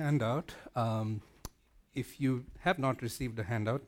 handout. 0.00 0.54
Um, 0.74 1.20
if 1.94 2.20
you 2.20 2.44
have 2.60 2.78
not 2.78 3.02
received 3.02 3.38
a 3.38 3.42
handout, 3.42 3.82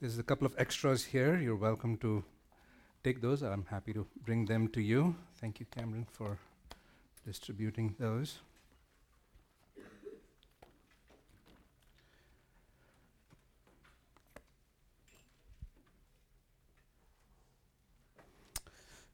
there's 0.00 0.18
a 0.18 0.22
couple 0.24 0.44
of 0.44 0.54
extras 0.58 1.04
here. 1.04 1.38
You're 1.38 1.54
welcome 1.56 1.96
to 1.98 2.24
take 3.04 3.20
those. 3.20 3.42
I'm 3.42 3.66
happy 3.70 3.92
to 3.92 4.04
bring 4.24 4.46
them 4.46 4.66
to 4.68 4.80
you. 4.80 5.14
Thank 5.40 5.60
you, 5.60 5.66
Cameron, 5.66 6.06
for 6.10 6.38
distributing 7.24 7.94
those. 8.00 8.40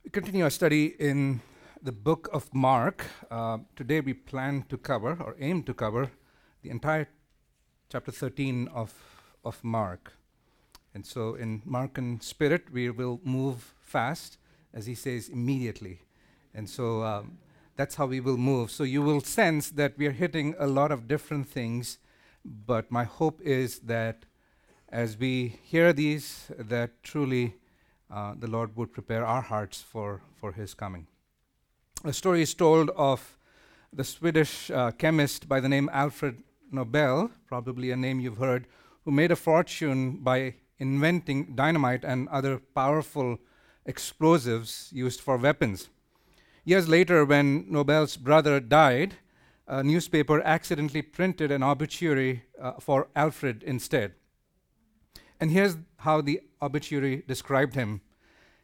We 0.02 0.10
continue 0.10 0.44
our 0.44 0.50
study 0.50 0.94
in 0.98 1.42
the 1.82 1.92
book 1.92 2.30
of 2.32 2.48
Mark. 2.54 3.04
Uh, 3.30 3.58
today 3.76 4.00
we 4.00 4.14
plan 4.14 4.64
to 4.70 4.78
cover, 4.78 5.18
or 5.22 5.36
aim 5.38 5.62
to 5.64 5.74
cover, 5.74 6.10
the 6.62 6.70
entire 6.70 7.08
chapter 7.90 8.12
13 8.12 8.68
of, 8.68 8.92
of 9.44 9.62
Mark. 9.62 10.12
And 10.94 11.06
so, 11.06 11.34
in 11.34 11.62
Markan 11.62 12.22
spirit, 12.22 12.72
we 12.72 12.90
will 12.90 13.20
move 13.22 13.74
fast, 13.80 14.38
as 14.74 14.86
he 14.86 14.94
says, 14.94 15.28
immediately. 15.28 16.00
And 16.54 16.68
so, 16.68 17.02
um, 17.02 17.38
that's 17.76 17.94
how 17.94 18.06
we 18.06 18.20
will 18.20 18.36
move. 18.36 18.70
So, 18.70 18.84
you 18.84 19.02
will 19.02 19.20
sense 19.20 19.70
that 19.70 19.96
we 19.96 20.06
are 20.06 20.12
hitting 20.12 20.54
a 20.58 20.66
lot 20.66 20.90
of 20.90 21.06
different 21.06 21.48
things, 21.48 21.98
but 22.44 22.90
my 22.90 23.04
hope 23.04 23.40
is 23.42 23.80
that 23.80 24.24
as 24.88 25.18
we 25.18 25.58
hear 25.62 25.92
these, 25.92 26.50
that 26.58 27.02
truly 27.02 27.54
uh, 28.10 28.34
the 28.38 28.46
Lord 28.46 28.76
would 28.76 28.92
prepare 28.92 29.24
our 29.24 29.42
hearts 29.42 29.82
for, 29.82 30.22
for 30.34 30.52
his 30.52 30.74
coming. 30.74 31.06
A 32.04 32.12
story 32.12 32.42
is 32.42 32.54
told 32.54 32.90
of 32.90 33.36
the 33.92 34.04
Swedish 34.04 34.70
uh, 34.70 34.92
chemist 34.92 35.48
by 35.48 35.60
the 35.60 35.68
name 35.68 35.90
Alfred 35.92 36.42
Nobel, 36.70 37.30
probably 37.46 37.90
a 37.90 37.96
name 37.96 38.20
you've 38.20 38.38
heard, 38.38 38.66
who 39.04 39.10
made 39.10 39.30
a 39.30 39.36
fortune 39.36 40.18
by 40.18 40.54
inventing 40.78 41.54
dynamite 41.54 42.04
and 42.04 42.28
other 42.28 42.58
powerful 42.74 43.38
explosives 43.86 44.90
used 44.92 45.20
for 45.20 45.36
weapons. 45.36 45.88
Years 46.64 46.88
later, 46.88 47.24
when 47.24 47.64
Nobel's 47.70 48.16
brother 48.16 48.60
died, 48.60 49.14
a 49.66 49.82
newspaper 49.82 50.40
accidentally 50.42 51.02
printed 51.02 51.50
an 51.50 51.62
obituary 51.62 52.44
uh, 52.60 52.72
for 52.80 53.08
Alfred 53.16 53.62
instead. 53.62 54.14
And 55.40 55.50
here's 55.50 55.76
how 55.98 56.20
the 56.20 56.40
obituary 56.60 57.22
described 57.26 57.74
him. 57.74 58.00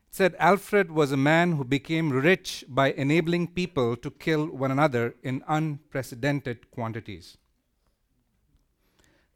It 0.08 0.14
said 0.14 0.36
Alfred 0.38 0.90
was 0.90 1.12
a 1.12 1.16
man 1.16 1.52
who 1.52 1.64
became 1.64 2.10
rich 2.10 2.64
by 2.68 2.92
enabling 2.92 3.48
people 3.48 3.96
to 3.96 4.10
kill 4.10 4.46
one 4.46 4.70
another 4.70 5.14
in 5.22 5.42
unprecedented 5.48 6.70
quantities. 6.70 7.36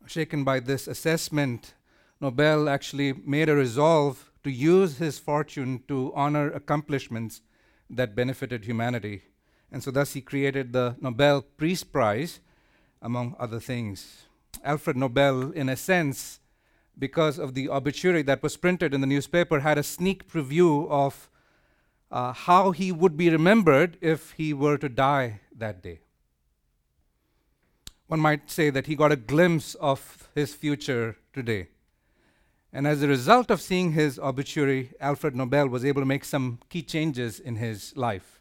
Shaken 0.09 0.43
by 0.43 0.61
this 0.61 0.89
assessment, 0.89 1.75
Nobel 2.19 2.67
actually 2.67 3.13
made 3.13 3.51
a 3.51 3.55
resolve 3.55 4.33
to 4.43 4.51
use 4.51 4.97
his 4.97 5.19
fortune 5.19 5.83
to 5.87 6.15
honor 6.15 6.51
accomplishments 6.51 7.43
that 7.91 8.17
benefited 8.17 8.65
humanity. 8.65 9.25
And 9.71 9.85
so, 9.85 9.91
thus, 9.91 10.15
he 10.15 10.23
created 10.23 10.73
the 10.73 10.97
Nobel 10.99 11.43
Peace 11.43 11.85
Prize, 11.85 12.41
among 13.03 13.37
other 13.39 13.61
things. 13.61 14.25
Alfred 14.65 14.97
Nobel, 14.97 15.51
in 15.51 15.69
a 15.69 15.77
sense, 15.77 16.41
because 16.99 17.39
of 17.39 17.53
the 17.53 17.69
obituary 17.69 18.23
that 18.23 18.43
was 18.43 18.57
printed 18.57 18.95
in 18.95 19.03
the 19.03 19.07
newspaper, 19.07 19.61
had 19.61 19.77
a 19.77 19.83
sneak 19.83 20.27
preview 20.27 20.89
of 20.89 21.29
uh, 22.11 22.33
how 22.33 22.71
he 22.71 22.91
would 22.91 23.19
be 23.19 23.29
remembered 23.29 23.99
if 24.01 24.33
he 24.33 24.55
were 24.55 24.79
to 24.79 24.89
die 24.89 25.41
that 25.55 25.83
day. 25.83 26.01
One 28.09 28.21
might 28.21 28.51
say 28.51 28.71
that 28.71 28.87
he 28.87 28.97
got 28.97 29.13
a 29.13 29.17
glimpse 29.17 29.75
of 29.77 30.29
his 30.35 30.55
future 30.55 31.17
today. 31.33 31.69
And 32.73 32.87
as 32.87 33.03
a 33.03 33.09
result 33.09 33.51
of 33.51 33.61
seeing 33.61 33.93
his 33.93 34.19
obituary, 34.19 34.93
Alfred 34.99 35.37
Nobel 35.37 35.69
was 35.69 35.85
able 35.85 36.03
to 36.03 36.07
make 36.07 36.25
some 36.25 36.59
key 36.71 36.83
changes 36.83 37.39
in 37.39 37.57
his 37.57 37.97
life. 37.97 38.41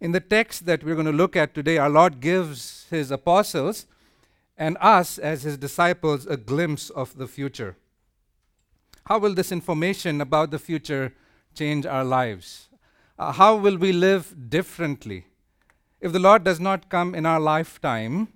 In 0.00 0.12
the 0.12 0.20
text 0.20 0.66
that 0.66 0.84
we're 0.84 0.94
going 0.94 1.06
to 1.06 1.12
look 1.12 1.34
at 1.34 1.54
today, 1.54 1.78
our 1.78 1.88
Lord 1.88 2.20
gives 2.20 2.86
his 2.90 3.10
apostles 3.10 3.86
and 4.56 4.76
us 4.80 5.16
as 5.16 5.42
his 5.42 5.56
disciples 5.56 6.26
a 6.26 6.36
glimpse 6.36 6.90
of 6.90 7.16
the 7.16 7.26
future. 7.26 7.76
How 9.06 9.18
will 9.18 9.34
this 9.34 9.50
information 9.50 10.20
about 10.20 10.50
the 10.50 10.58
future 10.58 11.14
change 11.54 11.86
our 11.86 12.04
lives? 12.04 12.68
Uh, 13.18 13.32
how 13.32 13.56
will 13.56 13.78
we 13.78 13.92
live 13.92 14.50
differently? 14.50 15.26
If 16.00 16.12
the 16.12 16.18
Lord 16.18 16.44
does 16.44 16.60
not 16.60 16.90
come 16.90 17.14
in 17.14 17.24
our 17.24 17.40
lifetime, 17.40 18.28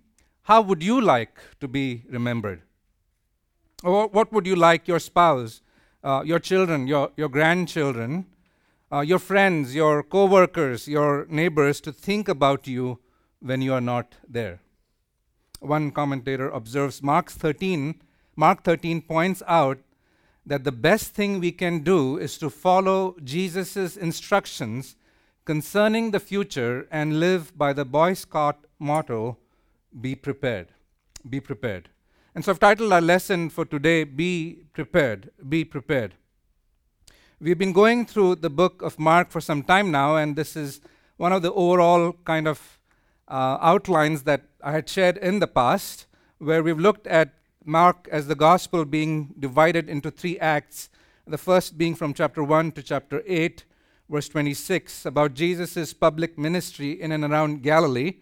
how 0.48 0.62
would 0.62 0.82
you 0.82 0.98
like 0.98 1.38
to 1.60 1.68
be 1.68 2.04
remembered? 2.08 2.62
Or 3.84 4.08
what 4.08 4.32
would 4.32 4.46
you 4.46 4.56
like 4.56 4.88
your 4.88 4.98
spouse, 4.98 5.60
uh, 6.02 6.22
your 6.24 6.38
children, 6.38 6.86
your, 6.86 7.10
your 7.18 7.28
grandchildren, 7.28 8.24
uh, 8.90 9.00
your 9.00 9.18
friends, 9.18 9.74
your 9.74 10.02
co 10.02 10.24
workers, 10.24 10.88
your 10.88 11.26
neighbors 11.28 11.82
to 11.82 11.92
think 11.92 12.28
about 12.28 12.66
you 12.66 12.98
when 13.40 13.60
you 13.60 13.74
are 13.74 13.82
not 13.82 14.14
there? 14.26 14.62
One 15.60 15.90
commentator 15.90 16.48
observes 16.48 17.02
Mark 17.02 17.30
13, 17.30 18.00
Mark 18.34 18.64
13 18.64 19.02
points 19.02 19.42
out 19.46 19.78
that 20.46 20.64
the 20.64 20.72
best 20.72 21.12
thing 21.12 21.40
we 21.40 21.52
can 21.52 21.80
do 21.80 22.16
is 22.16 22.38
to 22.38 22.48
follow 22.48 23.16
Jesus' 23.22 23.98
instructions 23.98 24.96
concerning 25.44 26.10
the 26.10 26.20
future 26.20 26.88
and 26.90 27.20
live 27.20 27.52
by 27.58 27.74
the 27.74 27.84
Boy 27.84 28.14
Scout 28.14 28.64
motto 28.78 29.36
be 30.00 30.14
prepared. 30.14 30.68
Be 31.28 31.40
prepared. 31.40 31.88
And 32.34 32.44
so 32.44 32.52
I've 32.52 32.60
titled 32.60 32.92
our 32.92 33.00
lesson 33.00 33.50
for 33.50 33.64
today, 33.64 34.04
Be 34.04 34.64
Prepared. 34.72 35.30
Be 35.48 35.64
Prepared. 35.64 36.14
We've 37.40 37.58
been 37.58 37.72
going 37.72 38.06
through 38.06 38.36
the 38.36 38.50
book 38.50 38.82
of 38.82 38.98
Mark 38.98 39.30
for 39.30 39.40
some 39.40 39.62
time 39.62 39.90
now, 39.90 40.16
and 40.16 40.36
this 40.36 40.56
is 40.56 40.80
one 41.16 41.32
of 41.32 41.42
the 41.42 41.52
overall 41.52 42.12
kind 42.24 42.48
of 42.48 42.78
uh, 43.28 43.58
outlines 43.60 44.22
that 44.22 44.42
I 44.62 44.72
had 44.72 44.88
shared 44.88 45.16
in 45.18 45.38
the 45.38 45.46
past, 45.46 46.06
where 46.38 46.62
we've 46.62 46.78
looked 46.78 47.06
at 47.06 47.34
Mark 47.64 48.08
as 48.10 48.26
the 48.26 48.34
gospel 48.34 48.84
being 48.84 49.34
divided 49.38 49.88
into 49.88 50.10
three 50.10 50.38
acts. 50.38 50.90
The 51.26 51.38
first 51.38 51.76
being 51.76 51.94
from 51.94 52.14
chapter 52.14 52.42
1 52.42 52.72
to 52.72 52.82
chapter 52.82 53.22
8, 53.26 53.64
verse 54.08 54.28
26, 54.28 55.06
about 55.06 55.34
Jesus' 55.34 55.92
public 55.92 56.38
ministry 56.38 57.00
in 57.00 57.12
and 57.12 57.24
around 57.24 57.62
Galilee. 57.62 58.14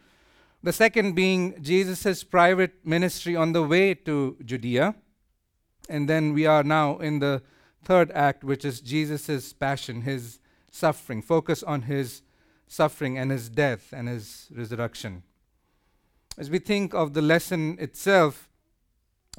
The 0.66 0.72
second 0.72 1.14
being 1.14 1.62
Jesus' 1.62 2.24
private 2.24 2.84
ministry 2.84 3.36
on 3.36 3.52
the 3.52 3.62
way 3.62 3.94
to 3.94 4.36
Judea. 4.44 4.96
And 5.88 6.08
then 6.08 6.32
we 6.32 6.44
are 6.44 6.64
now 6.64 6.98
in 6.98 7.20
the 7.20 7.42
third 7.84 8.10
act, 8.10 8.42
which 8.42 8.64
is 8.64 8.80
Jesus' 8.80 9.52
passion, 9.52 10.00
his 10.00 10.40
suffering, 10.72 11.22
focus 11.22 11.62
on 11.62 11.82
his 11.82 12.22
suffering 12.66 13.16
and 13.16 13.30
his 13.30 13.48
death 13.48 13.92
and 13.92 14.08
his 14.08 14.48
resurrection. 14.52 15.22
As 16.36 16.50
we 16.50 16.58
think 16.58 16.94
of 16.94 17.14
the 17.14 17.22
lesson 17.22 17.76
itself, 17.78 18.48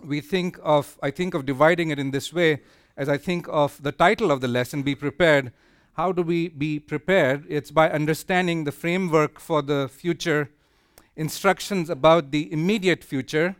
we 0.01 0.21
think 0.21 0.57
of, 0.63 0.97
I 1.03 1.11
think 1.11 1.33
of 1.33 1.45
dividing 1.45 1.89
it 1.89 1.99
in 1.99 2.11
this 2.11 2.31
way, 2.31 2.61
as 2.95 3.09
I 3.09 3.17
think 3.17 3.47
of 3.49 3.83
the 3.83 3.91
title 3.91 4.31
of 4.31 4.39
the 4.39 4.47
lesson, 4.47 4.81
Be 4.81 4.95
Prepared. 4.95 5.51
How 5.97 6.13
do 6.13 6.21
we 6.21 6.47
be 6.47 6.79
prepared? 6.79 7.45
It's 7.49 7.69
by 7.69 7.89
understanding 7.89 8.63
the 8.63 8.71
framework 8.71 9.41
for 9.41 9.61
the 9.61 9.89
future, 9.89 10.51
instructions 11.17 11.89
about 11.89 12.31
the 12.31 12.51
immediate 12.53 13.03
future, 13.03 13.55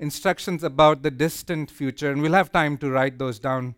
instructions 0.00 0.64
about 0.64 1.02
the 1.02 1.10
distant 1.10 1.70
future, 1.70 2.10
and 2.10 2.22
we'll 2.22 2.32
have 2.32 2.50
time 2.50 2.78
to 2.78 2.90
write 2.90 3.18
those 3.18 3.38
down 3.38 3.76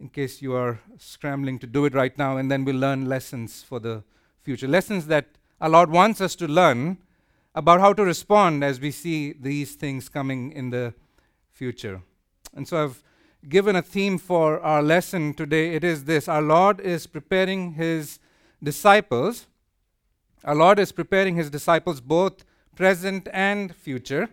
in 0.00 0.08
case 0.08 0.42
you 0.42 0.52
are 0.54 0.80
scrambling 0.98 1.58
to 1.60 1.66
do 1.66 1.86
it 1.86 1.94
right 1.94 2.18
now, 2.18 2.36
and 2.36 2.50
then 2.50 2.64
we'll 2.64 2.76
learn 2.76 3.08
lessons 3.08 3.62
for 3.62 3.78
the 3.78 4.02
future. 4.42 4.68
Lessons 4.68 5.06
that 5.06 5.26
our 5.60 5.70
Lord 5.70 5.90
wants 5.90 6.20
us 6.20 6.34
to 6.36 6.46
learn 6.46 6.98
about 7.54 7.80
how 7.80 7.92
to 7.94 8.04
respond 8.04 8.62
as 8.62 8.80
we 8.80 8.90
see 8.90 9.32
these 9.32 9.76
things 9.76 10.08
coming 10.08 10.52
in 10.52 10.68
the 10.70 10.92
future. 11.52 12.02
And 12.52 12.68
so 12.68 12.84
I've 12.84 13.02
given 13.48 13.76
a 13.76 13.82
theme 13.82 14.18
for 14.18 14.60
our 14.60 14.82
lesson 14.82 15.32
today. 15.34 15.74
It 15.74 15.84
is 15.84 16.04
this 16.04 16.28
Our 16.28 16.42
Lord 16.42 16.80
is 16.80 17.06
preparing 17.06 17.74
his 17.74 18.18
disciples. 18.62 19.46
Our 20.44 20.54
Lord 20.54 20.78
is 20.78 20.92
preparing 20.92 21.36
his 21.36 21.48
disciples, 21.48 22.00
both 22.00 22.44
present 22.76 23.26
and 23.32 23.74
future, 23.74 24.28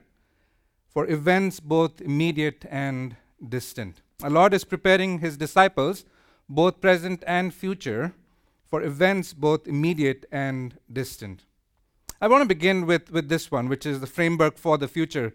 for 0.90 1.10
events 1.10 1.60
both 1.60 2.02
immediate 2.02 2.66
and 2.70 3.16
distant. 3.50 4.02
Our 4.22 4.30
Lord 4.30 4.54
is 4.54 4.64
preparing 4.64 5.20
his 5.20 5.38
disciples, 5.38 6.06
both 6.48 6.80
present 6.82 7.24
and 7.26 7.54
future, 7.54 8.14
for 8.68 8.84
events 8.84 9.34
both 9.34 9.68
immediate 9.68 10.26
and 10.32 10.78
distant. 10.92 11.46
I 12.22 12.28
want 12.28 12.42
to 12.42 12.48
begin 12.48 12.86
with, 12.86 13.12
with 13.12 13.30
this 13.30 13.50
one, 13.50 13.70
which 13.70 13.86
is 13.86 14.02
the 14.02 14.08
framework 14.08 14.58
for 14.58 14.78
the 14.78 14.88
future. 14.88 15.34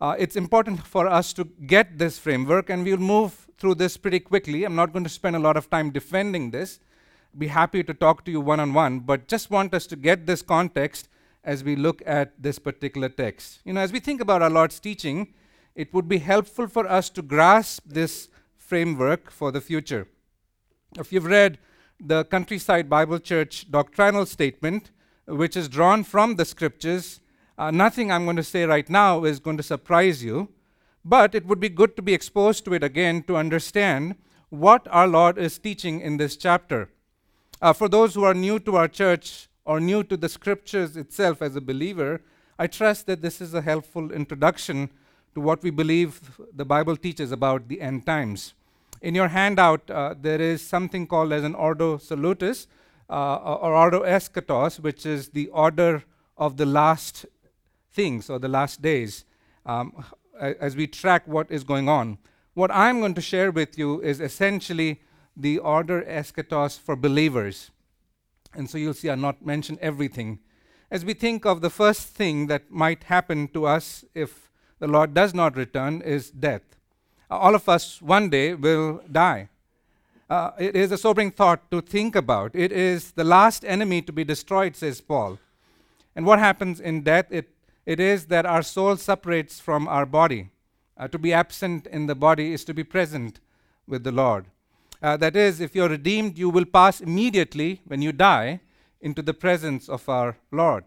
Uh, 0.00 0.14
it's 0.18 0.36
important 0.36 0.86
for 0.86 1.06
us 1.06 1.32
to 1.32 1.44
get 1.44 1.98
this 1.98 2.18
framework, 2.18 2.68
and 2.68 2.84
we'll 2.84 2.98
move 2.98 3.48
through 3.58 3.76
this 3.76 3.96
pretty 3.96 4.20
quickly. 4.20 4.64
I'm 4.64 4.76
not 4.76 4.92
going 4.92 5.04
to 5.04 5.10
spend 5.10 5.34
a 5.34 5.38
lot 5.38 5.56
of 5.56 5.70
time 5.70 5.90
defending 5.90 6.50
this. 6.50 6.78
Be 7.36 7.46
happy 7.48 7.82
to 7.82 7.94
talk 7.94 8.24
to 8.26 8.30
you 8.30 8.40
one 8.40 8.60
on 8.60 8.74
one, 8.74 9.00
but 9.00 9.28
just 9.28 9.50
want 9.50 9.74
us 9.74 9.86
to 9.88 9.96
get 9.96 10.26
this 10.26 10.42
context 10.42 11.08
as 11.44 11.62
we 11.62 11.76
look 11.76 12.02
at 12.06 12.42
this 12.42 12.58
particular 12.58 13.08
text. 13.08 13.60
You 13.64 13.74
know, 13.74 13.80
as 13.80 13.92
we 13.92 14.00
think 14.00 14.20
about 14.20 14.42
our 14.42 14.50
Lord's 14.50 14.80
teaching, 14.80 15.34
it 15.74 15.92
would 15.92 16.08
be 16.08 16.18
helpful 16.18 16.66
for 16.66 16.88
us 16.88 17.10
to 17.10 17.22
grasp 17.22 17.82
this 17.86 18.28
framework 18.56 19.30
for 19.30 19.52
the 19.52 19.60
future. 19.60 20.08
If 20.98 21.12
you've 21.12 21.26
read 21.26 21.58
the 22.00 22.24
Countryside 22.24 22.88
Bible 22.88 23.18
Church 23.18 23.70
doctrinal 23.70 24.26
statement, 24.26 24.90
which 25.26 25.56
is 25.56 25.68
drawn 25.68 26.04
from 26.04 26.36
the 26.36 26.44
scriptures, 26.44 27.20
uh, 27.58 27.70
nothing 27.70 28.10
I'm 28.10 28.24
going 28.24 28.36
to 28.36 28.42
say 28.42 28.64
right 28.64 28.88
now 28.88 29.24
is 29.24 29.38
going 29.38 29.56
to 29.58 29.62
surprise 29.62 30.24
you, 30.24 30.48
but 31.04 31.34
it 31.34 31.46
would 31.46 31.60
be 31.60 31.68
good 31.68 31.96
to 31.96 32.02
be 32.02 32.14
exposed 32.14 32.64
to 32.64 32.74
it 32.74 32.82
again 32.82 33.22
to 33.24 33.36
understand 33.36 34.16
what 34.48 34.86
our 34.90 35.06
Lord 35.06 35.38
is 35.38 35.58
teaching 35.58 36.00
in 36.00 36.16
this 36.16 36.36
chapter. 36.36 36.90
Uh, 37.60 37.72
for 37.72 37.88
those 37.88 38.14
who 38.14 38.24
are 38.24 38.34
new 38.34 38.58
to 38.60 38.76
our 38.76 38.88
church 38.88 39.48
or 39.64 39.80
new 39.80 40.02
to 40.04 40.16
the 40.16 40.28
scriptures 40.28 40.96
itself 40.96 41.42
as 41.42 41.56
a 41.56 41.60
believer, 41.60 42.20
I 42.58 42.66
trust 42.66 43.06
that 43.06 43.22
this 43.22 43.40
is 43.40 43.54
a 43.54 43.62
helpful 43.62 44.12
introduction 44.12 44.90
to 45.34 45.40
what 45.40 45.62
we 45.62 45.70
believe 45.70 46.40
the 46.54 46.64
Bible 46.64 46.96
teaches 46.96 47.32
about 47.32 47.68
the 47.68 47.80
end 47.80 48.06
times. 48.06 48.54
In 49.02 49.14
your 49.14 49.28
handout, 49.28 49.90
uh, 49.90 50.14
there 50.18 50.40
is 50.40 50.66
something 50.66 51.06
called 51.06 51.32
as 51.32 51.44
an 51.44 51.54
ordo 51.54 51.98
salutis 51.98 52.66
uh, 53.10 53.36
or 53.36 53.74
ordo 53.74 54.02
eschatos, 54.02 54.80
which 54.80 55.04
is 55.04 55.30
the 55.30 55.48
order 55.48 56.04
of 56.38 56.56
the 56.56 56.66
last 56.66 57.26
things 57.92 58.30
or 58.30 58.38
the 58.38 58.48
last 58.48 58.82
days 58.82 59.24
um, 59.66 60.04
as 60.40 60.76
we 60.76 60.86
track 60.86 61.26
what 61.26 61.50
is 61.50 61.64
going 61.64 61.88
on. 61.88 62.18
What 62.54 62.70
I'm 62.70 63.00
going 63.00 63.14
to 63.14 63.20
share 63.20 63.50
with 63.50 63.76
you 63.76 64.00
is 64.00 64.20
essentially 64.20 65.00
the 65.36 65.58
order 65.58 66.02
eschatos 66.02 66.78
for 66.78 66.96
believers. 66.96 67.70
And 68.54 68.68
so 68.68 68.78
you'll 68.78 68.94
see 68.94 69.10
I'll 69.10 69.16
not 69.16 69.44
mention 69.44 69.78
everything. 69.80 70.38
As 70.90 71.04
we 71.04 71.14
think 71.14 71.44
of 71.44 71.60
the 71.60 71.70
first 71.70 72.08
thing 72.08 72.46
that 72.46 72.70
might 72.70 73.04
happen 73.04 73.48
to 73.48 73.66
us 73.66 74.04
if 74.14 74.50
the 74.78 74.86
Lord 74.86 75.14
does 75.14 75.34
not 75.34 75.56
return, 75.56 76.02
is 76.02 76.30
death. 76.30 76.62
Uh, 77.30 77.38
all 77.38 77.54
of 77.54 77.68
us 77.68 78.02
one 78.02 78.28
day 78.28 78.54
will 78.54 79.00
die. 79.10 79.48
Uh, 80.28 80.50
it 80.58 80.74
is 80.74 80.90
a 80.92 80.98
sobering 80.98 81.30
thought 81.30 81.70
to 81.70 81.80
think 81.80 82.16
about. 82.16 82.50
It 82.54 82.72
is 82.72 83.12
the 83.12 83.24
last 83.24 83.64
enemy 83.64 84.02
to 84.02 84.12
be 84.12 84.24
destroyed, 84.24 84.76
says 84.76 85.00
Paul. 85.00 85.38
And 86.16 86.26
what 86.26 86.38
happens 86.38 86.80
in 86.80 87.02
death? 87.02 87.26
It, 87.30 87.50
it 87.86 88.00
is 88.00 88.26
that 88.26 88.46
our 88.46 88.62
soul 88.62 88.96
separates 88.96 89.60
from 89.60 89.86
our 89.88 90.06
body. 90.06 90.50
Uh, 90.96 91.08
to 91.08 91.18
be 91.18 91.32
absent 91.32 91.86
in 91.88 92.06
the 92.06 92.14
body 92.14 92.52
is 92.52 92.64
to 92.64 92.74
be 92.74 92.84
present 92.84 93.40
with 93.86 94.04
the 94.04 94.12
Lord. 94.12 94.46
Uh, 95.04 95.18
that 95.18 95.36
is, 95.36 95.60
if 95.60 95.74
you're 95.74 95.90
redeemed, 95.90 96.38
you 96.38 96.48
will 96.48 96.64
pass 96.64 97.02
immediately, 97.02 97.82
when 97.84 98.00
you 98.00 98.10
die, 98.10 98.58
into 99.02 99.20
the 99.20 99.34
presence 99.34 99.86
of 99.86 100.08
our 100.08 100.38
Lord. 100.50 100.82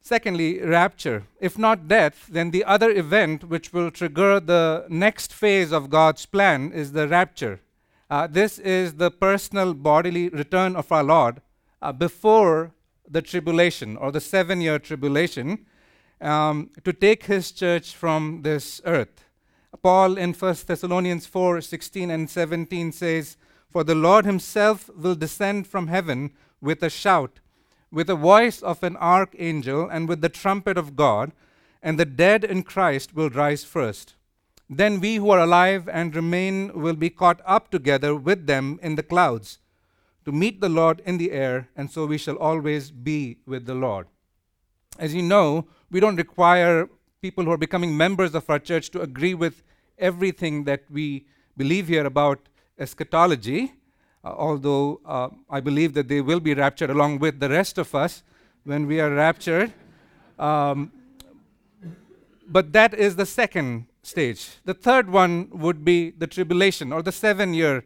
Secondly, 0.00 0.62
rapture. 0.62 1.24
If 1.40 1.58
not 1.58 1.88
death, 1.88 2.26
then 2.30 2.52
the 2.52 2.64
other 2.64 2.90
event 2.90 3.44
which 3.44 3.70
will 3.70 3.90
trigger 3.90 4.40
the 4.40 4.86
next 4.88 5.30
phase 5.30 5.72
of 5.72 5.90
God's 5.90 6.24
plan 6.24 6.72
is 6.72 6.92
the 6.92 7.06
rapture. 7.06 7.60
Uh, 8.08 8.26
this 8.26 8.58
is 8.58 8.94
the 8.94 9.10
personal 9.10 9.74
bodily 9.74 10.30
return 10.30 10.74
of 10.74 10.90
our 10.90 11.04
Lord 11.04 11.42
uh, 11.82 11.92
before 11.92 12.72
the 13.06 13.20
tribulation 13.20 13.98
or 13.98 14.10
the 14.10 14.22
seven 14.22 14.62
year 14.62 14.78
tribulation 14.78 15.66
um, 16.22 16.70
to 16.82 16.94
take 16.94 17.24
his 17.24 17.52
church 17.52 17.94
from 17.94 18.40
this 18.40 18.80
earth. 18.86 19.26
Paul 19.82 20.18
in 20.18 20.32
1 20.32 20.56
Thessalonians 20.66 21.26
4 21.26 21.60
16 21.60 22.10
and 22.10 22.28
17 22.28 22.92
says, 22.92 23.36
For 23.70 23.84
the 23.84 23.94
Lord 23.94 24.24
himself 24.24 24.90
will 24.96 25.14
descend 25.14 25.66
from 25.66 25.86
heaven 25.86 26.32
with 26.60 26.82
a 26.82 26.90
shout, 26.90 27.40
with 27.90 28.08
the 28.08 28.16
voice 28.16 28.62
of 28.62 28.82
an 28.82 28.96
archangel, 28.96 29.88
and 29.88 30.08
with 30.08 30.20
the 30.20 30.28
trumpet 30.28 30.76
of 30.76 30.96
God, 30.96 31.32
and 31.82 31.98
the 31.98 32.04
dead 32.04 32.44
in 32.44 32.62
Christ 32.62 33.14
will 33.14 33.30
rise 33.30 33.64
first. 33.64 34.14
Then 34.68 35.00
we 35.00 35.16
who 35.16 35.30
are 35.30 35.40
alive 35.40 35.88
and 35.88 36.14
remain 36.14 36.72
will 36.80 36.94
be 36.94 37.10
caught 37.10 37.40
up 37.44 37.70
together 37.70 38.14
with 38.14 38.46
them 38.46 38.78
in 38.82 38.96
the 38.96 39.02
clouds 39.02 39.58
to 40.24 40.32
meet 40.32 40.60
the 40.60 40.68
Lord 40.68 41.02
in 41.04 41.18
the 41.18 41.32
air, 41.32 41.68
and 41.76 41.90
so 41.90 42.06
we 42.06 42.18
shall 42.18 42.36
always 42.36 42.90
be 42.90 43.38
with 43.46 43.66
the 43.66 43.74
Lord. 43.74 44.06
As 44.98 45.14
you 45.14 45.22
know, 45.22 45.66
we 45.90 45.98
don't 45.98 46.16
require 46.16 46.88
people 47.22 47.44
who 47.44 47.50
are 47.50 47.58
becoming 47.58 47.94
members 47.94 48.34
of 48.34 48.48
our 48.48 48.58
church 48.58 48.88
to 48.90 49.02
agree 49.02 49.34
with 49.34 49.62
everything 49.98 50.64
that 50.64 50.84
we 50.90 51.26
believe 51.54 51.86
here 51.86 52.06
about 52.06 52.48
eschatology, 52.78 53.74
uh, 54.24 54.28
although 54.28 55.02
uh, 55.04 55.28
I 55.50 55.60
believe 55.60 55.92
that 55.92 56.08
they 56.08 56.22
will 56.22 56.40
be 56.40 56.54
raptured 56.54 56.88
along 56.88 57.18
with 57.18 57.38
the 57.38 57.50
rest 57.50 57.76
of 57.76 57.94
us 57.94 58.22
when 58.64 58.86
we 58.86 59.00
are 59.00 59.10
raptured. 59.10 59.70
Um, 60.38 60.92
but 62.46 62.72
that 62.72 62.94
is 62.94 63.16
the 63.16 63.26
second 63.26 63.86
stage. 64.02 64.48
The 64.64 64.72
third 64.72 65.10
one 65.10 65.50
would 65.50 65.84
be 65.84 66.12
the 66.12 66.26
tribulation 66.26 66.90
or 66.90 67.02
the 67.02 67.12
seven 67.12 67.52
year 67.52 67.84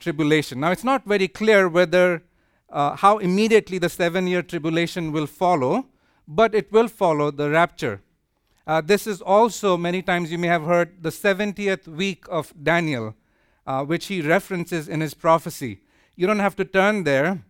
tribulation. 0.00 0.58
Now, 0.58 0.72
it's 0.72 0.84
not 0.84 1.04
very 1.04 1.28
clear 1.28 1.68
whether 1.68 2.24
uh, 2.70 2.96
how 2.96 3.18
immediately 3.18 3.78
the 3.78 3.88
seven 3.88 4.26
year 4.26 4.42
tribulation 4.42 5.12
will 5.12 5.28
follow, 5.28 5.86
but 6.26 6.52
it 6.52 6.72
will 6.72 6.88
follow 6.88 7.30
the 7.30 7.48
rapture. 7.48 8.02
Uh, 8.66 8.80
this 8.80 9.06
is 9.06 9.22
also, 9.22 9.76
many 9.76 10.02
times 10.02 10.32
you 10.32 10.38
may 10.38 10.48
have 10.48 10.64
heard, 10.64 11.02
the 11.02 11.10
70th 11.10 11.86
week 11.86 12.24
of 12.28 12.52
Daniel, 12.60 13.14
uh, 13.64 13.84
which 13.84 14.06
he 14.06 14.20
references 14.20 14.88
in 14.88 15.00
his 15.00 15.14
prophecy. 15.14 15.80
You 16.16 16.26
don't 16.26 16.40
have 16.40 16.56
to 16.56 16.64
turn 16.64 17.04
there, 17.04 17.44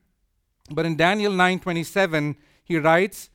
but 0.71 0.85
in 0.85 0.97
Daniel 0.97 1.33
9:27 1.33 2.37
he 2.63 2.77
writes, 2.79 3.31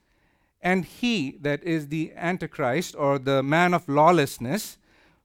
"And 0.62 0.86
he 0.86 1.38
that 1.42 1.64
is 1.64 1.88
the 1.88 2.12
antichrist 2.16 2.96
or 2.96 3.18
the 3.18 3.42
man 3.42 3.74
of 3.74 3.90
lawlessness 3.90 4.78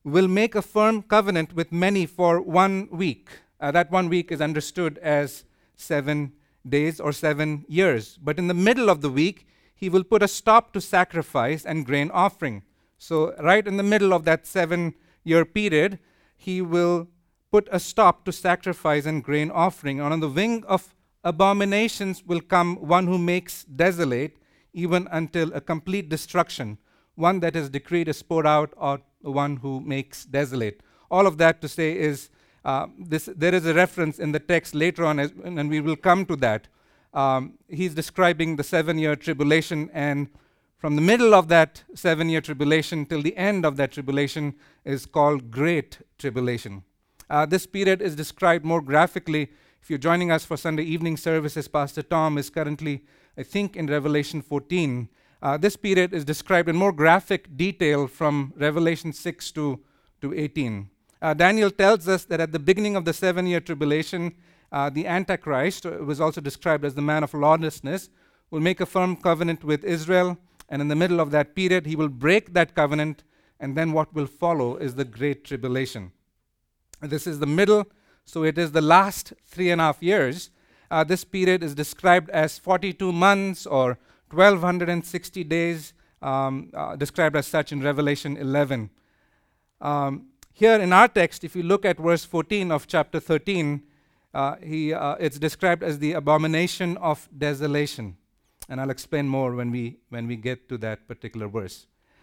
will 0.03 0.29
make 0.29 0.55
a 0.55 0.63
firm 0.63 1.03
covenant 1.03 1.53
with 1.55 1.73
many 1.73 2.07
for 2.07 2.41
one 2.41 2.89
week." 2.91 3.29
Uh, 3.61 3.71
that 3.73 3.91
one 3.91 4.09
week 4.09 4.33
is 4.33 4.41
understood 4.41 4.97
as 4.99 5.45
7 5.77 6.33
days 6.67 7.01
or 7.01 7.13
7 7.13 7.67
years. 7.69 8.19
But 8.23 8.39
in 8.39 8.47
the 8.47 8.55
middle 8.55 8.89
of 8.89 9.03
the 9.03 9.11
week, 9.11 9.47
he 9.77 9.89
will 9.91 10.03
put 10.03 10.23
a 10.23 10.29
stop 10.29 10.73
to 10.73 10.81
sacrifice 10.81 11.65
and 11.65 11.85
grain 11.85 12.11
offering. 12.11 12.63
So, 12.99 13.35
right 13.43 13.67
in 13.67 13.77
the 13.77 13.83
middle 13.83 14.15
of 14.15 14.25
that 14.25 14.47
seven 14.47 14.95
year 15.23 15.45
period, 15.45 15.99
he 16.35 16.63
will 16.63 17.09
put 17.53 17.69
a 17.71 17.79
stop 17.79 18.25
to 18.25 18.33
sacrifice 18.33 19.05
and 19.05 19.23
grain 19.23 19.51
offering. 19.51 20.01
And 20.01 20.15
on 20.15 20.21
the 20.21 20.29
wing 20.29 20.65
of 20.67 20.95
abominations 21.23 22.25
will 22.25 22.41
come 22.41 22.77
one 22.77 23.07
who 23.07 23.19
makes 23.19 23.65
desolate, 23.65 24.39
even 24.73 25.09
until 25.13 25.53
a 25.53 25.61
complete 25.61 26.09
destruction. 26.09 26.79
One 27.15 27.41
that 27.41 27.55
is 27.55 27.69
decreed 27.69 28.09
is 28.09 28.23
poured 28.23 28.47
out, 28.47 28.73
or 28.77 29.01
one 29.21 29.57
who 29.57 29.81
makes 29.81 30.25
desolate. 30.25 30.81
All 31.11 31.27
of 31.27 31.37
that 31.39 31.61
to 31.61 31.69
say 31.69 31.97
is 31.97 32.31
uh, 32.65 32.87
this, 32.99 33.29
there 33.37 33.55
is 33.55 33.65
a 33.67 33.75
reference 33.75 34.19
in 34.19 34.33
the 34.33 34.41
text 34.41 34.75
later 34.75 35.05
on, 35.05 35.21
as, 35.21 35.33
and 35.45 35.69
we 35.69 35.81
will 35.81 35.97
come 35.97 36.27
to 36.27 36.37
that, 36.37 36.69
um, 37.17 37.55
he's 37.67 37.95
describing 37.95 38.57
the 38.57 38.63
seven 38.63 38.99
year 38.99 39.17
tribulation, 39.17 39.91
and 39.95 40.29
from 40.77 40.97
the 40.97 41.03
middle 41.03 41.35
of 41.35 41.49
that 41.49 41.83
seven 41.95 42.29
year 42.29 42.43
tribulation 42.43 43.07
till 43.07 43.23
the 43.23 43.37
end 43.37 43.65
of 43.65 43.77
that 43.79 43.93
tribulation 43.93 44.55
is 44.85 45.07
called 45.07 45.51
Great 45.51 45.99
Tribulation. 46.19 46.85
Uh, 47.31 47.47
this 47.47 47.67
period 47.67 48.03
is 48.03 48.15
described 48.15 48.67
more 48.67 48.83
graphically. 48.83 49.51
If 49.83 49.89
you're 49.89 49.99
joining 49.99 50.31
us 50.31 50.45
for 50.45 50.59
Sunday 50.59 50.83
evening 50.85 51.17
services, 51.17 51.69
Pastor 51.69 52.03
Tom 52.03 52.37
is 52.37 52.51
currently, 52.51 53.03
I 53.37 53.43
think, 53.43 53.77
in 53.77 53.87
Revelation 53.87 54.43
14. 54.43 55.09
Uh, 55.43 55.57
this 55.57 55.77
period 55.77 56.13
is 56.13 56.25
described 56.25 56.69
in 56.69 56.77
more 56.77 56.93
graphic 56.93 57.57
detail 57.57 58.07
from 58.07 58.53
Revelation 58.57 59.13
6 59.15 59.53
to, 59.53 59.81
to 60.21 60.35
18. 60.35 60.91
Uh, 61.23 61.33
Daniel 61.33 61.71
tells 61.71 62.09
us 62.09 62.25
that 62.27 62.41
at 62.41 62.53
the 62.53 62.59
beginning 62.59 62.95
of 62.95 63.07
the 63.07 63.15
seven 63.15 63.47
year 63.47 63.61
tribulation, 63.61 64.35
uh, 64.73 64.91
the 64.91 65.07
Antichrist, 65.07 65.87
uh, 65.87 65.91
was 65.91 66.21
also 66.21 66.41
described 66.41 66.85
as 66.85 66.95
the 66.95 67.03
man 67.03 67.23
of 67.23 67.35
lawlessness, 67.35 68.11
will 68.51 68.61
make 68.61 68.81
a 68.81 68.87
firm 68.87 69.17
covenant 69.17 69.65
with 69.65 69.85
Israel, 69.85 70.39
and 70.69 70.83
in 70.83 70.89
the 70.89 70.97
middle 70.97 71.21
of 71.21 71.31
that 71.31 71.55
period, 71.55 71.87
he 71.87 71.97
will 71.97 72.09
break 72.09 72.53
that 72.53 72.75
covenant, 72.75 73.25
and 73.61 73.77
then 73.77 73.93
what 73.93 74.13
will 74.13 74.27
follow 74.27 74.77
is 74.77 74.95
the 74.95 75.05
Great 75.05 75.45
Tribulation. 75.45 76.13
This 77.01 77.27
is 77.27 77.39
the 77.39 77.47
middle, 77.47 77.87
so 78.25 78.43
it 78.43 78.59
is 78.59 78.73
the 78.73 78.81
last 78.81 79.33
three 79.47 79.71
and 79.71 79.81
a 79.81 79.85
half 79.85 80.03
years. 80.03 80.51
Uh, 80.91 81.05
this 81.05 81.25
period 81.25 81.63
is 81.63 81.75
described 81.75 82.31
as 82.31 82.59
42 82.59 83.13
months 83.13 83.67
or 83.67 83.99
1260 84.31 85.45
days, 85.45 85.93
um, 86.23 86.71
uh, 86.75 86.97
described 86.97 87.37
as 87.37 87.47
such 87.47 87.73
in 87.73 87.83
Revelation 87.83 88.37
11. 88.37 88.91
Um, 89.81 90.27
here 90.53 90.81
in 90.81 90.93
our 90.93 91.09
text, 91.09 91.45
if 91.45 91.55
you 91.55 91.63
look 91.63 91.85
at 91.85 91.99
verse 91.99 92.25
14 92.25 92.73
of 92.73 92.87
chapter 92.87 93.21
13, 93.21 93.83
uh, 94.41 94.55
he, 94.73 94.81
uh, 94.93 95.25
it's 95.27 95.39
described 95.39 95.83
as 95.83 95.95
the 95.99 96.13
abomination 96.21 96.97
of 97.11 97.29
desolation. 97.47 98.07
And 98.69 98.81
I'll 98.81 98.95
explain 98.99 99.27
more 99.29 99.51
when 99.59 99.71
we, 99.77 99.85
when 100.15 100.25
we 100.27 100.37
get 100.49 100.69
to 100.71 100.77
that 100.79 100.99
particular 101.09 101.49
verse. 101.49 101.77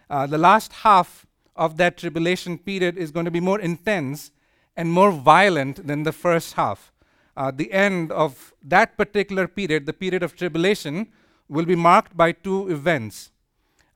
Uh, 0.08 0.26
the 0.34 0.38
last 0.38 0.70
half 0.86 1.26
of 1.56 1.76
that 1.82 1.92
tribulation 2.02 2.58
period 2.70 2.94
is 3.04 3.10
going 3.10 3.26
to 3.30 3.36
be 3.38 3.40
more 3.50 3.60
intense 3.70 4.30
and 4.76 4.86
more 4.98 5.12
violent 5.34 5.86
than 5.86 6.02
the 6.02 6.12
first 6.12 6.50
half. 6.54 6.92
uh, 7.36 7.50
the 7.50 7.72
end 7.72 8.12
of 8.12 8.52
that 8.62 8.96
particular 8.96 9.48
period, 9.48 9.86
the 9.86 9.92
period 9.92 10.22
of 10.22 10.36
tribulation, 10.36 11.08
will 11.48 11.64
be 11.64 11.76
marked 11.76 12.16
by 12.16 12.32
two 12.32 12.70
events. 12.70 13.30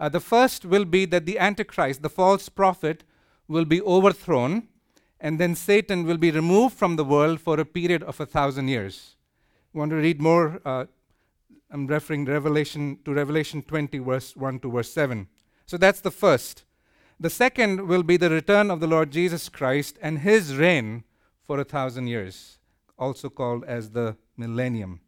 Uh, 0.01 0.09
the 0.09 0.21
first 0.21 0.65
will 0.65 0.85
be 0.85 1.05
that 1.07 1.27
the 1.27 1.39
Antichrist, 1.39 2.03
the 2.03 2.11
false 2.11 2.49
prophet, 2.49 3.05
will 3.49 3.65
be 3.65 3.81
overthrown, 3.83 4.69
and 5.21 5.39
then 5.39 5.55
Satan 5.55 6.05
will 6.05 6.19
be 6.19 6.31
removed 6.31 6.77
from 6.77 6.97
the 6.97 7.05
world 7.05 7.41
for 7.41 7.59
a 7.59 7.65
period 7.65 8.03
of 8.03 8.21
a 8.21 8.27
thousand 8.27 8.69
years. 8.69 9.17
You 9.73 9.81
want 9.81 9.91
to 9.91 9.97
read 9.97 10.21
more? 10.21 10.61
Uh, 10.65 10.87
I'm 11.71 11.87
referring 11.87 12.25
Revelation 12.25 12.99
to 13.05 13.13
Revelation 13.13 13.63
20, 13.63 13.99
verse 13.99 14.37
1 14.37 14.61
to 14.61 14.71
verse 14.71 14.93
7. 14.93 15.29
So 15.67 15.77
that's 15.77 16.01
the 16.01 16.11
first. 16.11 16.65
The 17.21 17.31
second 17.31 17.89
will 17.89 18.05
be 18.05 18.17
the 18.17 18.31
return 18.31 18.71
of 18.71 18.81
the 18.81 18.87
Lord 18.87 19.11
Jesus 19.11 19.49
Christ 19.49 19.99
and 20.01 20.21
his 20.21 20.57
reign 20.57 21.05
for 21.43 21.59
a 21.59 21.65
thousand 21.65 22.07
years, 22.07 22.59
also 22.99 23.29
called 23.29 23.65
as 23.65 23.91
the 23.91 24.17
millennium. 24.37 25.01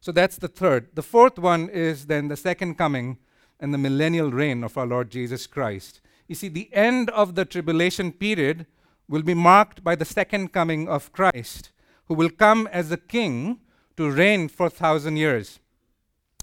So 0.00 0.12
that's 0.12 0.36
the 0.36 0.48
third. 0.48 0.90
The 0.94 1.02
fourth 1.02 1.38
one 1.38 1.68
is 1.68 2.06
then 2.06 2.28
the 2.28 2.36
second 2.36 2.76
coming 2.78 3.18
and 3.58 3.74
the 3.74 3.78
millennial 3.78 4.30
reign 4.30 4.62
of 4.62 4.78
our 4.78 4.86
Lord 4.86 5.10
Jesus 5.10 5.46
Christ. 5.46 6.00
You 6.28 6.34
see, 6.34 6.48
the 6.48 6.72
end 6.72 7.10
of 7.10 7.34
the 7.34 7.44
tribulation 7.44 8.12
period 8.12 8.66
will 9.08 9.22
be 9.22 9.34
marked 9.34 9.84
by 9.84 9.94
the 9.94 10.04
second 10.04 10.52
coming 10.52 10.88
of 10.88 11.12
Christ, 11.12 11.70
who 12.06 12.14
will 12.14 12.30
come 12.30 12.68
as 12.72 12.90
a 12.90 12.96
king 12.96 13.60
to 13.96 14.10
reign 14.10 14.48
for 14.48 14.66
a 14.66 14.70
thousand 14.70 15.16
years. 15.16 15.58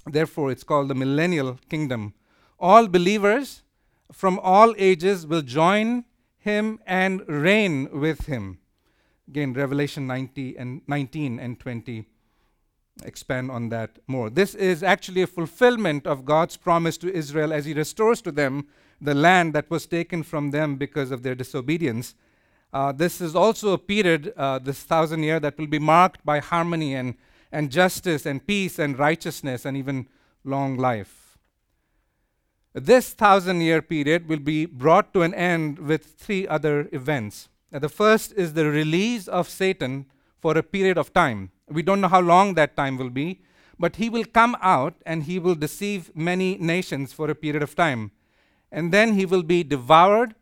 Therefore, 0.06 0.52
it's 0.52 0.64
called 0.64 0.90
the 0.90 0.96
millennial 0.96 1.60
kingdom. 1.70 2.14
All 2.60 2.88
believers 2.88 3.64
from 4.12 4.40
all 4.40 4.74
ages 4.78 5.26
will 5.26 5.42
join 5.42 6.06
him 6.38 6.80
and 6.86 7.28
reign 7.28 7.90
with 7.92 8.26
him. 8.26 8.60
Again, 9.28 9.54
Revelation 9.54 10.06
90 10.08 10.58
and 10.58 10.82
19 10.88 11.40
and 11.40 11.60
20 11.60 12.06
expand 13.04 13.50
on 13.50 13.70
that 13.70 13.98
more. 14.08 14.30
This 14.30 14.54
is 14.54 14.84
actually 14.84 15.22
a 15.22 15.28
fulfillment 15.28 16.06
of 16.06 16.26
God's 16.26 16.58
promise 16.58 16.98
to 16.98 17.14
Israel 17.14 17.52
as 17.52 17.66
he 17.66 17.74
restores 17.74 18.22
to 18.22 18.32
them 18.32 18.68
the 19.02 19.16
land 19.16 19.54
that 19.54 19.70
was 19.70 19.86
taken 19.88 20.24
from 20.24 20.52
them 20.52 20.76
because 20.76 21.12
of 21.12 21.24
their 21.24 21.36
disobedience. 21.36 22.14
Uh, 22.74 22.92
this 22.92 23.22
is 23.22 23.36
also 23.36 23.74
a 23.74 23.78
period, 23.78 24.34
uh, 24.36 24.58
this 24.58 24.82
thousand 24.82 25.22
year, 25.22 25.40
that 25.40 25.58
will 25.60 25.68
be 25.68 25.78
marked 25.78 26.26
by 26.26 26.40
harmony 26.40 26.96
and, 26.96 27.14
and 27.52 27.70
justice 27.70 28.26
and 28.26 28.48
peace 28.48 28.80
and 28.80 28.98
righteousness 28.98 29.64
and 29.64 29.78
even 29.78 30.08
long 30.44 30.76
life. 30.76 31.38
This 32.74 33.14
thousand 33.14 33.62
year 33.62 33.84
period 33.84 34.28
will 34.28 34.40
be 34.40 34.66
brought 34.66 35.14
to 35.14 35.22
an 35.22 35.36
end 35.36 35.78
with 35.78 36.16
three 36.18 36.48
other 36.48 36.90
events. 36.92 37.48
Uh, 37.72 37.78
the 37.78 37.90
first 37.90 38.34
is 38.34 38.54
the 38.54 38.66
release 38.66 39.28
of 39.28 39.48
Satan 39.48 40.08
for 40.40 40.58
a 40.58 40.64
period 40.64 40.98
of 40.98 41.14
time. 41.14 41.52
We 41.70 41.84
don't 41.84 42.02
know 42.02 42.08
how 42.08 42.22
long 42.22 42.56
that 42.56 42.76
time 42.76 42.98
will 42.98 43.12
be, 43.12 43.42
but 43.78 43.98
he 43.98 44.10
will 44.10 44.26
come 44.26 44.58
out 44.62 44.96
and 45.06 45.24
he 45.24 45.38
will 45.38 45.56
deceive 45.56 46.12
many 46.16 46.58
nations 46.58 47.14
for 47.14 47.30
a 47.30 47.36
period 47.36 47.62
of 47.62 47.76
time. 47.76 48.12
And 48.72 48.92
then 48.92 49.14
he 49.14 49.28
will 49.28 49.44
be 49.44 49.64
devoured 49.64 50.34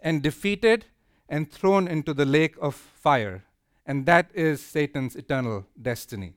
and 0.00 0.22
defeated 0.22 0.86
and 1.28 1.50
thrown 1.50 1.88
into 1.88 2.14
the 2.14 2.24
lake 2.24 2.56
of 2.60 2.74
fire. 2.74 3.44
And 3.86 4.06
that 4.06 4.30
is 4.34 4.60
Satan's 4.60 5.16
eternal 5.16 5.66
destiny. 5.80 6.34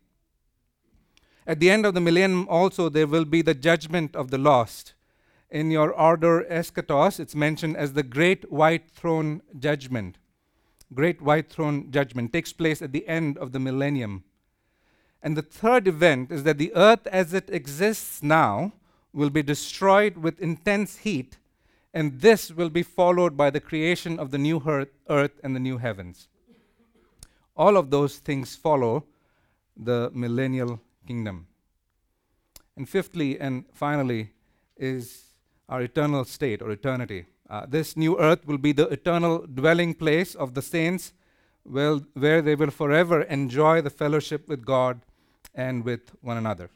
At 1.45 1.59
the 1.59 1.69
end 1.69 1.85
of 1.85 1.93
the 1.93 2.01
millennium, 2.01 2.47
also, 2.49 2.87
there 2.89 3.07
will 3.07 3.25
be 3.25 3.41
the 3.41 3.53
judgment 3.53 4.15
of 4.15 4.31
the 4.31 4.37
lost. 4.37 4.93
In 5.49 5.71
your 5.71 5.91
order 5.91 6.45
eschatos, 6.49 7.19
it's 7.19 7.35
mentioned 7.35 7.75
as 7.77 7.93
the 7.93 8.03
great 8.03 8.51
white 8.51 8.89
throne 8.89 9.41
judgment 9.57 10.17
great 10.93 11.21
white 11.21 11.49
throne 11.49 11.89
judgment 11.91 12.33
takes 12.33 12.53
place 12.53 12.81
at 12.81 12.91
the 12.91 13.07
end 13.07 13.37
of 13.37 13.51
the 13.51 13.59
millennium. 13.59 14.23
And 15.23 15.37
the 15.37 15.41
third 15.41 15.87
event 15.87 16.31
is 16.31 16.43
that 16.43 16.57
the 16.57 16.73
earth 16.75 17.07
as 17.07 17.33
it 17.33 17.49
exists 17.49 18.23
now 18.23 18.73
will 19.13 19.29
be 19.29 19.43
destroyed 19.43 20.17
with 20.17 20.41
intense 20.41 20.97
heat, 20.97 21.37
and 21.93 22.21
this 22.21 22.51
will 22.51 22.69
be 22.69 22.83
followed 22.83 23.35
by 23.35 23.49
the 23.49 23.59
creation 23.59 24.19
of 24.19 24.31
the 24.31 24.37
new 24.37 24.61
earth, 25.09 25.39
and 25.43 25.55
the 25.55 25.59
new 25.59 25.77
heavens. 25.77 26.27
All 27.55 27.75
of 27.75 27.89
those 27.89 28.17
things 28.17 28.55
follow 28.55 29.05
the 29.75 30.09
millennial 30.13 30.79
kingdom. 31.05 31.47
And 32.77 32.87
fifthly 32.87 33.39
and 33.39 33.65
finally 33.73 34.31
is 34.77 35.33
our 35.67 35.81
eternal 35.81 36.23
state 36.25 36.61
or 36.61 36.71
eternity. 36.71 37.25
Uh, 37.49 37.65
this 37.67 37.97
new 37.97 38.17
earth 38.17 38.47
will 38.47 38.57
be 38.57 38.71
the 38.71 38.87
eternal 38.87 39.45
dwelling 39.45 39.93
place 39.93 40.35
of 40.35 40.53
the 40.53 40.61
saints, 40.61 41.13
well, 41.65 42.01
where 42.13 42.41
they 42.41 42.55
will 42.55 42.71
forever 42.71 43.23
enjoy 43.23 43.81
the 43.81 43.89
fellowship 43.89 44.47
with 44.47 44.65
God 44.65 45.01
and 45.53 45.83
with 45.83 46.15
one 46.21 46.37
another. 46.37 46.69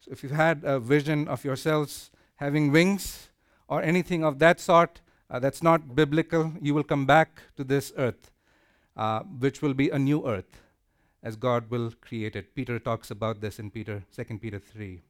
So, 0.00 0.10
if 0.12 0.22
you've 0.22 0.32
had 0.32 0.62
a 0.62 0.78
vision 0.78 1.26
of 1.26 1.44
yourselves 1.44 2.10
having 2.36 2.70
wings 2.70 3.29
or 3.70 3.82
anything 3.82 4.24
of 4.24 4.38
that 4.40 4.60
sort, 4.60 5.00
uh, 5.30 5.38
that's 5.38 5.62
not 5.62 5.94
biblical. 5.94 6.52
You 6.60 6.74
will 6.74 6.84
come 6.84 7.06
back 7.06 7.40
to 7.56 7.64
this 7.64 7.92
earth, 7.96 8.30
uh, 8.96 9.20
which 9.20 9.62
will 9.62 9.74
be 9.74 9.88
a 9.88 9.98
new 9.98 10.26
earth, 10.26 10.60
as 11.22 11.36
God 11.36 11.70
will 11.70 11.92
create 12.00 12.34
it. 12.34 12.54
Peter 12.54 12.78
talks 12.78 13.10
about 13.10 13.40
this 13.40 13.58
in 13.58 13.70
Peter, 13.70 14.02
2 14.14 14.38
Peter 14.38 14.58
3. 14.58 15.00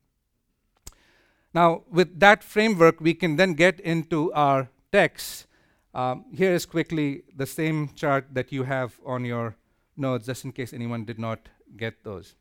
Now, 1.55 1.83
with 1.90 2.21
that 2.21 2.45
framework, 2.45 3.00
we 3.00 3.14
can 3.14 3.37
then 3.37 3.55
get 3.55 3.81
into 3.81 4.33
our 4.35 4.69
text, 4.93 5.47
um, 5.95 6.26
here 6.33 6.52
is 6.52 6.67
quickly 6.67 7.23
the 7.35 7.47
same 7.47 7.90
chart 7.95 8.26
that 8.33 8.52
you 8.52 8.62
have 8.64 9.00
on 9.05 9.25
your 9.25 9.57
notes, 9.97 10.26
just 10.26 10.45
in 10.45 10.52
case 10.52 10.73
anyone 10.73 11.05
did 11.05 11.19
not 11.19 11.49
get 11.76 12.05
those. 12.05 12.35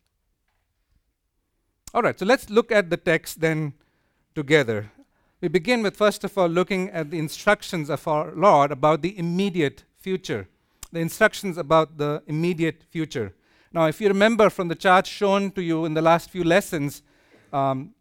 All 1.94 2.04
right, 2.04 2.20
so 2.20 2.26
let's 2.26 2.50
look 2.50 2.72
at 2.72 2.90
the 2.92 2.98
text 2.98 3.40
then 3.40 3.74
together. 4.36 4.92
We 5.42 5.48
begin 5.48 5.84
with, 5.84 5.96
first 5.96 6.26
of 6.26 6.38
all, 6.38 6.48
looking 6.48 6.90
at 6.90 7.12
the 7.12 7.18
instructions 7.18 7.90
of 7.90 8.06
our 8.10 8.34
Lord 8.36 8.74
about 8.74 9.02
the 9.02 9.18
immediate 9.18 9.86
future. 9.98 10.50
The 10.92 11.00
instructions 11.00 11.58
about 11.58 11.98
the 11.98 12.22
immediate 12.28 12.84
future. 12.90 13.34
Now, 13.72 13.86
if 13.86 14.02
you 14.02 14.10
remember 14.10 14.50
from 14.50 14.68
the 14.68 14.76
chart 14.76 15.08
shown 15.08 15.52
to 15.52 15.62
you 15.62 15.86
in 15.86 15.94
the 15.94 16.02
last 16.02 16.30
few 16.30 16.44
lessons, 16.44 17.04
um, 17.54 17.94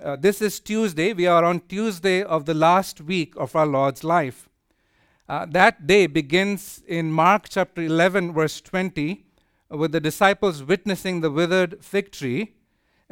uh, 0.00 0.14
this 0.14 0.40
is 0.40 0.60
Tuesday. 0.60 1.12
We 1.12 1.26
are 1.26 1.42
on 1.42 1.60
Tuesday 1.68 2.22
of 2.22 2.44
the 2.44 2.54
last 2.54 3.00
week 3.00 3.34
of 3.36 3.56
our 3.56 3.66
Lord's 3.66 4.04
life. 4.04 4.48
Uh, 5.28 5.46
that 5.46 5.88
day 5.88 6.06
begins 6.06 6.80
in 6.86 7.10
Mark 7.10 7.48
chapter 7.48 7.82
11, 7.82 8.32
verse 8.32 8.60
20, 8.60 9.24
with 9.70 9.90
the 9.90 10.00
disciples 10.00 10.62
witnessing 10.62 11.22
the 11.22 11.30
withered 11.30 11.82
fig 11.82 12.12
tree. 12.12 12.54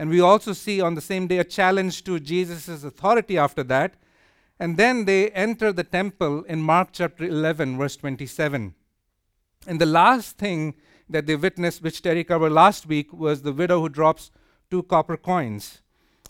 And 0.03 0.11
we 0.11 0.19
also 0.19 0.53
see 0.53 0.81
on 0.81 0.97
the 0.97 1.01
same 1.01 1.29
day 1.29 1.39
a 1.39 1.45
challenge 1.45 2.03
to 2.03 2.19
Jesus' 2.19 2.83
authority 2.83 3.39
after 3.39 3.63
that. 3.63 3.95
And 4.59 4.77
then 4.77 5.05
they 5.05 5.31
enter 5.31 5.73
the 5.73 5.85
temple 5.85 6.43
in 6.43 6.61
Mark 6.61 6.89
chapter 6.91 7.23
11, 7.23 7.79
verse 7.79 7.95
27. 7.95 8.75
And 9.69 9.81
the 9.81 9.87
last 9.87 10.39
thing 10.39 10.75
that 11.09 11.27
they 11.27 11.37
witnessed, 11.37 11.85
which 11.85 12.03
Terry 12.03 12.25
covered 12.25 12.51
last 12.51 12.87
week, 12.87 13.13
was 13.13 13.43
the 13.43 13.53
widow 13.53 13.81
who 13.81 13.89
drops 13.89 14.33
two 14.73 14.83
copper 14.83 15.17
coins 15.17 15.83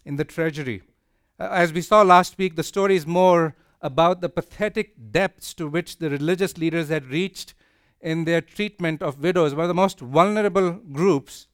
in 0.04 0.16
the 0.16 0.24
treasury. 0.24 0.82
As 1.38 1.72
we 1.72 1.80
saw 1.80 2.02
last 2.02 2.36
week, 2.36 2.56
the 2.56 2.62
story 2.62 2.96
is 2.96 3.06
more 3.06 3.56
about 3.80 4.20
the 4.20 4.28
pathetic 4.28 5.12
depths 5.12 5.54
to 5.54 5.66
which 5.66 5.96
the 5.96 6.10
religious 6.10 6.58
leaders 6.58 6.90
had 6.90 7.06
reached 7.06 7.54
in 8.02 8.26
their 8.26 8.42
treatment 8.42 9.00
of 9.00 9.22
widows, 9.22 9.54
one 9.54 9.64
of 9.64 9.68
the 9.68 9.72
most 9.72 9.98
vulnerable 9.98 10.72
groups. 10.72 11.46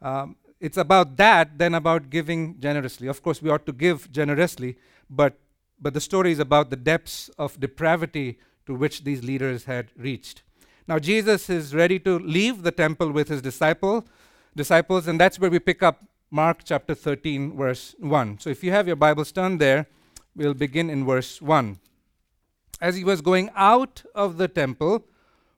Um, 0.00 0.36
it's 0.64 0.78
about 0.78 1.18
that 1.18 1.58
than 1.58 1.74
about 1.74 2.08
giving 2.08 2.58
generously. 2.58 3.06
Of 3.06 3.22
course, 3.22 3.42
we 3.42 3.50
ought 3.50 3.66
to 3.66 3.72
give 3.72 4.10
generously, 4.10 4.78
but, 5.10 5.38
but 5.78 5.92
the 5.92 6.00
story 6.00 6.32
is 6.32 6.38
about 6.38 6.70
the 6.70 6.76
depths 6.76 7.28
of 7.38 7.60
depravity 7.60 8.38
to 8.64 8.74
which 8.74 9.04
these 9.04 9.22
leaders 9.22 9.64
had 9.64 9.90
reached. 9.94 10.42
Now, 10.88 10.98
Jesus 10.98 11.50
is 11.50 11.74
ready 11.74 11.98
to 12.00 12.18
leave 12.18 12.62
the 12.62 12.70
temple 12.70 13.12
with 13.12 13.28
his 13.28 13.42
disciple, 13.42 14.06
disciples, 14.56 15.06
and 15.06 15.20
that's 15.20 15.38
where 15.38 15.50
we 15.50 15.58
pick 15.58 15.82
up 15.82 16.02
Mark 16.30 16.60
chapter 16.64 16.94
13, 16.94 17.54
verse 17.54 17.94
1. 17.98 18.38
So 18.38 18.48
if 18.48 18.64
you 18.64 18.70
have 18.70 18.86
your 18.86 18.96
Bibles 18.96 19.32
turned 19.32 19.60
there, 19.60 19.86
we'll 20.34 20.54
begin 20.54 20.88
in 20.88 21.04
verse 21.04 21.42
1. 21.42 21.78
As 22.80 22.96
he 22.96 23.04
was 23.04 23.20
going 23.20 23.50
out 23.54 24.02
of 24.14 24.38
the 24.38 24.48
temple, 24.48 25.04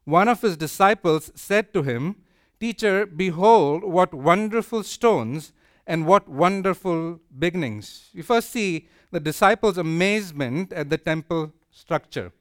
one 0.04 0.26
of 0.26 0.42
his 0.42 0.56
disciples 0.56 1.30
said 1.36 1.72
to 1.74 1.84
him, 1.84 2.16
Teacher, 2.58 3.06
behold, 3.06 3.84
what 3.84 4.14
wonderful 4.14 4.82
stones 4.82 5.52
and 5.86 6.06
what 6.06 6.28
wonderful 6.28 7.20
beginnings. 7.38 8.10
You 8.12 8.22
first 8.22 8.50
see 8.50 8.88
the 9.10 9.20
disciples' 9.20 9.78
amazement 9.78 10.72
at 10.72 10.90
the 10.90 10.98
temple 10.98 11.52
structure. 11.70 12.32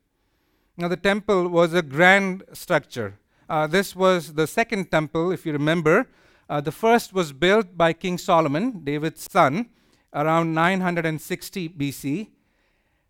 Now, 0.78 0.88
the 0.88 0.98
temple 0.98 1.48
was 1.48 1.74
a 1.74 1.82
grand 1.82 2.44
structure. 2.54 3.20
Uh, 3.50 3.68
this 3.68 3.96
was 3.96 4.34
the 4.34 4.48
second 4.48 4.90
temple, 4.90 5.32
if 5.32 5.46
you 5.46 5.54
remember, 5.54 6.08
uh, 6.50 6.62
the 6.62 6.72
first 6.72 7.14
was 7.14 7.34
built 7.34 7.78
by 7.78 7.94
King 7.94 8.18
Solomon, 8.18 8.84
David's 8.84 9.30
son, 9.30 9.70
around 10.14 10.54
960 10.54 11.70
BC. 11.70 12.30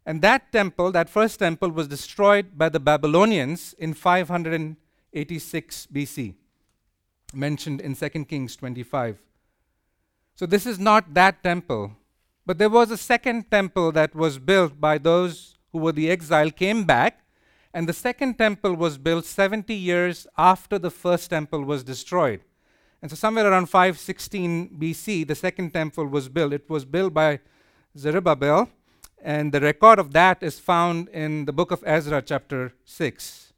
And 0.06 0.22
that 0.22 0.52
temple, 0.52 0.92
that 0.92 1.10
first 1.10 1.40
temple, 1.40 1.70
was 1.72 1.88
destroyed 1.88 2.58
by 2.58 2.70
the 2.70 2.80
Babylonians 2.80 3.74
in 3.78 3.94
586 3.94 5.88
BC. 5.94 6.36
Mentioned 7.36 7.82
in 7.82 7.96
2 7.96 8.10
Kings 8.26 8.56
25. 8.56 9.18
So 10.36 10.46
this 10.46 10.66
is 10.66 10.80
not 10.80 11.14
that 11.14 11.44
temple, 11.44 11.92
but 12.46 12.58
there 12.58 12.70
was 12.70 12.92
a 12.92 12.98
second 12.98 13.50
temple 13.50 13.92
that 13.94 14.14
was 14.14 14.38
built 14.38 14.80
by 14.80 14.98
those 14.98 15.56
who 15.72 15.80
were 15.80 15.92
the 15.92 16.10
exile, 16.10 16.52
came 16.52 16.84
back, 16.84 17.26
and 17.74 17.90
the 17.90 17.94
second 17.94 18.38
temple 18.38 18.74
was 18.76 18.98
built 18.98 19.26
70 19.26 19.74
years 19.74 20.28
after 20.38 20.80
the 20.80 20.90
first 20.90 21.30
temple 21.30 21.64
was 21.64 21.84
destroyed. 21.84 22.42
And 23.02 23.12
so, 23.12 23.16
somewhere 23.16 23.52
around 23.52 23.68
516 23.68 24.78
BC, 24.80 25.28
the 25.28 25.36
second 25.36 25.74
temple 25.74 26.08
was 26.08 26.30
built. 26.30 26.54
It 26.54 26.70
was 26.70 26.86
built 26.86 27.14
by 27.14 27.40
Zerubbabel, 27.98 28.70
and 29.22 29.52
the 29.52 29.60
record 29.60 30.00
of 30.00 30.14
that 30.14 30.42
is 30.42 30.60
found 30.60 31.10
in 31.10 31.46
the 31.46 31.54
book 31.54 31.72
of 31.72 31.84
Ezra, 31.86 32.22
chapter 32.22 32.74
6. 32.86 33.54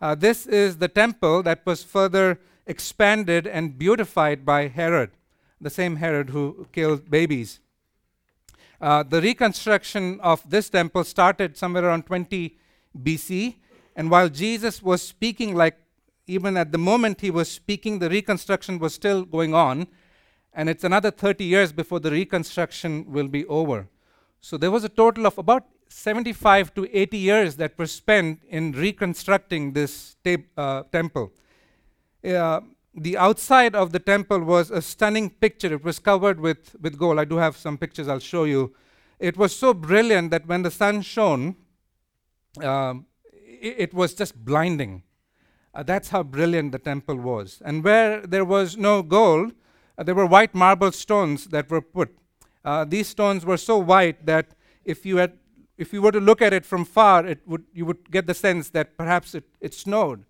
Uh, 0.00 0.14
this 0.16 0.46
is 0.46 0.78
the 0.78 0.88
temple 0.88 1.42
that 1.44 1.64
was 1.64 1.84
further 1.84 2.40
expanded 2.66 3.46
and 3.46 3.78
beautified 3.78 4.44
by 4.44 4.68
Herod, 4.68 5.10
the 5.60 5.70
same 5.70 5.96
Herod 5.96 6.30
who 6.30 6.66
killed 6.72 7.10
babies. 7.10 7.60
Uh, 8.80 9.02
the 9.02 9.20
reconstruction 9.20 10.18
of 10.20 10.48
this 10.48 10.68
temple 10.68 11.04
started 11.04 11.56
somewhere 11.56 11.84
around 11.84 12.06
20 12.06 12.58
BC, 13.00 13.56
and 13.94 14.10
while 14.10 14.28
Jesus 14.28 14.82
was 14.82 15.02
speaking, 15.02 15.54
like 15.54 15.76
even 16.26 16.56
at 16.56 16.72
the 16.72 16.78
moment 16.78 17.20
he 17.20 17.30
was 17.30 17.50
speaking, 17.50 17.98
the 17.98 18.08
reconstruction 18.08 18.78
was 18.78 18.94
still 18.94 19.24
going 19.24 19.54
on, 19.54 19.86
and 20.52 20.68
it's 20.68 20.84
another 20.84 21.10
30 21.10 21.44
years 21.44 21.72
before 21.72 22.00
the 22.00 22.10
reconstruction 22.10 23.10
will 23.10 23.28
be 23.28 23.46
over. 23.46 23.88
So 24.40 24.56
there 24.56 24.70
was 24.70 24.84
a 24.84 24.88
total 24.88 25.26
of 25.26 25.38
about 25.38 25.66
75 25.88 26.74
to 26.74 26.88
80 26.92 27.18
years 27.18 27.56
that 27.56 27.78
were 27.78 27.86
spent 27.86 28.40
in 28.48 28.72
reconstructing 28.72 29.72
this 29.72 30.16
uh, 30.56 30.82
temple. 30.90 31.32
The 32.22 33.16
outside 33.16 33.74
of 33.74 33.92
the 33.92 33.98
temple 33.98 34.40
was 34.40 34.70
a 34.70 34.82
stunning 34.82 35.30
picture. 35.30 35.72
It 35.72 35.82
was 35.82 35.98
covered 35.98 36.38
with, 36.40 36.76
with 36.80 36.98
gold. 36.98 37.18
I 37.18 37.24
do 37.24 37.36
have 37.36 37.56
some 37.56 37.78
pictures 37.78 38.06
I'll 38.06 38.18
show 38.18 38.44
you. 38.44 38.74
It 39.18 39.36
was 39.36 39.56
so 39.56 39.72
brilliant 39.72 40.30
that 40.32 40.46
when 40.46 40.62
the 40.62 40.70
sun 40.70 41.00
shone, 41.00 41.56
um, 42.60 43.06
it, 43.32 43.76
it, 43.78 43.94
was 43.94 44.12
just 44.12 44.44
blinding. 44.44 45.04
Uh, 45.74 45.82
that's 45.82 46.10
how 46.10 46.22
brilliant 46.22 46.72
the 46.72 46.78
temple 46.78 47.16
was. 47.16 47.62
And 47.64 47.82
where 47.82 48.26
there 48.26 48.44
was 48.44 48.76
no 48.76 49.02
gold, 49.02 49.52
uh, 49.96 50.02
there 50.02 50.14
were 50.14 50.26
white 50.26 50.54
marble 50.54 50.92
stones 50.92 51.46
that 51.46 51.70
were 51.70 51.80
put. 51.80 52.14
Uh, 52.62 52.84
these 52.84 53.08
stones 53.08 53.46
were 53.46 53.56
so 53.56 53.78
white 53.78 54.26
that 54.26 54.48
if 54.84 55.06
you 55.06 55.16
had 55.16 55.38
if 55.78 55.92
you 55.92 56.02
were 56.02 56.12
to 56.12 56.20
look 56.20 56.42
at 56.42 56.52
it 56.52 56.66
from 56.66 56.84
far, 56.84 57.26
it 57.26 57.40
would, 57.46 57.64
you 57.72 57.86
would 57.86 58.10
get 58.10 58.26
the 58.26 58.34
sense 58.34 58.68
that 58.70 58.96
perhaps 58.96 59.34
it, 59.34 59.44
it 59.60 59.74
snowed. 59.74 60.24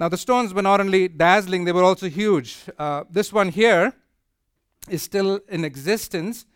Now, 0.00 0.08
the 0.08 0.16
stones 0.16 0.54
were 0.54 0.62
not 0.62 0.80
only 0.80 1.08
dazzling, 1.08 1.66
they 1.66 1.72
were 1.72 1.84
also 1.84 2.08
huge. 2.08 2.56
Uh, 2.78 3.04
this 3.10 3.34
one 3.34 3.50
here 3.50 3.92
is 4.88 5.02
still 5.02 5.40
in 5.50 5.62
existence. 5.62 6.46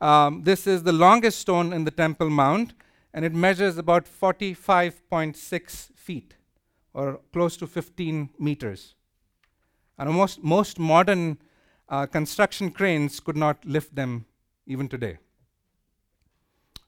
Um, 0.00 0.44
this 0.44 0.66
is 0.66 0.82
the 0.82 0.94
longest 0.94 1.40
stone 1.40 1.74
in 1.74 1.84
the 1.84 1.90
Temple 1.90 2.30
Mount, 2.30 2.72
and 3.12 3.22
it 3.22 3.34
measures 3.34 3.76
about 3.76 4.06
45.6 4.06 5.94
feet, 5.94 6.36
or 6.94 7.20
close 7.34 7.58
to 7.58 7.66
15 7.66 8.30
meters. 8.38 8.94
And 9.98 10.10
most, 10.14 10.42
most 10.42 10.78
modern 10.78 11.36
uh, 11.90 12.06
construction 12.06 12.70
cranes 12.70 13.20
could 13.20 13.36
not 13.36 13.62
lift 13.66 13.94
them 13.94 14.24
even 14.66 14.88
today. 14.88 15.18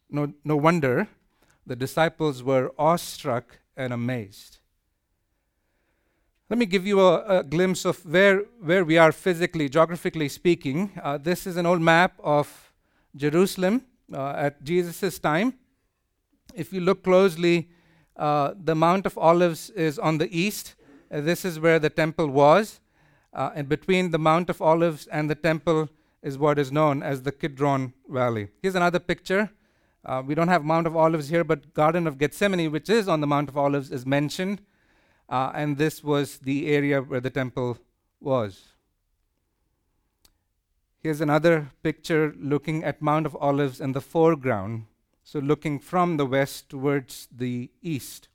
No, 0.09 0.33
no 0.43 0.57
wonder 0.57 1.07
the 1.67 1.77
disciples 1.77 2.43
were 2.43 2.73
awestruck 2.79 3.59
and 3.77 3.93
amazed. 3.93 4.58
Let 6.51 6.59
me 6.59 6.65
give 6.65 6.87
you 6.87 7.01
a, 7.01 7.41
a 7.41 7.45
glimpse 7.45 7.85
of 7.85 8.03
where, 8.07 8.45
where 8.63 8.83
we 8.83 8.97
are 8.97 9.13
physically, 9.13 9.69
geographically 9.69 10.31
speaking. 10.31 10.91
Uh, 11.03 11.19
this 11.19 11.47
is 11.47 11.59
an 11.59 11.67
old 11.67 11.83
map 11.83 12.15
of 12.25 12.73
Jerusalem 13.15 13.85
uh, 14.15 14.31
at 14.31 14.65
Jesus' 14.65 15.19
time. 15.19 15.53
If 16.55 16.73
you 16.73 16.81
look 16.81 17.05
closely, 17.05 17.69
uh, 18.17 18.55
the 18.59 18.75
Mount 18.75 19.05
of 19.05 19.19
Olives 19.19 19.69
is 19.71 19.99
on 19.99 20.17
the 20.17 20.35
east. 20.35 20.75
Uh, 21.13 21.21
this 21.21 21.45
is 21.45 21.61
where 21.61 21.79
the 21.79 21.91
temple 21.91 22.29
was. 22.29 22.81
Uh, 23.35 23.51
and 23.55 23.69
between 23.69 24.11
the 24.11 24.19
Mount 24.19 24.49
of 24.49 24.63
Olives 24.63 25.07
and 25.09 25.29
the 25.29 25.35
temple 25.35 25.91
is 26.23 26.39
what 26.39 26.59
is 26.59 26.73
known 26.73 27.03
as 27.03 27.25
the 27.25 27.31
Kidron 27.31 27.93
Valley. 28.09 28.49
Here's 28.63 28.75
another 28.75 29.01
picture 29.01 29.51
uh, 30.03 30.23
we 30.25 30.35
don't 30.35 30.49
have 30.49 30.65
Mount 30.65 30.87
of 30.87 30.97
Olives 30.97 31.29
here, 31.29 31.45
but 31.45 31.75
Garden 31.75 32.07
of 32.07 32.17
Gethsemane, 32.17 32.73
which 32.73 32.89
is 32.89 33.07
on 33.07 33.21
the 33.21 33.27
Mount 33.27 33.51
of 33.51 33.59
Olives, 33.59 33.91
is 33.91 34.07
mentioned. 34.07 34.63
Uh, 35.29 35.53
and 35.55 35.77
this 35.77 36.03
was 36.03 36.39
the 36.39 36.69
area 36.69 37.03
where 37.03 37.21
the 37.21 37.31
temple 37.31 37.79
was. 38.21 38.69
Here's 41.01 41.21
another 41.21 41.71
picture 41.83 42.35
looking 42.39 42.83
at 42.83 43.03
Mount 43.03 43.27
of 43.27 43.37
Olives 43.37 43.81
in 43.81 43.93
the 43.93 44.01
foreground, 44.01 44.87
so 45.23 45.39
looking 45.39 45.79
from 45.79 46.17
the 46.17 46.27
west 46.27 46.69
towards 46.69 47.29
the 47.31 47.71
east. 47.83 48.29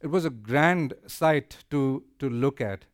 It 0.00 0.08
was 0.08 0.24
a 0.24 0.30
grand 0.30 0.94
sight 1.06 1.58
to, 1.70 2.02
to 2.18 2.28
look 2.28 2.60
at. 2.60 2.86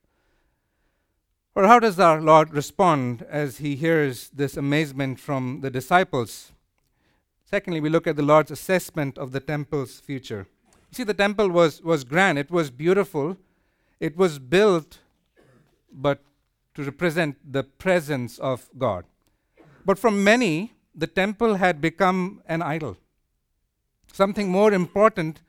Or 1.58 1.66
how 1.66 1.80
does 1.80 1.98
our 1.98 2.20
Lord 2.20 2.54
respond 2.54 3.26
as 3.28 3.58
he 3.58 3.74
hears 3.74 4.28
this 4.28 4.56
amazement 4.56 5.18
from 5.18 5.60
the 5.60 5.70
disciples? 5.70 6.52
Secondly, 7.44 7.80
we 7.80 7.88
look 7.88 8.06
at 8.06 8.14
the 8.14 8.22
Lord's 8.22 8.52
assessment 8.52 9.18
of 9.18 9.32
the 9.32 9.40
temple's 9.40 9.98
future. 9.98 10.46
You 10.70 10.94
see, 10.94 11.02
the 11.02 11.14
temple 11.14 11.48
was, 11.48 11.82
was 11.82 12.04
grand, 12.04 12.38
it 12.38 12.52
was 12.52 12.70
beautiful, 12.70 13.36
it 13.98 14.16
was 14.16 14.38
built, 14.38 15.00
but 15.92 16.22
to 16.76 16.84
represent 16.84 17.36
the 17.44 17.64
presence 17.64 18.38
of 18.38 18.70
God. 18.78 19.04
But 19.84 19.98
for 19.98 20.12
many, 20.12 20.74
the 20.94 21.08
temple 21.08 21.56
had 21.56 21.80
become 21.80 22.40
an 22.46 22.62
idol, 22.62 22.98
something 24.12 24.48
more 24.48 24.72
important 24.72 25.40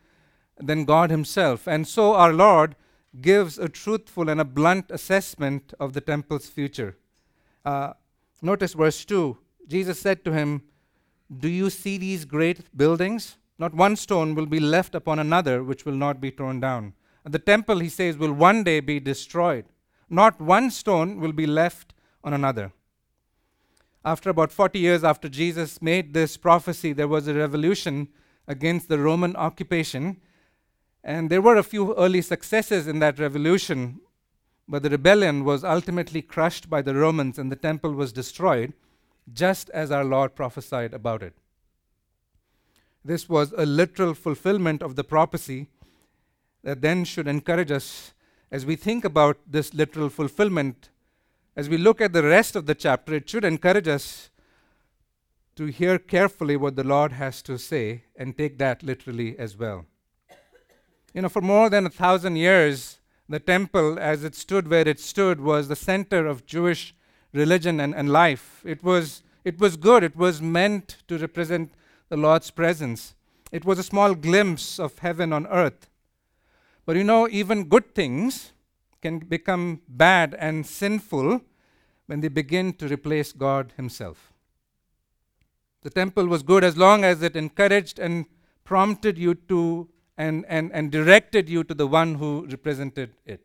than 0.58 0.86
God 0.86 1.12
Himself. 1.12 1.68
And 1.68 1.88
so 1.88 2.16
our 2.16 2.34
Lord 2.34 2.76
gives 3.22 3.58
a 3.58 3.70
truthful 3.70 4.30
and 4.30 4.40
a 4.40 4.46
blunt 4.46 4.92
assessment 4.92 5.74
of 5.80 5.94
the 5.94 6.02
temple's 6.02 6.48
future. 6.48 6.98
Uh, 7.66 7.94
notice 8.42 8.74
verse 8.74 9.04
2. 9.06 9.38
Jesus 9.68 10.00
said 10.00 10.24
to 10.26 10.32
him, 10.32 10.64
Do 11.36 11.48
you 11.48 11.70
see 11.70 11.98
these 11.98 12.26
great 12.26 12.76
buildings? 12.76 13.38
Not 13.58 13.74
one 13.74 13.96
stone 13.96 14.36
will 14.36 14.46
be 14.46 14.60
left 14.60 14.96
upon 14.96 15.20
another 15.20 15.64
which 15.64 15.86
will 15.86 15.94
not 15.96 16.22
be 16.22 16.32
torn 16.32 16.60
down. 16.60 16.94
And 17.26 17.34
the 17.34 17.40
temple, 17.40 17.80
he 17.80 17.90
says, 17.90 18.18
will 18.18 18.34
one 18.34 18.64
day 18.64 18.80
be 18.80 19.00
destroyed. 19.00 19.66
Not 20.10 20.40
one 20.40 20.72
stone 20.72 21.20
will 21.20 21.34
be 21.34 21.46
left 21.46 21.94
on 22.24 22.34
another. 22.34 22.72
After 24.06 24.30
about 24.30 24.52
40 24.52 24.80
years 24.80 25.04
after 25.04 25.28
Jesus 25.28 25.82
made 25.82 26.14
this 26.14 26.38
prophecy, 26.38 26.94
there 26.94 27.08
was 27.08 27.28
a 27.28 27.34
revolution 27.34 28.08
against 28.48 28.88
the 28.88 28.98
Roman 28.98 29.36
occupation 29.36 30.22
and 31.04 31.30
there 31.30 31.42
were 31.42 31.56
a 31.56 31.64
few 31.64 31.96
early 31.96 32.22
successes 32.22 32.88
in 32.88 33.00
that 33.00 33.20
revolution, 33.20 34.02
but 34.68 34.84
the 34.84 34.90
rebellion 34.90 35.44
was 35.46 35.64
ultimately 35.64 36.22
crushed 36.22 36.70
by 36.70 36.82
the 36.82 36.96
Romans 36.96 37.40
and 37.40 37.52
the 37.52 37.56
temple 37.56 37.94
was 37.94 38.12
destroyed, 38.12 38.74
just 39.34 39.70
as 39.70 39.92
our 39.92 40.04
Lord 40.04 40.36
prophesied 40.36 40.94
about 40.94 41.24
it. 41.24 41.34
This 43.04 43.30
was 43.30 43.54
a 43.58 43.66
literal 43.66 44.14
fulfillment 44.14 44.82
of 44.82 44.96
the 44.96 45.04
prophecy 45.04 45.68
that 46.64 46.82
then 46.82 47.06
should 47.06 47.28
encourage 47.28 47.72
us 47.72 48.14
as 48.52 48.66
we 48.66 48.76
think 48.76 49.06
about 49.06 49.38
this 49.48 49.74
literal 49.74 50.10
fulfillment. 50.10 50.90
As 51.56 51.70
we 51.70 51.78
look 51.78 52.02
at 52.02 52.14
the 52.14 52.24
rest 52.24 52.56
of 52.56 52.66
the 52.66 52.76
chapter, 52.76 53.14
it 53.16 53.30
should 53.30 53.46
encourage 53.46 53.88
us 53.88 54.30
to 55.56 55.66
hear 55.66 55.98
carefully 55.98 56.58
what 56.58 56.76
the 56.76 56.84
Lord 56.84 57.14
has 57.14 57.42
to 57.44 57.58
say 57.58 58.04
and 58.16 58.38
take 58.38 58.58
that 58.58 58.84
literally 58.84 59.38
as 59.38 59.58
well. 59.58 59.86
You 61.14 61.24
know, 61.24 61.30
for 61.30 61.42
more 61.42 61.70
than 61.70 61.86
a 61.86 61.90
thousand 61.90 62.36
years, 62.36 63.00
the 63.28 63.40
temple, 63.40 63.98
as 64.00 64.24
it 64.24 64.36
stood 64.36 64.68
where 64.68 64.88
it 64.88 65.00
stood, 65.00 65.40
was 65.40 65.68
the 65.68 65.76
center 65.76 66.28
of 66.28 66.46
Jewish 66.46 66.94
religion 67.34 67.80
and, 67.80 67.96
and 67.96 68.10
life. 68.10 68.62
It 68.66 68.84
was, 68.84 69.24
it 69.44 69.60
was 69.60 69.78
good, 69.78 70.04
it 70.04 70.16
was 70.16 70.42
meant 70.42 70.98
to 71.08 71.18
represent 71.18 71.72
the 72.10 72.18
Lord's 72.18 72.52
presence. 72.52 73.16
It 73.52 73.66
was 73.66 73.80
a 73.80 73.84
small 73.84 74.14
glimpse 74.14 74.80
of 74.80 75.00
heaven 75.00 75.34
on 75.34 75.48
earth. 75.48 75.90
But 76.86 76.96
you 76.96 77.04
know, 77.04 77.28
even 77.30 77.70
good 77.70 77.94
things 77.94 78.52
can 79.02 79.20
become 79.20 79.82
bad 79.88 80.36
and 80.40 80.66
sinful 80.66 81.42
when 82.08 82.22
they 82.22 82.28
begin 82.28 82.74
to 82.74 82.88
replace 82.88 83.32
God 83.32 83.74
Himself. 83.78 84.34
The 85.84 85.90
temple 85.90 86.28
was 86.28 86.44
good 86.44 86.64
as 86.64 86.76
long 86.76 87.04
as 87.04 87.22
it 87.22 87.36
encouraged 87.36 88.00
and 88.00 88.26
prompted 88.64 89.18
you 89.18 89.36
to 89.36 89.88
and, 90.20 90.46
and, 90.50 90.70
and 90.74 90.92
directed 90.92 91.48
you 91.50 91.64
to 91.64 91.74
the 91.74 91.88
one 91.88 92.16
who 92.16 92.46
represented 92.52 93.12
it. 93.26 93.40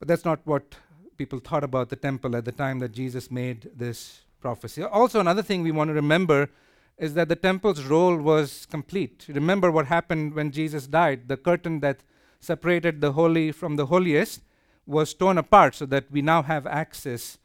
But 0.00 0.08
that's 0.08 0.24
not 0.24 0.40
what 0.44 0.74
people 1.16 1.38
thought 1.38 1.62
about 1.62 1.88
the 1.88 1.96
temple 1.96 2.34
at 2.34 2.44
the 2.44 2.50
time 2.52 2.80
that 2.80 2.90
Jesus 2.90 3.30
made 3.30 3.70
this 3.74 4.22
prophecy. 4.40 4.82
Also, 4.82 5.20
another 5.20 5.42
thing 5.42 5.62
we 5.62 5.70
want 5.70 5.88
to 5.88 5.94
remember 5.94 6.50
is 6.98 7.14
that 7.14 7.28
the 7.28 7.36
temple's 7.36 7.84
role 7.84 8.16
was 8.16 8.66
complete. 8.66 9.26
Remember 9.28 9.70
what 9.70 9.86
happened 9.86 10.34
when 10.34 10.50
Jesus 10.50 10.88
died. 10.88 11.28
The 11.28 11.36
curtain 11.36 11.78
that 11.80 12.00
separated 12.40 13.00
the 13.00 13.12
holy 13.12 13.52
from 13.52 13.76
the 13.76 13.86
holiest 13.86 14.40
was 14.86 15.14
torn 15.14 15.38
apart 15.38 15.76
so 15.76 15.86
that 15.86 16.10
we 16.10 16.20
now 16.20 16.42
have 16.42 16.66
access 16.66 17.38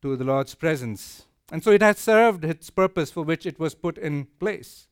to 0.00 0.16
the 0.16 0.24
Lord's 0.24 0.54
presence. 0.54 1.26
And 1.52 1.62
so 1.62 1.70
it 1.70 1.82
has 1.82 1.98
served 1.98 2.44
its 2.44 2.70
purpose 2.70 3.10
for 3.10 3.22
which 3.22 3.44
it 3.44 3.58
was 3.58 3.74
put 3.74 3.98
in 3.98 4.26
place. 4.40 4.88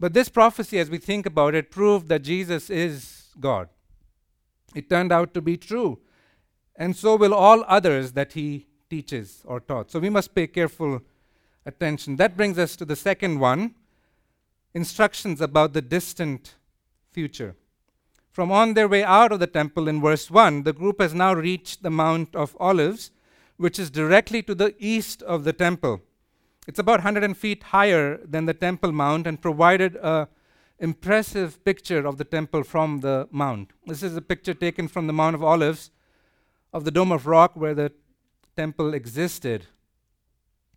But 0.00 0.14
this 0.14 0.30
prophecy, 0.30 0.78
as 0.78 0.88
we 0.88 0.96
think 0.96 1.26
about 1.26 1.54
it, 1.54 1.70
proved 1.70 2.08
that 2.08 2.22
Jesus 2.22 2.70
is 2.70 3.26
God. 3.38 3.68
It 4.74 4.88
turned 4.88 5.12
out 5.12 5.34
to 5.34 5.42
be 5.42 5.58
true. 5.58 5.98
And 6.74 6.96
so 6.96 7.16
will 7.16 7.34
all 7.34 7.64
others 7.68 8.12
that 8.12 8.32
he 8.32 8.66
teaches 8.88 9.42
or 9.44 9.60
taught. 9.60 9.90
So 9.90 9.98
we 9.98 10.08
must 10.08 10.34
pay 10.34 10.46
careful 10.46 11.02
attention. 11.66 12.16
That 12.16 12.34
brings 12.34 12.58
us 12.58 12.76
to 12.76 12.86
the 12.86 12.96
second 12.96 13.40
one 13.40 13.74
instructions 14.72 15.42
about 15.42 15.74
the 15.74 15.82
distant 15.82 16.54
future. 17.12 17.56
From 18.30 18.50
on 18.50 18.72
their 18.74 18.88
way 18.88 19.04
out 19.04 19.32
of 19.32 19.40
the 19.40 19.46
temple 19.46 19.86
in 19.86 20.00
verse 20.00 20.30
1, 20.30 20.62
the 20.62 20.72
group 20.72 21.00
has 21.00 21.12
now 21.12 21.34
reached 21.34 21.82
the 21.82 21.90
Mount 21.90 22.34
of 22.34 22.56
Olives, 22.58 23.10
which 23.58 23.78
is 23.78 23.90
directly 23.90 24.42
to 24.44 24.54
the 24.54 24.74
east 24.78 25.22
of 25.22 25.44
the 25.44 25.52
temple. 25.52 26.00
It's 26.66 26.78
about 26.78 27.04
100 27.04 27.36
feet 27.36 27.62
higher 27.64 28.18
than 28.24 28.46
the 28.46 28.54
Temple 28.54 28.92
Mount 28.92 29.26
and 29.26 29.40
provided 29.40 29.96
a 29.96 30.28
impressive 30.80 31.62
picture 31.64 32.06
of 32.06 32.16
the 32.16 32.24
temple 32.24 32.64
from 32.64 33.00
the 33.00 33.28
mount. 33.30 33.72
This 33.86 34.02
is 34.02 34.16
a 34.16 34.22
picture 34.22 34.54
taken 34.54 34.88
from 34.88 35.06
the 35.06 35.12
Mount 35.12 35.34
of 35.34 35.44
Olives 35.44 35.90
of 36.72 36.84
the 36.84 36.90
Dome 36.90 37.12
of 37.12 37.26
Rock 37.26 37.54
where 37.54 37.74
the 37.74 37.92
temple 38.56 38.94
existed. 38.94 39.66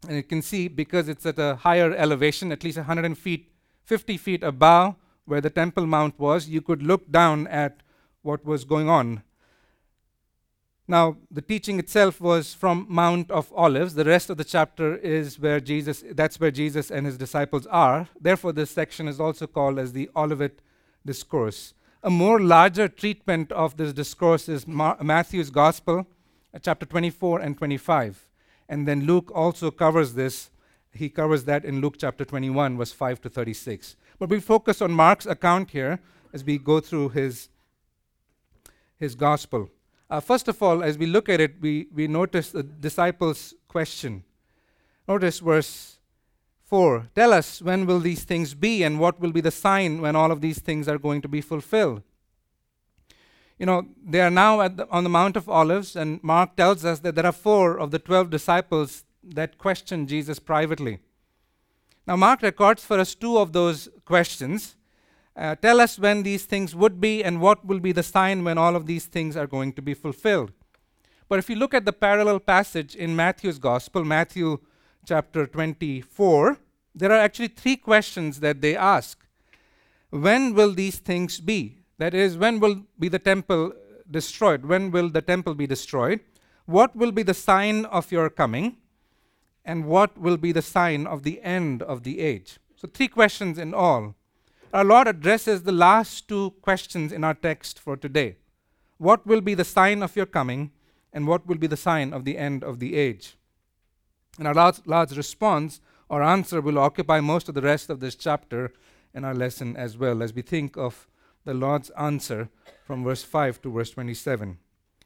And 0.07 0.17
you 0.17 0.23
can 0.23 0.41
see 0.41 0.67
because 0.67 1.07
it's 1.07 1.25
at 1.25 1.39
a 1.39 1.55
higher 1.55 1.93
elevation, 1.95 2.51
at 2.51 2.63
least 2.63 2.77
100 2.77 3.17
feet, 3.17 3.51
50 3.85 4.17
feet 4.17 4.43
above 4.43 4.95
where 5.25 5.39
the 5.39 5.49
Temple 5.49 5.85
Mount 5.85 6.19
was, 6.19 6.49
you 6.49 6.61
could 6.61 6.83
look 6.83 7.09
down 7.09 7.47
at 7.47 7.81
what 8.21 8.43
was 8.43 8.65
going 8.65 8.89
on. 8.89 9.23
Now, 10.87 11.15
the 11.31 11.41
teaching 11.41 11.79
itself 11.79 12.19
was 12.19 12.53
from 12.53 12.85
Mount 12.89 13.31
of 13.31 13.53
Olives. 13.55 13.93
The 13.93 14.03
rest 14.03 14.29
of 14.29 14.37
the 14.37 14.43
chapter 14.43 14.97
is 14.97 15.39
where 15.39 15.61
Jesus, 15.61 16.03
that's 16.11 16.39
where 16.39 16.51
Jesus 16.51 16.91
and 16.91 17.05
his 17.05 17.17
disciples 17.17 17.65
are. 17.67 18.09
Therefore, 18.19 18.51
this 18.51 18.71
section 18.71 19.07
is 19.07 19.19
also 19.19 19.47
called 19.47 19.79
as 19.79 19.93
the 19.93 20.09
Olivet 20.15 20.59
Discourse. 21.05 21.73
A 22.03 22.09
more 22.09 22.41
larger 22.41 22.89
treatment 22.89 23.49
of 23.53 23.77
this 23.77 23.93
discourse 23.93 24.49
is 24.49 24.67
Ma- 24.67 24.97
Matthew's 25.01 25.49
Gospel, 25.49 26.05
uh, 26.53 26.59
chapter 26.61 26.85
24 26.85 27.39
and 27.39 27.57
25. 27.57 28.27
And 28.67 28.85
then 28.85 29.05
Luke 29.05 29.31
also 29.33 29.71
covers 29.71 30.15
this. 30.15 30.49
He 30.91 31.07
covers 31.09 31.45
that 31.45 31.63
in 31.63 31.79
Luke 31.79 31.95
chapter 31.97 32.25
21, 32.25 32.77
verse 32.77 32.91
5 32.91 33.21
to 33.21 33.29
36. 33.29 33.95
But 34.19 34.27
we 34.27 34.41
focus 34.41 34.81
on 34.81 34.91
Mark's 34.91 35.25
account 35.25 35.71
here 35.71 35.99
as 36.33 36.43
we 36.43 36.57
go 36.57 36.81
through 36.81 37.09
his, 37.09 37.47
his 38.97 39.15
gospel. 39.15 39.69
Uh, 40.13 40.19
first 40.19 40.47
of 40.47 40.61
all, 40.61 40.83
as 40.83 40.95
we 40.95 41.07
look 41.07 41.27
at 41.27 41.41
it, 41.41 41.55
we, 41.59 41.87
we 41.91 42.07
notice 42.07 42.51
the 42.51 42.61
disciples' 42.61 43.55
question. 43.67 44.23
Notice 45.07 45.39
verse 45.39 45.97
4 46.65 47.09
Tell 47.15 47.33
us 47.33 47.63
when 47.63 47.87
will 47.87 47.99
these 47.99 48.23
things 48.23 48.53
be, 48.53 48.83
and 48.83 48.99
what 48.99 49.19
will 49.19 49.31
be 49.31 49.41
the 49.41 49.49
sign 49.49 50.01
when 50.01 50.15
all 50.15 50.31
of 50.31 50.39
these 50.39 50.59
things 50.59 50.87
are 50.87 50.99
going 50.99 51.23
to 51.23 51.27
be 51.27 51.41
fulfilled? 51.41 52.03
You 53.57 53.65
know, 53.65 53.87
they 54.05 54.21
are 54.21 54.29
now 54.29 54.67
the, 54.67 54.87
on 54.91 55.03
the 55.03 55.09
Mount 55.09 55.35
of 55.35 55.49
Olives, 55.49 55.95
and 55.95 56.21
Mark 56.21 56.55
tells 56.57 56.85
us 56.85 56.99
that 56.99 57.15
there 57.15 57.25
are 57.25 57.31
four 57.31 57.79
of 57.79 57.89
the 57.89 57.97
twelve 57.97 58.29
disciples 58.29 59.05
that 59.23 59.57
question 59.57 60.05
Jesus 60.05 60.37
privately. 60.37 60.99
Now, 62.05 62.17
Mark 62.17 62.43
records 62.43 62.85
for 62.85 62.99
us 62.99 63.15
two 63.15 63.39
of 63.39 63.51
those 63.51 63.89
questions. 64.05 64.75
Uh, 65.35 65.55
tell 65.55 65.81
us 65.81 65.97
when 65.97 66.23
these 66.23 66.45
things 66.45 66.75
would 66.75 67.01
be 67.01 67.23
and 67.23 67.41
what 67.41 67.65
will 67.65 67.79
be 67.79 67.91
the 67.91 68.03
sign 68.03 68.43
when 68.43 68.57
all 68.57 68.75
of 68.75 68.85
these 68.85 69.05
things 69.05 69.35
are 69.35 69.47
going 69.47 69.73
to 69.73 69.81
be 69.81 69.93
fulfilled. 69.93 70.51
But 71.27 71.39
if 71.39 71.49
you 71.49 71.55
look 71.55 71.73
at 71.73 71.85
the 71.85 71.93
parallel 71.93 72.39
passage 72.39 72.95
in 72.95 73.15
Matthew's 73.15 73.57
Gospel, 73.57 74.05
Matthew 74.05 74.59
chapter 75.05 75.47
24, 75.47 76.57
there 76.93 77.11
are 77.11 77.19
actually 77.19 77.47
three 77.47 77.75
questions 77.75 78.39
that 78.41 78.61
they 78.61 78.75
ask. 78.75 79.25
When 80.11 80.53
will 80.53 80.73
these 80.73 80.99
things 80.99 81.39
be? 81.39 81.79
That 81.97 82.13
is, 82.13 82.37
when 82.37 82.59
will 82.59 82.83
be 82.99 83.09
the 83.09 83.19
temple 83.19 83.73
destroyed? 84.09 84.65
When 84.65 84.91
will 84.91 85.09
the 85.09 85.21
temple 85.21 85.55
be 85.55 85.65
destroyed? 85.65 86.19
What 86.65 86.95
will 86.95 87.11
be 87.11 87.23
the 87.23 87.33
sign 87.33 87.85
of 87.85 88.11
your 88.11 88.29
coming? 88.29 88.77
And 89.65 89.85
what 89.85 90.17
will 90.17 90.37
be 90.37 90.51
the 90.51 90.61
sign 90.61 91.07
of 91.07 91.23
the 91.23 91.41
end 91.41 91.81
of 91.81 92.03
the 92.03 92.19
age? 92.19 92.59
So, 92.75 92.87
three 92.87 93.07
questions 93.07 93.57
in 93.57 93.73
all. 93.73 94.15
Our 94.73 94.83
Lord 94.83 95.07
addresses 95.07 95.61
the 95.61 95.71
last 95.71 96.27
two 96.27 96.49
questions 96.63 97.11
in 97.11 97.23
our 97.23 97.35
text 97.35 97.77
for 97.77 97.95
today. 97.95 98.37
What 98.97 99.23
will 99.27 99.39
be 99.39 99.53
the 99.53 99.63
sign 99.63 100.01
of 100.01 100.15
your 100.15 100.25
coming? 100.25 100.71
And 101.13 101.27
what 101.27 101.45
will 101.45 101.57
be 101.57 101.67
the 101.67 101.77
sign 101.77 102.11
of 102.11 102.25
the 102.25 102.39
end 102.39 102.63
of 102.63 102.79
the 102.79 102.95
age? 102.95 103.35
And 104.39 104.47
our 104.47 104.55
Lord's, 104.55 104.81
Lord's 104.87 105.15
response 105.15 105.79
or 106.09 106.23
answer 106.23 106.59
will 106.59 106.79
occupy 106.79 107.19
most 107.19 107.47
of 107.47 107.53
the 107.53 107.61
rest 107.61 107.91
of 107.91 107.99
this 107.99 108.15
chapter 108.15 108.73
in 109.13 109.23
our 109.23 109.35
lesson 109.35 109.77
as 109.77 109.95
well, 109.95 110.23
as 110.23 110.33
we 110.33 110.41
think 110.41 110.75
of 110.75 111.07
the 111.45 111.53
Lord's 111.53 111.91
answer 111.91 112.49
from 112.83 113.03
verse 113.03 113.21
5 113.21 113.61
to 113.61 113.71
verse 113.71 113.91
27. 113.91 114.57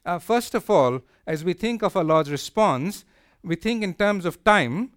Uh, 0.02 0.18
first 0.18 0.54
of 0.54 0.70
all, 0.70 1.02
as 1.26 1.44
we 1.44 1.52
think 1.52 1.82
of 1.82 1.94
our 1.94 2.04
Lord's 2.04 2.30
response, 2.30 3.04
we 3.44 3.54
think 3.54 3.82
in 3.82 3.92
terms 3.92 4.24
of 4.24 4.42
time. 4.44 4.92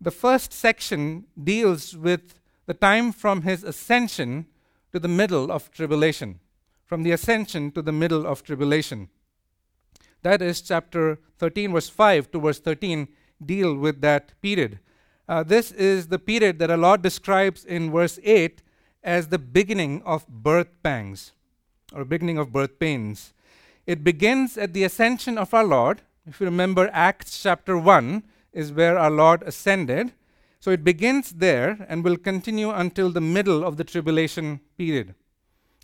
The 0.00 0.12
first 0.12 0.52
section 0.52 1.24
deals 1.42 1.96
with 1.96 2.34
the 2.72 2.78
time 2.78 3.12
from 3.12 3.42
his 3.42 3.62
ascension 3.64 4.46
to 4.92 4.98
the 4.98 5.14
middle 5.22 5.52
of 5.52 5.70
tribulation. 5.70 6.40
From 6.86 7.02
the 7.02 7.12
ascension 7.12 7.70
to 7.72 7.82
the 7.82 7.92
middle 7.92 8.26
of 8.26 8.42
tribulation. 8.42 9.10
That 10.22 10.40
is 10.40 10.62
chapter 10.62 11.18
13, 11.36 11.72
verse 11.72 11.90
5 11.90 12.30
to 12.30 12.40
verse 12.40 12.60
13, 12.60 13.08
deal 13.44 13.74
with 13.74 14.00
that 14.00 14.40
period. 14.40 14.78
Uh, 15.28 15.42
this 15.42 15.70
is 15.72 16.08
the 16.08 16.18
period 16.18 16.58
that 16.60 16.70
our 16.70 16.78
Lord 16.78 17.02
describes 17.02 17.62
in 17.66 17.90
verse 17.90 18.18
8 18.22 18.62
as 19.04 19.28
the 19.28 19.38
beginning 19.38 20.02
of 20.06 20.26
birth 20.26 20.70
pangs 20.82 21.32
or 21.94 22.06
beginning 22.06 22.38
of 22.38 22.54
birth 22.54 22.78
pains. 22.78 23.34
It 23.86 24.02
begins 24.02 24.56
at 24.56 24.72
the 24.72 24.84
ascension 24.84 25.36
of 25.36 25.52
our 25.52 25.64
Lord. 25.64 26.00
If 26.26 26.40
you 26.40 26.46
remember, 26.46 26.88
Acts 26.94 27.42
chapter 27.42 27.76
1 27.76 28.22
is 28.54 28.72
where 28.72 28.98
our 28.98 29.10
Lord 29.10 29.42
ascended. 29.42 30.14
So 30.62 30.70
it 30.70 30.84
begins 30.84 31.32
there 31.32 31.84
and 31.88 32.04
will 32.04 32.16
continue 32.16 32.70
until 32.70 33.10
the 33.10 33.20
middle 33.20 33.64
of 33.64 33.78
the 33.78 33.82
tribulation 33.82 34.60
period. 34.78 35.16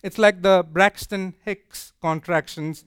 It's 0.05 0.19
like 0.19 0.43
the 0.43 0.65
Braxton 0.71 1.35
Hicks 1.45 1.95
contractions 2.01 2.85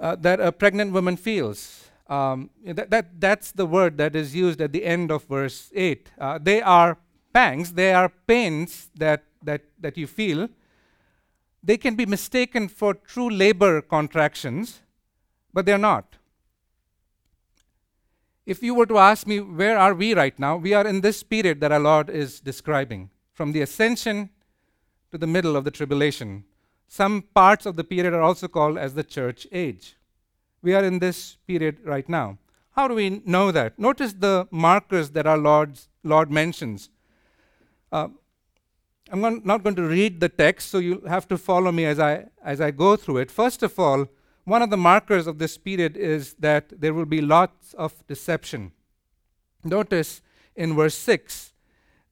uh, 0.00 0.16
that 0.16 0.40
a 0.40 0.50
pregnant 0.50 0.92
woman 0.92 1.16
feels. 1.16 1.84
Um, 2.08 2.50
that, 2.64 2.90
that, 2.90 3.20
that's 3.20 3.52
the 3.52 3.66
word 3.66 3.98
that 3.98 4.16
is 4.16 4.34
used 4.34 4.60
at 4.60 4.72
the 4.72 4.84
end 4.84 5.12
of 5.12 5.22
verse 5.26 5.70
8. 5.76 6.10
Uh, 6.18 6.38
they 6.42 6.60
are 6.60 6.98
pangs, 7.32 7.74
they 7.74 7.94
are 7.94 8.08
pains 8.26 8.90
that, 8.96 9.22
that, 9.44 9.62
that 9.78 9.96
you 9.96 10.08
feel. 10.08 10.48
They 11.62 11.76
can 11.76 11.94
be 11.94 12.04
mistaken 12.04 12.66
for 12.66 12.94
true 12.94 13.30
labor 13.30 13.80
contractions, 13.80 14.80
but 15.52 15.66
they're 15.66 15.78
not 15.78 16.16
if 18.46 18.62
you 18.62 18.74
were 18.74 18.86
to 18.86 18.98
ask 18.98 19.26
me, 19.26 19.40
where 19.40 19.78
are 19.78 19.94
we 19.94 20.14
right 20.14 20.38
now? 20.38 20.56
We 20.56 20.74
are 20.74 20.86
in 20.86 21.00
this 21.00 21.22
period 21.22 21.60
that 21.60 21.72
our 21.72 21.80
Lord 21.80 22.10
is 22.10 22.40
describing, 22.40 23.10
from 23.32 23.52
the 23.52 23.62
ascension 23.62 24.30
to 25.10 25.18
the 25.18 25.26
middle 25.26 25.56
of 25.56 25.64
the 25.64 25.70
tribulation. 25.70 26.44
Some 26.88 27.22
parts 27.34 27.66
of 27.66 27.76
the 27.76 27.84
period 27.84 28.12
are 28.12 28.20
also 28.20 28.48
called 28.48 28.78
as 28.78 28.94
the 28.94 29.04
church 29.04 29.46
age. 29.50 29.96
We 30.62 30.74
are 30.74 30.84
in 30.84 30.98
this 30.98 31.36
period 31.46 31.78
right 31.84 32.08
now. 32.08 32.38
How 32.72 32.88
do 32.88 32.94
we 32.94 33.22
know 33.24 33.50
that? 33.52 33.78
Notice 33.78 34.12
the 34.12 34.48
markers 34.50 35.10
that 35.10 35.26
our 35.26 35.38
Lord's, 35.38 35.88
Lord 36.02 36.30
mentions. 36.30 36.90
Uh, 37.92 38.08
I'm 39.10 39.20
not 39.44 39.62
going 39.62 39.76
to 39.76 39.82
read 39.82 40.20
the 40.20 40.28
text, 40.28 40.70
so 40.70 40.78
you 40.78 41.02
have 41.06 41.28
to 41.28 41.38
follow 41.38 41.70
me 41.70 41.84
as 41.84 42.00
I, 42.00 42.26
as 42.42 42.60
I 42.60 42.70
go 42.70 42.96
through 42.96 43.18
it. 43.18 43.30
First 43.30 43.62
of 43.62 43.78
all, 43.78 44.08
one 44.44 44.62
of 44.62 44.70
the 44.70 44.76
markers 44.76 45.26
of 45.26 45.38
this 45.38 45.56
period 45.56 45.96
is 45.96 46.34
that 46.38 46.80
there 46.80 46.94
will 46.94 47.06
be 47.06 47.20
lots 47.20 47.74
of 47.74 48.06
deception. 48.06 48.72
Notice 49.64 50.22
in 50.54 50.74
verse 50.74 50.96
6 50.96 51.52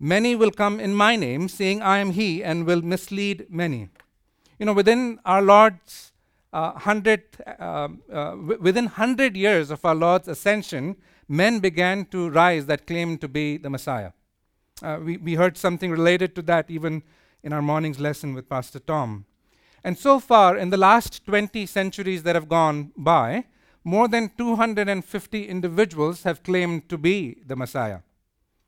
Many 0.05 0.35
will 0.35 0.51
come 0.51 0.81
in 0.81 0.97
my 0.97 1.15
name, 1.15 1.49
saying, 1.49 1.81
I 1.81 1.99
am 1.99 2.11
he, 2.11 2.43
and 2.43 2.67
will 2.67 2.83
mislead 2.83 3.47
many. 3.49 3.89
You 4.59 4.67
know, 4.67 4.73
within 4.73 5.21
our 5.25 5.41
Lord's 5.41 6.11
uh, 6.53 6.73
hundred, 6.73 7.23
uh, 7.47 7.53
uh, 7.63 7.89
w- 8.33 8.59
within 8.61 8.87
hundred 8.87 9.37
years 9.37 9.71
of 9.71 9.85
our 9.85 9.95
Lord's 9.95 10.27
ascension, 10.27 10.97
men 11.29 11.61
began 11.61 12.05
to 12.07 12.29
rise 12.31 12.67
that 12.67 12.87
claimed 12.89 13.21
to 13.21 13.29
be 13.29 13.57
the 13.59 13.71
Messiah. 13.71 14.11
Uh, 14.83 14.99
we, 15.01 15.19
we 15.19 15.35
heard 15.35 15.57
something 15.57 15.93
related 15.93 16.35
to 16.35 16.43
that 16.43 16.69
even 16.69 17.05
in 17.45 17.53
our 17.53 17.63
morning's 17.63 18.01
lesson 18.01 18.35
with 18.35 18.49
Pastor 18.49 18.81
Tom. 18.81 19.25
And 19.85 19.99
so 19.99 20.21
far, 20.21 20.57
in 20.57 20.71
the 20.71 20.77
last 20.77 21.25
20 21.27 21.67
centuries 21.67 22.23
that 22.23 22.37
have 22.37 22.49
gone 22.49 22.93
by, 22.97 23.45
more 23.85 24.07
than 24.07 24.31
250 24.39 25.49
individuals 25.49 26.23
have 26.23 26.43
claimed 26.43 26.89
to 26.89 26.97
be 26.97 27.39
the 27.45 27.57
Messiah. 27.57 28.01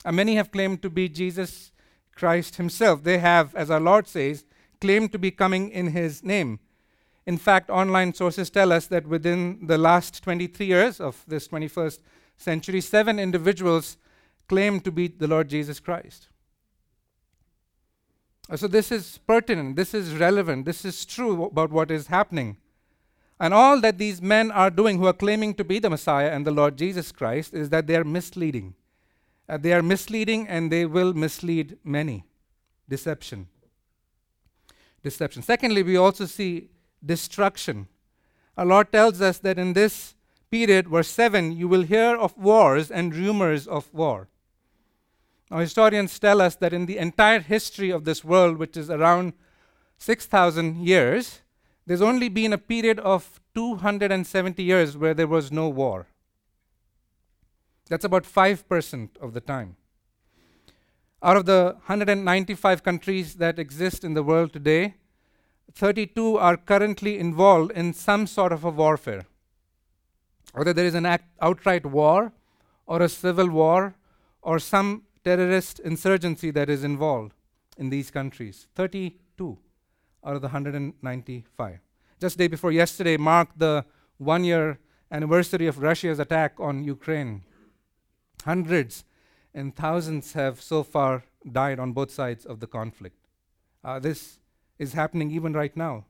Uh, 0.05 0.12
many 0.12 0.35
have 0.35 0.50
claimed 0.50 0.83
to 0.83 0.90
be 0.90 1.09
Jesus 1.09 1.72
Christ 2.14 2.57
himself. 2.57 3.05
They 3.05 3.18
have, 3.18 3.55
as 3.55 3.70
our 3.70 3.81
Lord 3.81 4.09
says, 4.09 4.44
claimed 4.81 5.12
to 5.12 5.18
be 5.18 5.31
coming 5.31 5.70
in 5.70 5.88
his 5.88 6.22
name. 6.22 6.59
In 7.27 7.38
fact, 7.38 7.70
online 7.70 8.12
sources 8.12 8.50
tell 8.50 8.72
us 8.72 8.87
that 8.88 9.07
within 9.07 9.66
the 9.66 9.79
last 9.79 10.22
23 10.22 10.66
years 10.66 11.00
of 11.00 11.24
this 11.27 11.48
21st 11.48 12.00
century, 12.37 12.81
seven 12.81 13.18
individuals 13.18 13.96
claimed 14.48 14.85
to 14.85 14.92
be 14.92 15.09
the 15.09 15.29
Lord 15.29 15.48
Jesus 15.48 15.81
Christ. 15.81 16.29
Uh, 18.50 18.57
so, 18.57 18.66
this 18.66 18.92
is 18.92 19.18
pertinent, 19.26 19.76
this 19.76 19.94
is 19.94 20.14
relevant, 20.14 20.66
this 20.66 20.85
is 20.85 21.04
true 21.04 21.44
about 21.44 21.70
what 21.70 21.90
is 21.90 22.09
happening. 22.09 22.57
And 23.40 23.52
all 23.52 23.80
that 23.80 23.98
these 23.98 24.22
men 24.22 24.50
are 24.50 24.70
doing 24.70 24.98
who 24.98 25.07
are 25.07 25.12
claiming 25.12 25.54
to 25.54 25.64
be 25.64 25.78
the 25.78 25.90
Messiah 25.90 26.30
and 26.30 26.46
the 26.46 26.50
Lord 26.50 26.76
Jesus 26.76 27.11
Christ 27.11 27.54
is 27.54 27.70
that 27.70 27.87
they 27.87 27.96
are 27.96 28.04
misleading. 28.04 28.74
Uh, 29.48 29.57
they 29.57 29.72
are 29.72 29.83
misleading 29.83 30.46
and 30.48 30.70
they 30.70 30.87
will 30.87 31.12
mislead 31.12 31.78
many. 31.85 32.24
Deception. 32.88 33.48
Deception. 35.02 35.42
Secondly, 35.42 35.83
we 35.83 35.96
also 35.96 36.26
see 36.26 36.70
destruction. 37.04 37.88
Our 38.57 38.66
Lord 38.66 38.92
tells 38.92 39.20
us 39.20 39.38
that 39.38 39.59
in 39.59 39.72
this 39.72 40.14
period, 40.50 40.88
verse 40.88 41.09
7, 41.09 41.52
you 41.52 41.66
will 41.66 41.83
hear 41.83 42.16
of 42.16 42.37
wars 42.38 42.90
and 42.90 43.14
rumors 43.14 43.66
of 43.66 43.92
war. 43.92 44.28
Now, 45.50 45.59
historians 45.59 46.18
tell 46.18 46.40
us 46.40 46.57
that 46.57 46.72
in 46.72 46.87
the 46.87 46.98
entire 46.98 47.40
history 47.40 47.90
of 47.90 48.04
this 48.04 48.24
world, 48.24 48.57
which 48.57 48.76
is 48.76 48.90
around 48.90 49.35
6,000 49.98 50.76
years, 50.76 51.40
there's 51.87 52.02
only 52.02 52.28
been 52.28 52.52
a 52.52 52.59
period 52.59 52.98
of 53.00 53.40
270 53.54 54.62
years 54.62 54.96
where 54.96 55.14
there 55.14 55.26
was 55.26 55.52
no 55.52 55.68
war. 55.68 56.07
That's 57.88 58.04
about 58.04 58.24
5% 58.24 59.16
of 59.20 59.35
the 59.35 59.40
time. 59.40 59.76
Out 61.22 61.37
of 61.37 61.46
the 61.46 61.76
195 61.87 62.83
countries 62.83 63.35
that 63.35 63.59
exist 63.59 64.04
in 64.04 64.14
the 64.14 64.22
world 64.22 64.52
today, 64.52 64.94
32 65.74 66.37
are 66.38 66.57
currently 66.57 67.18
involved 67.18 67.72
in 67.72 67.92
some 67.92 68.26
sort 68.26 68.52
of 68.52 68.64
a 68.64 68.70
warfare. 68.70 69.24
Whether 70.52 70.72
there 70.72 70.87
is 70.87 70.94
an 70.94 71.18
outright 71.40 71.85
war, 71.85 72.33
or 72.87 73.02
a 73.02 73.09
civil 73.09 73.48
war, 73.48 73.94
or 74.42 74.59
some 74.59 75.02
terrorist 75.24 75.80
insurgency 75.80 76.50
that 76.50 76.68
is 76.68 76.84
involved 76.84 77.32
in 77.76 77.90
these 77.90 78.10
countries. 78.10 78.68
32 78.74 79.58
out 80.24 80.37
of 80.37 80.42
the 80.42 80.48
195. 80.48 81.78
Just 82.20 82.38
day 82.38 82.46
before 82.46 82.72
yesterday 82.72 83.16
marked 83.16 83.58
the 83.58 83.84
one 84.18 84.44
year 84.44 84.78
anniversary 85.10 85.66
of 85.66 85.78
Russia's 85.78 86.18
attack 86.18 86.54
on 86.58 86.84
Ukraine. 86.84 87.42
Hundreds 88.44 89.04
and 89.54 89.74
thousands 89.74 90.32
have 90.32 90.60
so 90.60 90.82
far 90.82 91.24
died 91.50 91.78
on 91.78 91.92
both 91.92 92.10
sides 92.10 92.44
of 92.44 92.60
the 92.60 92.66
conflict. 92.66 93.16
Uh, 93.82 93.98
this 93.98 94.38
is 94.78 94.92
happening 94.94 95.30
even 95.30 95.52
right 95.52 95.76
now. 95.76 96.04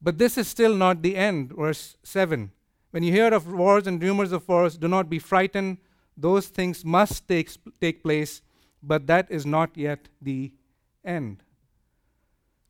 But 0.00 0.18
this 0.18 0.36
is 0.36 0.46
still 0.48 0.74
not 0.74 1.02
the 1.02 1.16
end. 1.16 1.52
Verse 1.52 1.96
7 2.02 2.50
When 2.90 3.02
you 3.02 3.12
hear 3.12 3.32
of 3.32 3.50
wars 3.50 3.86
and 3.86 4.02
rumors 4.02 4.32
of 4.32 4.48
wars, 4.48 4.76
do 4.76 4.88
not 4.88 5.08
be 5.08 5.18
frightened. 5.18 5.78
Those 6.16 6.46
things 6.48 6.84
must 6.84 7.28
take, 7.28 7.50
take 7.80 8.02
place, 8.02 8.42
but 8.82 9.06
that 9.06 9.30
is 9.30 9.44
not 9.44 9.76
yet 9.76 10.08
the 10.20 10.52
end. 11.04 11.42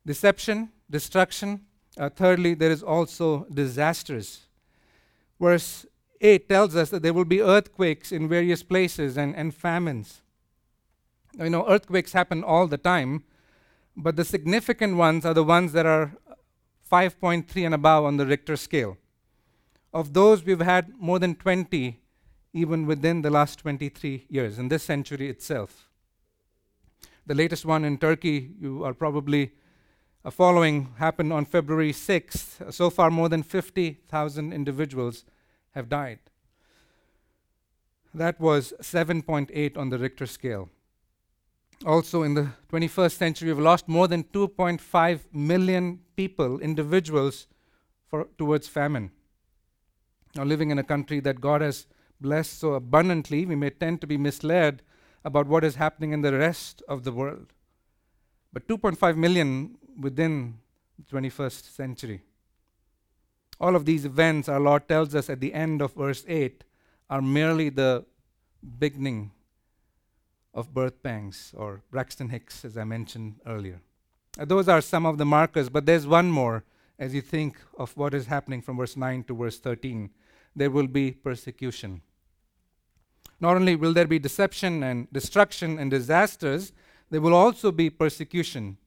Deception, 0.05 0.69
destruction. 0.89 1.61
Uh, 1.97 2.09
thirdly, 2.09 2.53
there 2.53 2.71
is 2.71 2.83
also 2.83 3.45
disasters. 3.53 4.47
Verse 5.39 5.85
8 6.21 6.49
tells 6.49 6.75
us 6.75 6.89
that 6.89 7.03
there 7.03 7.13
will 7.13 7.25
be 7.25 7.41
earthquakes 7.41 8.11
in 8.11 8.27
various 8.27 8.63
places 8.63 9.17
and, 9.17 9.35
and 9.35 9.53
famines. 9.53 10.21
You 11.37 11.49
know, 11.49 11.67
earthquakes 11.67 12.13
happen 12.13 12.43
all 12.43 12.67
the 12.67 12.77
time, 12.77 13.23
but 13.95 14.15
the 14.15 14.25
significant 14.25 14.97
ones 14.97 15.25
are 15.25 15.33
the 15.33 15.43
ones 15.43 15.71
that 15.73 15.85
are 15.85 16.15
5.3 16.91 17.65
and 17.65 17.75
above 17.75 18.05
on 18.05 18.17
the 18.17 18.25
Richter 18.25 18.55
scale. 18.55 18.97
Of 19.93 20.13
those, 20.13 20.43
we've 20.43 20.61
had 20.61 20.93
more 20.97 21.19
than 21.19 21.35
20 21.35 21.99
even 22.57 22.85
within 22.85 23.21
the 23.21 23.29
last 23.29 23.59
23 23.59 24.25
years, 24.29 24.57
in 24.57 24.67
this 24.67 24.83
century 24.83 25.29
itself. 25.29 25.87
The 27.25 27.35
latest 27.35 27.65
one 27.65 27.85
in 27.85 27.97
Turkey, 27.97 28.51
you 28.59 28.83
are 28.83 28.93
probably 28.93 29.51
uh, 30.25 30.31
following, 30.31 30.93
happened 30.97 31.31
on 31.31 31.45
February 31.45 31.93
6th. 31.93 32.73
So 32.73 32.89
far, 32.89 33.11
more 33.11 33.29
than 33.29 33.43
50,000 33.43 34.53
individuals 34.53 35.25
have 35.71 35.89
died. 35.89 36.19
That 38.13 38.39
was 38.39 38.73
7.8 38.81 39.77
on 39.77 39.89
the 39.89 39.97
Richter 39.99 40.25
scale. 40.25 40.69
Also, 41.85 42.23
in 42.23 42.33
the 42.33 42.49
21st 42.71 43.11
century, 43.11 43.49
we've 43.49 43.59
lost 43.59 43.87
more 43.87 44.07
than 44.07 44.23
2.5 44.23 45.19
million 45.31 45.99
people, 46.15 46.59
individuals, 46.59 47.45
for, 48.07 48.27
towards 48.37 48.67
famine. 48.67 49.11
Now, 50.35 50.43
living 50.43 50.71
in 50.71 50.79
a 50.79 50.83
country 50.83 51.19
that 51.19 51.39
God 51.39 51.61
has 51.61 51.85
blessed 52.19 52.59
so 52.59 52.73
abundantly, 52.73 53.45
we 53.45 53.55
may 53.55 53.69
tend 53.69 54.01
to 54.01 54.07
be 54.07 54.17
misled 54.17 54.81
about 55.23 55.47
what 55.47 55.63
is 55.63 55.75
happening 55.75 56.13
in 56.13 56.21
the 56.21 56.33
rest 56.33 56.81
of 56.87 57.03
the 57.03 57.11
world. 57.11 57.53
But 58.53 58.67
2.5 58.67 59.17
million 59.17 59.77
within 59.99 60.59
the 60.97 61.03
21st 61.03 61.75
century. 61.75 62.21
All 63.59 63.75
of 63.75 63.85
these 63.85 64.05
events, 64.05 64.47
our 64.47 64.59
Lord 64.59 64.87
tells 64.87 65.15
us 65.15 65.29
at 65.29 65.39
the 65.39 65.53
end 65.53 65.81
of 65.81 65.93
verse 65.93 66.23
8, 66.27 66.63
are 67.09 67.21
merely 67.21 67.69
the 67.69 68.05
beginning 68.79 69.31
of 70.53 70.73
birth 70.73 71.01
pangs, 71.03 71.53
or 71.55 71.81
Braxton 71.91 72.29
Hicks, 72.29 72.65
as 72.65 72.77
I 72.77 72.83
mentioned 72.83 73.35
earlier. 73.45 73.81
Uh, 74.39 74.45
those 74.45 74.67
are 74.67 74.81
some 74.81 75.05
of 75.05 75.17
the 75.17 75.25
markers, 75.25 75.69
but 75.69 75.85
there's 75.85 76.07
one 76.07 76.31
more 76.31 76.63
as 76.99 77.13
you 77.13 77.21
think 77.21 77.57
of 77.77 77.95
what 77.95 78.13
is 78.13 78.25
happening 78.25 78.61
from 78.61 78.77
verse 78.77 78.97
9 78.97 79.23
to 79.25 79.35
verse 79.35 79.59
13. 79.59 80.09
There 80.55 80.71
will 80.71 80.87
be 80.87 81.11
persecution. 81.11 82.01
Not 83.39 83.55
only 83.55 83.75
will 83.75 83.93
there 83.93 84.07
be 84.07 84.19
deception 84.19 84.83
and 84.83 85.11
destruction 85.11 85.77
and 85.77 85.91
disasters, 85.91 86.71
there 87.09 87.21
will 87.21 87.33
also 87.33 87.71
be 87.71 87.89
persecution. 87.89 88.77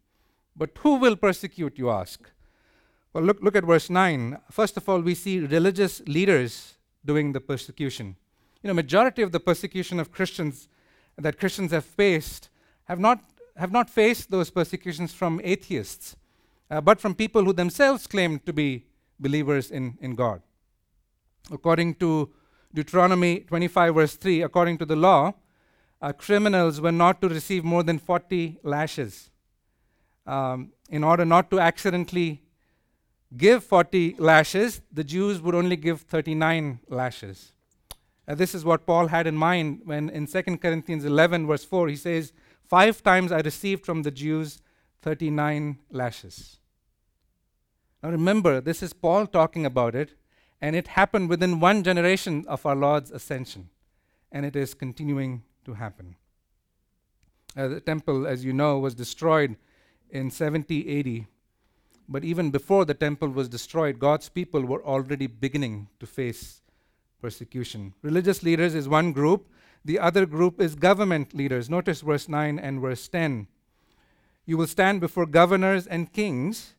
But 0.57 0.71
who 0.79 0.97
will 0.97 1.17
persecute, 1.17 1.79
you 1.79 1.91
ask? 1.91 2.21
Well, 3.13 3.25
look, 3.25 3.41
look 3.43 3.57
at 3.57 3.65
verse 3.65 3.91
9. 3.91 4.39
First 4.51 4.77
of 4.77 4.89
all, 4.89 5.01
we 5.01 5.15
see 5.15 5.41
religious 5.41 6.01
leaders 6.07 6.75
doing 7.05 7.33
the 7.33 7.41
persecution. 7.41 8.17
You 8.63 8.69
know, 8.69 8.75
majority 8.75 9.23
of 9.23 9.33
the 9.33 9.41
persecution 9.41 9.99
of 9.99 10.13
Christians 10.13 10.69
that 11.17 11.39
Christians 11.39 11.73
have 11.73 11.85
faced 11.85 12.51
have 12.85 12.99
not, 12.99 13.23
have 13.57 13.73
not 13.73 13.89
faced 13.89 14.31
those 14.31 14.51
persecutions 14.51 15.13
from 15.13 15.41
atheists, 15.45 16.17
uh, 16.71 16.81
but 16.81 17.01
from 17.01 17.15
people 17.15 17.45
who 17.45 17.53
themselves 17.53 18.07
claim 18.07 18.39
to 18.41 18.53
be 18.53 18.87
believers 19.19 19.71
in, 19.71 19.97
in 20.01 20.15
God. 20.15 20.43
According 21.51 21.95
to 21.97 22.31
Deuteronomy 22.73 23.41
25, 23.41 23.95
verse 23.95 24.17
3, 24.17 24.43
according 24.43 24.79
to 24.79 24.87
the 24.87 24.97
law, 24.97 25.35
uh, 26.01 26.13
criminals 26.13 26.81
were 26.81 26.93
not 26.93 27.21
to 27.21 27.29
receive 27.29 27.65
more 27.65 27.83
than 27.83 27.99
40 27.99 28.59
lashes. 28.63 29.31
Um, 30.27 30.73
in 30.89 31.03
order 31.03 31.25
not 31.25 31.51
to 31.51 31.61
accidentally 31.61 32.43
give 33.37 33.65
40 33.65 34.17
lashes, 34.19 34.81
the 34.93 35.05
Jews 35.05 35.41
would 35.41 35.55
only 35.55 35.77
give 35.77 36.03
39 36.03 36.81
lashes. 36.89 37.53
Uh, 38.27 38.35
this 38.35 38.55
is 38.55 38.65
what 38.65 38.87
Paul 38.87 39.09
had 39.09 39.27
in 39.27 39.37
mind 39.37 39.83
when 39.85 40.09
in 40.11 40.27
2 40.27 40.43
Corinthians 40.59 41.05
11, 41.05 41.47
verse 41.47 41.65
4, 41.65 41.89
he 41.89 41.97
says, 41.97 42.33
Five 42.65 43.03
times 43.03 43.33
I 43.33 43.41
received 43.41 43.85
from 43.85 44.03
the 44.03 44.11
Jews 44.13 44.63
39 45.03 45.79
lashes. 45.91 46.59
Now 48.03 48.11
remember, 48.11 48.61
this 48.61 48.83
is 48.83 48.93
Paul 48.93 49.27
talking 49.27 49.67
about 49.67 49.95
it, 49.95 50.15
and 50.61 50.77
it 50.77 50.89
happened 50.89 51.29
within 51.29 51.61
one 51.61 51.83
generation 51.83 52.45
of 52.49 52.65
our 52.67 52.77
Lord's 52.77 53.11
ascension, 53.11 53.71
and 54.31 54.45
it 54.45 54.57
is 54.57 54.75
continuing 54.75 55.43
to 55.65 55.75
happen. 55.75 56.17
Uh, 57.57 57.69
the 57.69 57.81
temple, 57.81 58.27
as 58.27 58.45
you 58.45 58.53
know, 58.53 58.79
was 58.79 58.95
destroyed 58.95 59.57
in 60.11 60.31
70 60.31 60.99
AD. 60.99 61.27
But 62.09 62.25
even 62.25 62.51
before 62.51 62.85
the 62.85 62.95
temple 62.95 63.29
was 63.29 63.49
destroyed, 63.49 63.99
God's 63.99 64.29
people 64.29 64.65
were 64.65 64.85
already 64.85 65.27
beginning 65.27 65.89
to 66.01 66.07
face 66.07 66.61
persecution. 67.21 67.95
Religious 68.03 68.43
leaders 68.43 68.75
is 68.75 68.89
one 68.89 69.13
group, 69.13 69.49
the 69.85 69.99
other 69.99 70.27
group 70.27 70.61
is 70.61 70.75
government 70.75 71.35
leaders. 71.35 71.71
Notice 71.71 72.03
verse 72.03 72.29
9 72.29 72.59
and 72.59 72.81
verse 72.81 73.09
10. 73.09 73.47
You 74.45 74.57
will 74.57 74.67
stand 74.67 75.01
before 75.01 75.27
governors 75.27 75.87
and 75.87 76.13
kings 76.13 76.75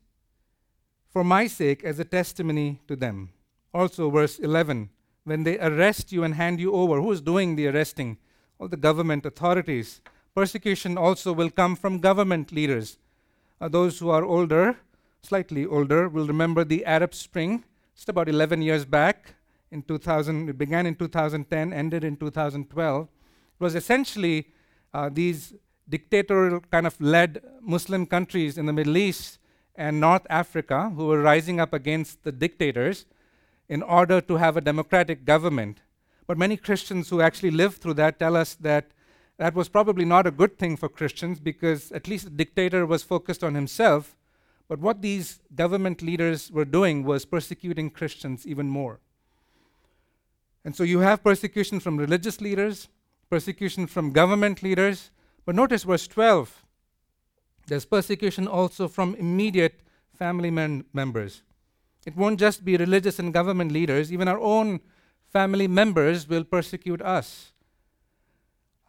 for 1.09 1.23
my 1.23 1.47
sake 1.47 1.83
as 1.83 1.99
a 1.99 2.05
testimony 2.05 2.79
to 2.87 2.95
them. 2.95 3.29
Also, 3.73 4.09
verse 4.09 4.39
11 4.39 4.89
when 5.23 5.43
they 5.43 5.59
arrest 5.59 6.11
you 6.11 6.23
and 6.23 6.35
hand 6.35 6.59
you 6.59 6.73
over, 6.73 6.99
who 6.99 7.11
is 7.11 7.21
doing 7.21 7.55
the 7.55 7.67
arresting? 7.67 8.17
All 8.59 8.67
the 8.67 8.77
government 8.77 9.25
authorities. 9.25 10.01
Persecution 10.35 10.97
also 10.97 11.33
will 11.33 11.49
come 11.49 11.75
from 11.75 11.99
government 11.99 12.51
leaders. 12.51 12.97
Uh, 13.59 13.67
those 13.67 13.99
who 13.99 14.09
are 14.09 14.23
older, 14.23 14.77
slightly 15.21 15.65
older, 15.65 16.09
will 16.09 16.25
remember 16.25 16.63
the 16.63 16.85
Arab 16.85 17.13
Spring, 17.13 17.63
just 17.95 18.09
about 18.09 18.29
11 18.29 18.61
years 18.61 18.85
back 18.85 19.35
in 19.69 19.83
2000. 19.83 20.49
It 20.49 20.57
began 20.57 20.85
in 20.85 20.95
2010, 20.95 21.73
ended 21.73 22.03
in 22.03 22.17
2012, 22.17 23.03
It 23.03 23.09
was 23.59 23.75
essentially 23.75 24.47
uh, 24.93 25.09
these 25.11 25.53
dictatorial 25.87 26.61
kind 26.71 26.87
of 26.87 26.99
led 26.99 27.41
Muslim 27.61 28.05
countries 28.05 28.57
in 28.57 28.65
the 28.65 28.73
Middle 28.73 28.97
East 28.97 29.37
and 29.75 29.99
North 29.99 30.25
Africa 30.29 30.91
who 30.95 31.07
were 31.07 31.21
rising 31.21 31.59
up 31.59 31.73
against 31.73 32.23
the 32.23 32.31
dictators 32.31 33.05
in 33.71 33.81
order 33.81 34.19
to 34.19 34.35
have 34.35 34.57
a 34.57 34.61
democratic 34.69 35.23
government. 35.23 35.79
But 36.27 36.37
many 36.37 36.57
Christians 36.57 37.07
who 37.07 37.21
actually 37.21 37.51
lived 37.51 37.77
through 37.77 37.93
that 37.93 38.19
tell 38.19 38.35
us 38.35 38.53
that 38.55 38.91
that 39.37 39.55
was 39.55 39.69
probably 39.69 40.03
not 40.03 40.27
a 40.27 40.37
good 40.41 40.59
thing 40.59 40.75
for 40.75 40.89
Christians 40.89 41.39
because 41.39 41.89
at 41.93 42.05
least 42.05 42.25
the 42.25 42.31
dictator 42.31 42.85
was 42.85 43.01
focused 43.01 43.45
on 43.45 43.55
himself. 43.55 44.17
But 44.67 44.79
what 44.79 45.01
these 45.01 45.39
government 45.55 46.01
leaders 46.01 46.51
were 46.51 46.65
doing 46.65 47.05
was 47.05 47.23
persecuting 47.23 47.89
Christians 47.89 48.45
even 48.45 48.67
more. 48.67 48.99
And 50.65 50.75
so 50.75 50.83
you 50.83 50.99
have 50.99 51.23
persecution 51.23 51.79
from 51.79 51.95
religious 51.95 52.41
leaders, 52.41 52.89
persecution 53.29 53.87
from 53.87 54.11
government 54.11 54.61
leaders. 54.61 55.11
But 55.45 55.55
notice 55.55 55.83
verse 55.83 56.07
12 56.07 56.65
there's 57.67 57.85
persecution 57.85 58.47
also 58.47 58.89
from 58.89 59.15
immediate 59.15 59.79
family 60.13 60.51
men- 60.51 60.83
members. 60.91 61.41
It 62.05 62.15
won't 62.15 62.39
just 62.39 62.65
be 62.65 62.77
religious 62.77 63.19
and 63.19 63.33
government 63.33 63.71
leaders, 63.71 64.11
even 64.11 64.27
our 64.27 64.39
own 64.39 64.79
family 65.31 65.67
members 65.67 66.27
will 66.27 66.43
persecute 66.43 67.01
us, 67.01 67.51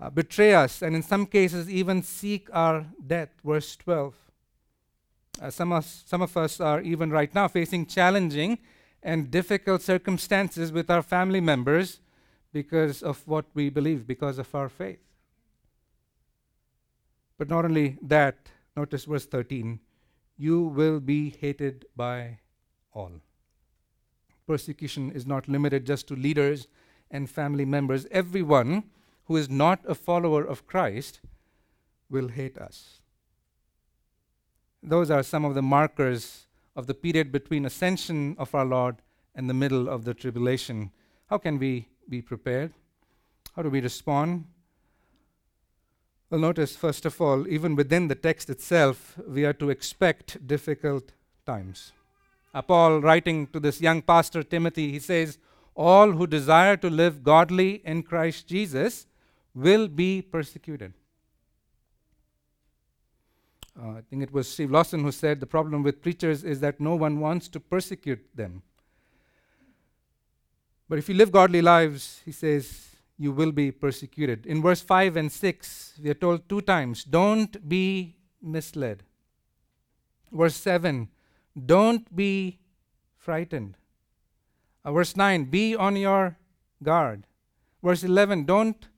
uh, 0.01 0.11
betray 0.11 0.55
us, 0.55 0.83
and 0.83 0.97
in 0.97 1.03
some 1.03 1.27
cases, 1.27 1.71
even 1.71 2.03
seek 2.03 2.49
our 2.53 2.87
death. 3.07 3.29
Verse 3.45 3.77
12. 3.77 4.15
Uh, 5.41 5.51
some, 5.51 5.73
of, 5.73 5.85
some 5.85 6.23
of 6.23 6.37
us 6.37 6.61
are 6.61 6.81
even 6.81 7.11
right 7.11 7.35
now 7.35 7.49
facing 7.49 7.87
challenging 7.87 8.59
and 9.03 9.31
difficult 9.31 9.83
circumstances 9.83 10.71
with 10.73 10.91
our 10.91 11.03
family 11.03 11.41
members 11.41 12.01
because 12.53 13.03
of 13.03 13.27
what 13.27 13.47
we 13.55 13.71
believe, 13.71 14.07
because 14.07 14.39
of 14.39 14.55
our 14.55 14.69
faith. 14.69 15.01
But 17.39 17.49
not 17.49 17.65
only 17.65 17.99
that, 18.03 18.37
notice 18.77 19.05
verse 19.05 19.27
13 19.27 19.81
you 20.37 20.63
will 20.63 20.99
be 20.99 21.31
hated 21.41 21.85
by 21.95 22.39
all. 22.95 23.13
Persecution 24.47 25.13
is 25.13 25.27
not 25.27 25.49
limited 25.49 25.87
just 25.87 26.09
to 26.09 26.17
leaders 26.17 26.67
and 27.11 27.31
family 27.31 27.65
members. 27.65 28.07
Everyone 28.11 28.85
who 29.27 29.37
is 29.37 29.49
not 29.49 29.81
a 29.87 29.95
follower 29.95 30.45
of 30.45 30.67
Christ 30.67 31.21
will 32.11 32.29
hate 32.29 32.59
us. 32.59 33.01
Those 34.83 35.11
are 35.11 35.23
some 35.23 35.45
of 35.45 35.55
the 35.55 35.63
markers 35.63 36.47
of 36.75 36.87
the 36.87 36.95
period 36.95 37.31
between 37.31 37.65
ascension 37.65 38.35
of 38.39 38.55
our 38.55 38.65
Lord 38.65 38.97
and 39.35 39.49
the 39.49 39.55
middle 39.55 39.89
of 39.89 40.05
the 40.05 40.15
tribulation. 40.15 40.91
How 41.27 41.39
can 41.39 41.59
we 41.59 41.87
be 42.09 42.21
prepared? 42.21 42.73
How 43.55 43.63
do 43.63 43.71
we 43.71 43.81
respond? 43.81 44.47
Well, 46.31 46.41
notice, 46.41 46.75
first 46.75 47.05
of 47.05 47.21
all, 47.21 47.47
even 47.47 47.77
within 47.77 48.09
the 48.09 48.15
text 48.15 48.51
itself, 48.51 49.19
we 49.29 49.45
are 49.45 49.53
to 49.55 49.71
expect 49.71 50.47
difficult 50.47 51.13
times. 51.47 51.93
Uh, 52.55 52.63
Paul, 52.63 53.01
writing 53.01 53.47
to 53.49 53.61
this 53.61 53.81
young 53.81 54.03
pastor 54.03 54.43
Timothy, 54.43 54.93
he 54.93 54.99
says, 54.99 55.39
All 55.75 56.13
who 56.13 56.27
desire 56.27 56.77
to 56.79 56.91
live 56.91 57.23
godly 57.23 57.83
in 57.85 58.03
Christ 58.03 58.47
Jesus 58.47 59.07
will 59.55 59.89
be 59.89 60.23
persecuted. 60.23 60.93
Uh, 63.81 63.93
I 63.93 64.01
think 64.11 64.23
it 64.23 64.33
was 64.33 64.51
Steve 64.51 64.71
Lawson 64.71 65.03
who 65.03 65.13
said 65.13 65.41
the 65.41 65.47
problem 65.47 65.83
with 65.83 66.03
preachers 66.03 66.45
is 66.45 66.61
that 66.61 66.79
no 66.79 66.95
one 66.95 67.21
wants 67.21 67.49
to 67.49 67.61
persecute 67.61 68.25
them. 68.37 68.63
But 70.89 70.99
if 70.99 71.09
you 71.09 71.15
live 71.15 71.33
godly 71.33 71.63
lives, 71.63 72.21
he 72.25 72.33
says, 72.33 72.93
you 73.17 73.33
will 73.33 73.53
be 73.53 73.71
persecuted. 73.71 74.45
In 74.47 74.61
verse 74.61 74.81
5 74.81 75.17
and 75.17 75.31
6, 75.31 75.95
we 76.03 76.11
are 76.11 76.15
told 76.15 76.49
two 76.49 76.61
times 76.61 77.05
don't 77.05 77.69
be 77.69 78.17
misled. 78.43 79.05
Verse 80.31 80.57
7, 80.57 81.09
don't 81.67 82.15
be 82.15 82.59
frightened. 83.17 83.77
Uh, 84.85 84.93
verse 84.93 85.17
9, 85.17 85.45
be 85.45 85.77
on 85.77 85.97
your 85.97 86.37
guard. 86.83 87.25
Verse 87.83 88.03
11, 88.03 88.45
don't 88.45 88.89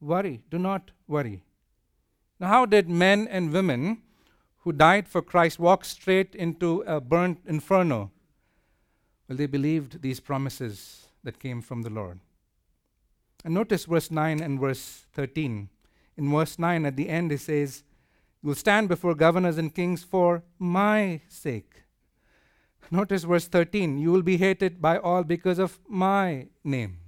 worry, 0.00 0.42
do 0.50 0.58
not 0.58 0.90
worry. 1.06 1.42
Now, 2.38 2.48
how 2.48 2.66
did 2.66 2.88
men 2.88 3.28
and 3.28 3.52
women 3.52 4.02
who 4.58 4.72
died 4.72 5.08
for 5.08 5.22
Christ 5.22 5.58
walk 5.58 5.84
straight 5.84 6.34
into 6.34 6.82
a 6.86 7.00
burnt 7.00 7.40
inferno? 7.46 8.10
Well, 9.28 9.36
they 9.36 9.46
believed 9.46 10.02
these 10.02 10.20
promises 10.20 11.06
that 11.22 11.38
came 11.38 11.62
from 11.62 11.82
the 11.82 11.90
Lord. 11.90 12.20
And 13.44 13.54
notice 13.54 13.84
verse 13.84 14.10
9 14.10 14.40
and 14.40 14.58
verse 14.58 15.06
13. 15.12 15.68
In 16.16 16.30
verse 16.30 16.58
9, 16.58 16.84
at 16.84 16.96
the 16.96 17.08
end, 17.08 17.32
it 17.32 17.40
says, 17.40 17.82
You 18.42 18.48
will 18.48 18.54
stand 18.54 18.88
before 18.88 19.14
governors 19.14 19.56
and 19.56 19.74
kings 19.74 20.02
for 20.02 20.42
my 20.58 21.22
sake. 21.28 21.82
Notice 22.90 23.24
verse 23.24 23.46
13 23.46 23.98
you 23.98 24.10
will 24.10 24.22
be 24.22 24.36
hated 24.36 24.80
by 24.80 24.98
all 24.98 25.22
because 25.22 25.58
of 25.58 25.78
my 25.88 26.48
name. 26.64 26.98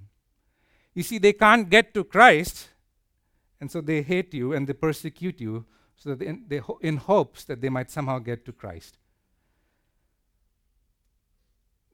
You 0.93 1.03
see, 1.03 1.17
they 1.17 1.33
can't 1.33 1.69
get 1.69 1.93
to 1.95 2.03
Christ, 2.03 2.69
and 3.59 3.71
so 3.71 3.81
they 3.81 4.01
hate 4.01 4.33
you 4.33 4.53
and 4.53 4.67
they 4.67 4.73
persecute 4.73 5.41
you 5.41 5.65
so 5.95 6.09
that 6.09 6.19
they, 6.19 6.27
in, 6.27 6.43
they 6.47 6.57
ho- 6.57 6.79
in 6.81 6.97
hopes 6.97 7.43
that 7.45 7.61
they 7.61 7.69
might 7.69 7.89
somehow 7.89 8.19
get 8.19 8.45
to 8.45 8.51
Christ. 8.51 8.97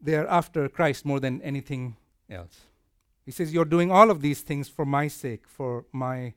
They 0.02 0.15
are 0.15 0.28
after 0.28 0.67
Christ 0.69 1.06
more 1.06 1.19
than 1.19 1.41
anything 1.41 1.97
else. 2.30 2.62
He 3.25 3.32
says, 3.32 3.54
You're 3.54 3.65
doing 3.65 3.91
all 3.91 4.10
of 4.10 4.21
these 4.21 4.41
things 4.41 4.69
for 4.69 4.86
my 4.86 5.08
sake, 5.08 5.47
for 5.47 5.86
my 5.91 6.34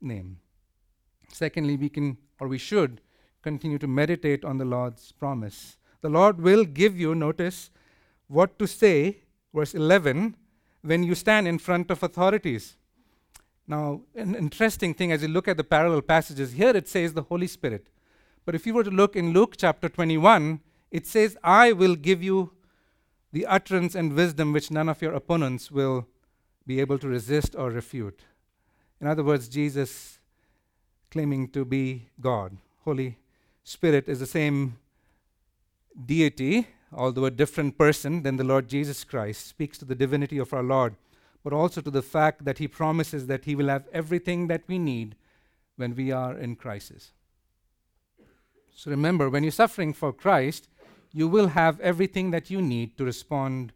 name. 0.00 0.38
Secondly, 1.28 1.76
we 1.76 1.88
can, 1.88 2.18
or 2.40 2.48
we 2.48 2.58
should, 2.58 3.00
continue 3.42 3.78
to 3.78 3.86
meditate 3.86 4.44
on 4.44 4.58
the 4.58 4.64
Lord's 4.64 5.12
promise. 5.12 5.76
The 6.04 6.10
Lord 6.10 6.42
will 6.42 6.64
give 6.66 7.00
you, 7.00 7.14
notice, 7.14 7.70
what 8.28 8.58
to 8.58 8.66
say, 8.66 9.20
verse 9.54 9.72
11, 9.72 10.36
when 10.82 11.02
you 11.02 11.14
stand 11.14 11.48
in 11.48 11.58
front 11.58 11.90
of 11.90 12.02
authorities. 12.02 12.76
Now, 13.66 14.02
an 14.14 14.34
interesting 14.34 14.92
thing 14.92 15.12
as 15.12 15.22
you 15.22 15.28
look 15.28 15.48
at 15.48 15.56
the 15.56 15.64
parallel 15.64 16.02
passages, 16.02 16.52
here 16.52 16.76
it 16.76 16.88
says 16.88 17.14
the 17.14 17.22
Holy 17.22 17.46
Spirit. 17.46 17.86
But 18.44 18.54
if 18.54 18.66
you 18.66 18.74
were 18.74 18.84
to 18.84 18.90
look 18.90 19.16
in 19.16 19.32
Luke 19.32 19.54
chapter 19.56 19.88
21, 19.88 20.60
it 20.90 21.06
says, 21.06 21.38
I 21.42 21.72
will 21.72 21.94
give 21.94 22.22
you 22.22 22.52
the 23.32 23.46
utterance 23.46 23.94
and 23.94 24.12
wisdom 24.12 24.52
which 24.52 24.70
none 24.70 24.90
of 24.90 25.00
your 25.00 25.14
opponents 25.14 25.70
will 25.70 26.06
be 26.66 26.80
able 26.80 26.98
to 26.98 27.08
resist 27.08 27.56
or 27.56 27.70
refute. 27.70 28.20
In 29.00 29.06
other 29.06 29.24
words, 29.24 29.48
Jesus 29.48 30.18
claiming 31.10 31.48
to 31.52 31.64
be 31.64 32.10
God. 32.20 32.58
Holy 32.84 33.16
Spirit 33.62 34.06
is 34.06 34.20
the 34.20 34.26
same 34.26 34.76
deity, 36.06 36.68
although 36.92 37.24
a 37.24 37.30
different 37.30 37.78
person 37.78 38.22
than 38.22 38.36
the 38.36 38.44
Lord 38.44 38.68
Jesus 38.68 39.04
Christ, 39.04 39.46
speaks 39.46 39.78
to 39.78 39.84
the 39.84 39.94
divinity 39.94 40.38
of 40.38 40.52
our 40.52 40.62
Lord, 40.62 40.96
but 41.42 41.52
also 41.52 41.80
to 41.80 41.90
the 41.90 42.02
fact 42.02 42.44
that 42.44 42.58
he 42.58 42.68
promises 42.68 43.26
that 43.26 43.44
he 43.44 43.54
will 43.54 43.68
have 43.68 43.86
everything 43.92 44.48
that 44.48 44.62
we 44.66 44.78
need 44.78 45.16
when 45.76 45.94
we 45.94 46.10
are 46.10 46.36
in 46.36 46.56
crisis. 46.56 47.12
So 48.74 48.90
remember, 48.90 49.30
when 49.30 49.42
you're 49.42 49.52
suffering 49.52 49.92
for 49.92 50.12
Christ, 50.12 50.68
you 51.12 51.28
will 51.28 51.48
have 51.48 51.80
everything 51.80 52.32
that 52.32 52.50
you 52.50 52.60
need 52.60 52.96
to 52.98 53.04
respond 53.04 53.72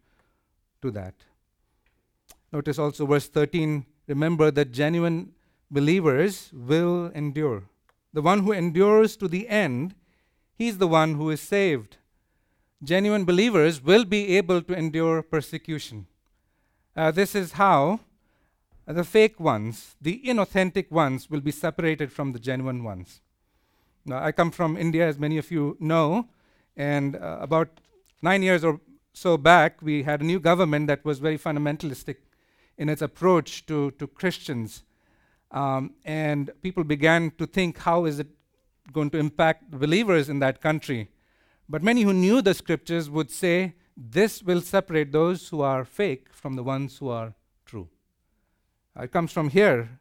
to 0.81 0.91
that. 0.91 1.15
Notice 2.51 2.79
also 2.79 3.05
verse 3.05 3.27
13 3.27 3.85
remember 4.07 4.49
that 4.51 4.71
genuine 4.71 5.33
believers 5.69 6.51
will 6.51 7.11
endure. 7.13 7.63
The 8.11 8.23
one 8.23 8.39
who 8.39 8.51
endures 8.51 9.15
to 9.17 9.27
the 9.27 9.47
end, 9.47 9.93
he's 10.57 10.79
the 10.79 10.87
one 10.87 11.13
who 11.13 11.29
is 11.29 11.41
saved. 11.41 11.97
Genuine 12.83 13.25
believers 13.25 13.83
will 13.83 14.05
be 14.05 14.37
able 14.37 14.61
to 14.61 14.73
endure 14.73 15.21
persecution. 15.21 16.07
Uh, 16.95 17.11
this 17.11 17.35
is 17.35 17.53
how 17.53 17.99
the 18.85 19.03
fake 19.03 19.39
ones, 19.39 19.95
the 20.01 20.21
inauthentic 20.25 20.89
ones, 20.89 21.29
will 21.29 21.41
be 21.41 21.51
separated 21.51 22.11
from 22.11 22.31
the 22.31 22.39
genuine 22.39 22.83
ones. 22.83 23.21
Now, 24.05 24.23
I 24.23 24.31
come 24.31 24.51
from 24.51 24.77
India, 24.77 25.07
as 25.07 25.19
many 25.19 25.37
of 25.37 25.51
you 25.51 25.77
know, 25.79 26.27
and 26.75 27.15
uh, 27.15 27.37
about 27.41 27.81
nine 28.21 28.41
years 28.41 28.63
or 28.63 28.79
so 29.13 29.37
back, 29.37 29.81
we 29.81 30.03
had 30.03 30.21
a 30.21 30.25
new 30.25 30.39
government 30.39 30.87
that 30.87 31.03
was 31.03 31.19
very 31.19 31.37
fundamentalistic 31.37 32.15
in 32.77 32.87
its 32.87 33.01
approach 33.01 33.65
to, 33.65 33.91
to 33.91 34.07
Christians. 34.07 34.83
Um, 35.51 35.95
and 36.05 36.51
people 36.61 36.83
began 36.83 37.31
to 37.37 37.45
think, 37.45 37.79
how 37.79 38.05
is 38.05 38.19
it 38.19 38.27
going 38.93 39.09
to 39.11 39.17
impact 39.17 39.69
believers 39.71 40.29
in 40.29 40.39
that 40.39 40.61
country? 40.61 41.09
But 41.69 41.83
many 41.83 42.01
who 42.01 42.13
knew 42.13 42.41
the 42.41 42.55
scriptures 42.55 43.09
would 43.09 43.29
say, 43.29 43.75
this 43.95 44.41
will 44.41 44.61
separate 44.61 45.11
those 45.11 45.49
who 45.49 45.61
are 45.61 45.85
fake 45.85 46.27
from 46.31 46.55
the 46.55 46.63
ones 46.63 46.97
who 46.97 47.09
are 47.09 47.35
true. 47.65 47.89
It 48.99 49.11
comes 49.11 49.31
from 49.31 49.49
here. 49.49 49.99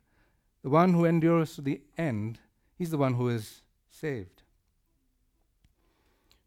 The 0.62 0.70
one 0.70 0.94
who 0.94 1.04
endures 1.04 1.54
to 1.54 1.60
the 1.60 1.82
end, 1.96 2.38
he's 2.76 2.90
the 2.90 2.98
one 2.98 3.14
who 3.14 3.28
is 3.28 3.62
saved. 3.90 4.42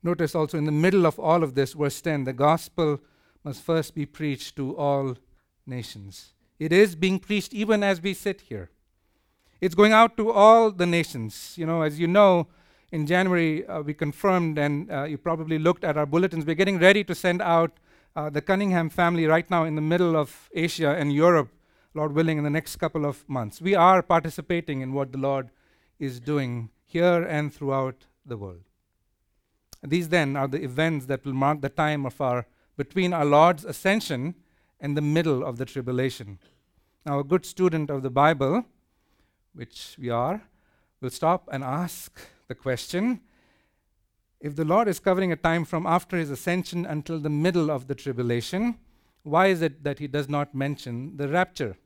Notice 0.04 0.34
also 0.34 0.58
in 0.58 0.66
the 0.66 0.72
middle 0.72 1.06
of 1.06 1.20
all 1.20 1.44
of 1.44 1.54
this, 1.54 1.74
verse 1.74 2.02
10, 2.02 2.24
the 2.24 2.34
gospel 2.34 3.00
must 3.44 3.62
first 3.62 3.94
be 3.94 4.06
preached 4.06 4.56
to 4.56 4.76
all 4.76 5.18
nations. 5.66 6.34
It 6.60 6.74
is 6.74 6.96
being 6.96 7.20
preached 7.20 7.54
even 7.54 7.84
as 7.84 8.02
we 8.02 8.14
sit 8.14 8.42
here. 8.42 8.70
It's 9.60 9.76
going 9.76 9.94
out 9.94 10.18
to 10.18 10.32
all 10.32 10.72
the 10.72 10.88
nations. 10.88 11.54
You 11.58 11.68
know, 11.68 11.84
as 11.84 12.00
you 12.00 12.08
know, 12.08 12.48
in 12.92 13.08
January 13.08 13.66
uh, 13.68 13.82
we 13.82 13.94
confirmed, 13.94 14.58
and 14.58 14.92
uh, 14.92 15.04
you 15.04 15.18
probably 15.18 15.58
looked 15.58 15.84
at 15.84 15.98
our 15.98 16.06
bulletins. 16.06 16.46
We're 16.46 16.56
getting 16.56 16.80
ready 16.80 17.04
to 17.06 17.16
send 17.16 17.42
out 17.42 17.72
uh, 18.16 18.30
the 18.30 18.42
Cunningham 18.42 18.90
family 18.90 19.26
right 19.26 19.50
now 19.50 19.64
in 19.64 19.76
the 19.76 19.82
middle 19.82 20.16
of 20.16 20.50
Asia 20.54 20.96
and 20.98 21.14
Europe, 21.14 21.50
Lord 21.94 22.14
willing, 22.14 22.38
in 22.38 22.44
the 22.44 22.50
next 22.50 22.76
couple 22.76 23.06
of 23.06 23.28
months. 23.30 23.62
We 23.62 23.76
are 23.76 24.02
participating 24.02 24.82
in 24.82 24.94
what 24.94 25.12
the 25.12 25.18
Lord 25.18 25.50
is 26.00 26.20
doing 26.20 26.70
here 26.84 27.24
and 27.24 27.54
throughout 27.54 28.08
the 28.26 28.38
world. 28.38 28.64
These 29.84 30.10
then 30.10 30.36
are 30.36 30.48
the 30.48 30.64
events 30.64 31.06
that 31.08 31.26
will 31.26 31.34
mark 31.34 31.62
the 31.62 31.70
time 31.70 32.06
of 32.06 32.20
our 32.20 32.46
between 32.78 33.14
our 33.14 33.26
Lord's 33.26 33.64
ascension 33.66 34.36
and 34.80 34.98
the 34.98 35.02
middle 35.02 35.44
of 35.44 35.58
the 35.58 35.66
tribulation. 35.66 36.40
Now, 37.06 37.20
a 37.20 37.24
good 37.24 37.46
student 37.46 37.90
of 37.90 38.02
the 38.02 38.10
Bible, 38.10 38.66
which 39.54 39.96
we 40.00 40.10
are, 40.10 40.42
will 41.00 41.10
stop 41.10 41.48
and 41.52 41.64
ask 41.64 42.20
the 42.52 42.56
question 42.56 43.22
if 44.42 44.56
the 44.56 44.66
Lord 44.66 44.88
is 44.88 45.00
covering 45.00 45.32
a 45.32 45.36
time 45.36 45.64
from 45.66 45.86
after 45.86 46.18
his 46.18 46.32
ascension 46.32 46.86
until 46.86 47.20
the 47.20 47.30
middle 47.30 47.70
of 47.70 47.88
the 47.88 47.96
tribulation, 47.96 48.80
why 49.24 49.48
is 49.48 49.62
it 49.62 49.84
that 49.84 50.00
he 50.00 50.08
does 50.08 50.28
not 50.28 50.56
mention 50.56 51.16
the 51.18 51.30
rapture? 51.30 51.78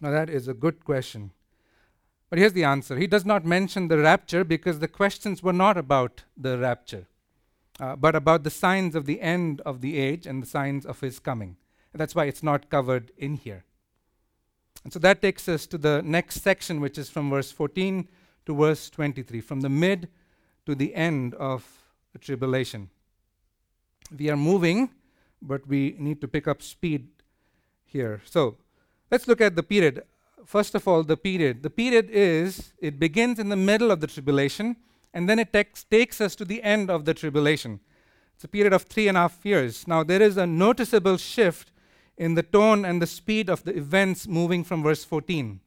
Now, 0.00 0.10
that 0.10 0.28
is 0.28 0.48
a 0.48 0.54
good 0.54 0.84
question. 0.84 1.30
But 2.28 2.40
here's 2.40 2.54
the 2.54 2.64
answer 2.64 2.98
He 2.98 3.06
does 3.06 3.24
not 3.24 3.46
mention 3.46 3.88
the 3.88 3.98
rapture 3.98 4.42
because 4.42 4.80
the 4.80 4.88
questions 4.88 5.42
were 5.42 5.52
not 5.52 5.76
about 5.78 6.24
the 6.36 6.58
rapture, 6.58 7.06
uh, 7.78 7.94
but 7.94 8.16
about 8.16 8.42
the 8.42 8.50
signs 8.50 8.94
of 8.94 9.06
the 9.06 9.20
end 9.20 9.60
of 9.60 9.80
the 9.80 9.96
age 9.96 10.26
and 10.26 10.42
the 10.42 10.46
signs 10.58 10.84
of 10.84 11.00
his 11.00 11.20
coming. 11.20 11.56
That's 11.94 12.14
why 12.14 12.24
it's 12.24 12.42
not 12.42 12.68
covered 12.68 13.12
in 13.16 13.36
here. 13.36 13.64
And 14.82 14.92
so 14.92 14.98
that 14.98 15.22
takes 15.22 15.48
us 15.48 15.66
to 15.68 15.78
the 15.78 16.02
next 16.02 16.40
section, 16.40 16.80
which 16.80 16.98
is 16.98 17.08
from 17.08 17.30
verse 17.30 17.52
14 17.52 18.08
to 18.46 18.54
verse 18.54 18.90
23, 18.90 19.40
from 19.40 19.60
the 19.60 19.68
mid 19.68 20.08
to 20.66 20.74
the 20.74 20.94
end 20.94 21.34
of 21.34 21.66
the 22.12 22.18
tribulation. 22.18 22.90
We 24.16 24.30
are 24.30 24.36
moving, 24.36 24.90
but 25.40 25.66
we 25.66 25.96
need 25.98 26.20
to 26.20 26.28
pick 26.28 26.46
up 26.46 26.62
speed 26.62 27.08
here. 27.84 28.20
So 28.24 28.56
let's 29.10 29.26
look 29.26 29.40
at 29.40 29.56
the 29.56 29.62
period. 29.62 30.02
First 30.44 30.74
of 30.74 30.86
all, 30.88 31.02
the 31.02 31.16
period. 31.16 31.62
The 31.62 31.70
period 31.70 32.10
is, 32.10 32.72
it 32.78 32.98
begins 32.98 33.38
in 33.38 33.48
the 33.48 33.56
middle 33.56 33.90
of 33.90 34.00
the 34.00 34.06
tribulation, 34.06 34.76
and 35.14 35.28
then 35.28 35.38
it 35.38 35.52
takes, 35.52 35.84
takes 35.84 36.20
us 36.20 36.34
to 36.36 36.44
the 36.44 36.62
end 36.62 36.90
of 36.90 37.04
the 37.04 37.14
tribulation. 37.14 37.80
It's 38.34 38.44
a 38.44 38.48
period 38.48 38.72
of 38.72 38.82
three 38.82 39.08
and 39.08 39.16
a 39.16 39.20
half 39.20 39.44
years. 39.44 39.86
Now, 39.86 40.02
there 40.02 40.22
is 40.22 40.36
a 40.36 40.46
noticeable 40.46 41.16
shift 41.16 41.70
in 42.16 42.34
the 42.34 42.42
tone 42.42 42.84
and 42.84 43.00
the 43.00 43.06
speed 43.06 43.48
of 43.48 43.62
the 43.64 43.76
events 43.76 44.26
moving 44.26 44.64
from 44.64 44.82
verse 44.82 45.04
14. 45.04 45.60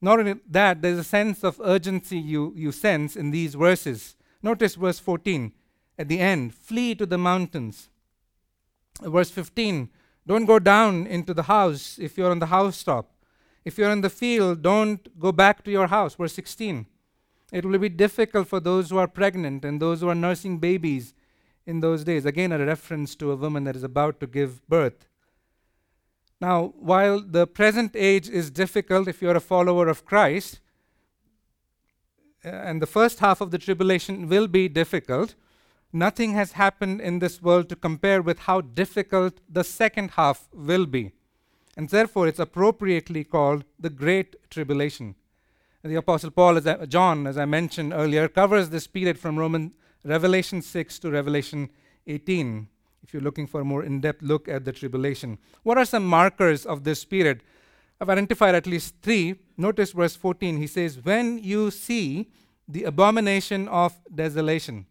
Not 0.00 0.18
only 0.18 0.36
that, 0.48 0.82
there's 0.82 0.98
a 0.98 1.04
sense 1.04 1.44
of 1.44 1.60
urgency 1.62 2.18
you, 2.18 2.52
you 2.56 2.72
sense 2.72 3.16
in 3.16 3.30
these 3.30 3.54
verses. 3.54 4.16
Notice 4.42 4.74
verse 4.74 4.98
14 4.98 5.52
at 5.98 6.08
the 6.08 6.18
end 6.18 6.54
flee 6.54 6.94
to 6.94 7.06
the 7.06 7.18
mountains. 7.18 7.90
Verse 9.02 9.30
15 9.30 9.90
don't 10.26 10.44
go 10.44 10.58
down 10.58 11.06
into 11.06 11.34
the 11.34 11.44
house 11.44 11.98
if 11.98 12.16
you're 12.16 12.30
on 12.30 12.38
the 12.38 12.46
housetop. 12.46 13.10
If 13.64 13.78
you're 13.78 13.90
in 13.90 14.00
the 14.00 14.10
field, 14.10 14.62
don't 14.62 15.18
go 15.18 15.32
back 15.32 15.64
to 15.64 15.70
your 15.70 15.88
house. 15.88 16.14
Verse 16.14 16.34
16 16.34 16.86
it 17.52 17.64
will 17.64 17.78
be 17.78 17.88
difficult 17.88 18.46
for 18.46 18.60
those 18.60 18.90
who 18.90 18.98
are 18.98 19.08
pregnant 19.08 19.64
and 19.64 19.80
those 19.80 20.00
who 20.00 20.08
are 20.08 20.14
nursing 20.14 20.58
babies 20.58 21.14
in 21.66 21.80
those 21.80 22.04
days. 22.04 22.24
Again, 22.24 22.52
a 22.52 22.64
reference 22.64 23.14
to 23.16 23.32
a 23.32 23.36
woman 23.36 23.64
that 23.64 23.76
is 23.76 23.82
about 23.82 24.20
to 24.20 24.26
give 24.26 24.66
birth. 24.68 25.08
Now, 26.40 26.72
while 26.78 27.20
the 27.20 27.46
present 27.46 27.94
age 27.94 28.28
is 28.28 28.50
difficult 28.50 29.08
if 29.08 29.20
you're 29.20 29.36
a 29.36 29.40
follower 29.40 29.88
of 29.88 30.06
Christ, 30.06 30.60
uh, 32.42 32.48
and 32.48 32.80
the 32.80 32.86
first 32.86 33.18
half 33.18 33.42
of 33.42 33.50
the 33.50 33.58
tribulation 33.58 34.26
will 34.26 34.48
be 34.48 34.66
difficult, 34.66 35.34
nothing 35.92 36.32
has 36.32 36.52
happened 36.52 37.02
in 37.02 37.18
this 37.18 37.42
world 37.42 37.68
to 37.68 37.76
compare 37.76 38.22
with 38.22 38.40
how 38.40 38.62
difficult 38.62 39.40
the 39.48 39.64
second 39.64 40.12
half 40.12 40.48
will 40.54 40.86
be. 40.86 41.12
And 41.76 41.90
therefore, 41.90 42.26
it's 42.26 42.38
appropriately 42.38 43.22
called 43.22 43.64
the 43.78 43.90
Great 43.90 44.36
Tribulation. 44.50 45.16
The 45.82 45.94
Apostle 45.96 46.30
Paul, 46.30 46.56
as 46.56 46.66
I, 46.66 46.86
John, 46.86 47.26
as 47.26 47.36
I 47.36 47.44
mentioned 47.44 47.92
earlier, 47.92 48.28
covers 48.28 48.70
this 48.70 48.86
period 48.86 49.18
from 49.18 49.38
Roman 49.38 49.72
Revelation 50.04 50.62
6 50.62 50.98
to 51.00 51.10
Revelation 51.10 51.68
18 52.06 52.68
if 53.10 53.14
you're 53.14 53.22
looking 53.22 53.48
for 53.48 53.60
a 53.60 53.64
more 53.64 53.82
in 53.82 54.00
depth 54.00 54.22
look 54.22 54.46
at 54.46 54.64
the 54.64 54.70
tribulation. 54.70 55.36
What 55.64 55.76
are 55.76 55.84
some 55.84 56.06
markers 56.06 56.64
of 56.64 56.84
this 56.84 57.04
period? 57.04 57.42
I've 58.00 58.08
identified 58.08 58.54
at 58.54 58.68
least 58.68 58.94
three. 59.02 59.34
Notice 59.56 59.90
verse 59.90 60.14
14. 60.14 60.58
He 60.58 60.68
says, 60.68 60.96
When 61.02 61.38
you 61.42 61.72
see 61.72 62.30
the 62.68 62.84
abomination 62.84 63.66
of 63.66 63.98
desolation. 64.14 64.86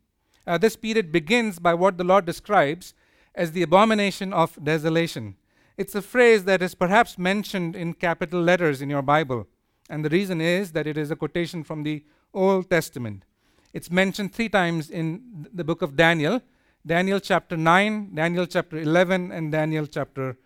Uh, 0.45 0.57
this 0.57 0.75
period 0.75 1.13
begins 1.13 1.59
by 1.59 1.73
what 1.73 1.97
the 1.97 2.03
Lord 2.03 2.25
describes 2.25 2.93
as 3.35 3.53
the 3.53 3.61
abomination 3.61 4.33
of 4.33 4.61
desolation. 4.61 5.37
It's 5.77 5.95
a 5.95 6.01
phrase 6.01 6.43
that 6.43 6.61
is 6.61 6.75
perhaps 6.75 7.17
mentioned 7.17 7.73
in 7.73 7.93
capital 7.93 8.41
letters 8.41 8.81
in 8.81 8.89
your 8.89 9.01
Bible. 9.01 9.47
And 9.89 10.03
the 10.03 10.09
reason 10.09 10.41
is 10.41 10.73
that 10.73 10.87
it 10.87 10.97
is 10.97 11.09
a 11.09 11.15
quotation 11.15 11.63
from 11.63 11.83
the 11.83 12.03
Old 12.33 12.69
Testament. 12.69 13.23
It's 13.71 13.89
mentioned 13.89 14.33
three 14.33 14.49
times 14.49 14.89
in 14.89 15.47
the 15.53 15.63
book 15.63 15.81
of 15.81 15.95
Daniel 15.95 16.41
Daniel 16.85 17.19
chapter 17.19 17.57
9, 17.57 18.15
Daniel 18.15 18.45
chapter 18.45 18.77
11, 18.77 19.31
and 19.31 19.51
Daniel 19.51 19.85
chapter 19.85 20.37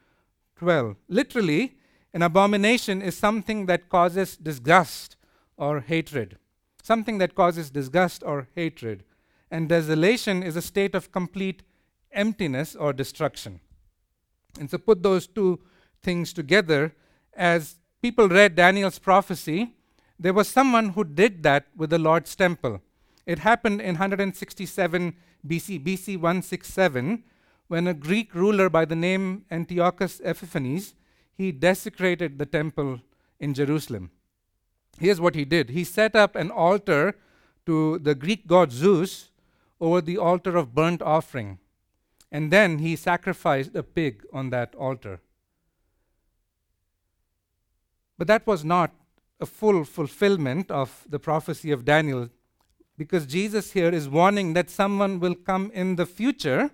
12. 0.58 0.96
Literally, 1.08 1.78
an 2.14 2.22
abomination 2.22 3.02
is 3.02 3.16
something 3.16 3.66
that 3.68 3.90
causes 3.90 4.38
disgust 4.38 5.16
or 5.58 5.82
hatred. 5.82 6.38
Something 6.82 7.18
that 7.20 7.36
causes 7.36 7.70
disgust 7.70 8.24
or 8.26 8.48
hatred. 8.56 9.04
And 9.50 9.70
desolation 9.70 10.44
is 10.44 10.56
a 10.56 10.62
state 10.62 10.96
of 10.96 11.12
complete 11.12 11.64
emptiness 12.12 12.76
or 12.76 12.94
destruction. 12.94 13.60
And 14.60 14.70
so 14.70 14.78
put 14.78 15.04
those 15.04 15.28
two 15.28 15.60
things 16.02 16.34
together. 16.34 16.94
As 17.34 17.76
people 18.02 18.28
read 18.28 18.56
Daniel's 18.56 19.00
prophecy, 19.00 19.76
there 20.20 20.34
was 20.34 20.48
someone 20.48 20.90
who 20.90 21.04
did 21.04 21.44
that 21.44 21.68
with 21.76 21.90
the 21.90 22.00
Lord's 22.00 22.36
temple. 22.36 22.82
It 23.26 23.40
happened 23.40 23.82
in 23.82 23.96
167 23.96 25.16
BC, 25.48 25.84
BC 25.84 26.16
167, 26.16 27.24
when 27.68 27.88
a 27.88 27.94
Greek 27.94 28.36
ruler 28.36 28.70
by 28.70 28.86
the 28.86 28.96
name 28.96 29.46
Antiochus 29.50 30.22
Epiphanes, 30.24 30.94
he 31.34 31.52
desecrated 31.52 32.38
the 32.38 32.46
temple 32.46 33.02
in 33.40 33.54
Jerusalem. 33.54 34.12
Here's 35.00 35.20
what 35.20 35.36
he 35.36 35.46
did. 35.46 35.70
He 35.70 35.84
set 35.84 36.16
up 36.16 36.36
an 36.36 36.52
altar 36.52 37.18
to 37.66 37.98
the 38.00 38.14
Greek 38.14 38.46
god 38.46 38.72
Zeus 38.72 39.32
over 39.80 40.02
the 40.02 40.18
altar 40.18 40.56
of 40.56 40.76
burnt 40.76 41.02
offering. 41.02 41.60
And 42.32 42.52
then 42.52 42.80
he 42.80 42.96
sacrificed 42.96 43.76
a 43.76 43.84
pig 43.84 44.24
on 44.34 44.50
that 44.50 44.76
altar. 44.76 45.22
But 48.18 48.28
that 48.28 48.46
was 48.46 48.64
not 48.64 48.92
a 49.40 49.46
full 49.46 49.84
fulfillment 49.84 50.70
of 50.70 51.06
the 51.10 51.20
prophecy 51.20 51.72
of 51.72 51.86
Daniel 51.86 52.30
because 52.98 53.26
Jesus 53.26 53.72
here 53.72 53.90
is 53.90 54.08
warning 54.08 54.54
that 54.54 54.70
someone 54.70 55.20
will 55.20 55.36
come 55.36 55.72
in 55.74 55.96
the 55.96 56.06
future 56.06 56.70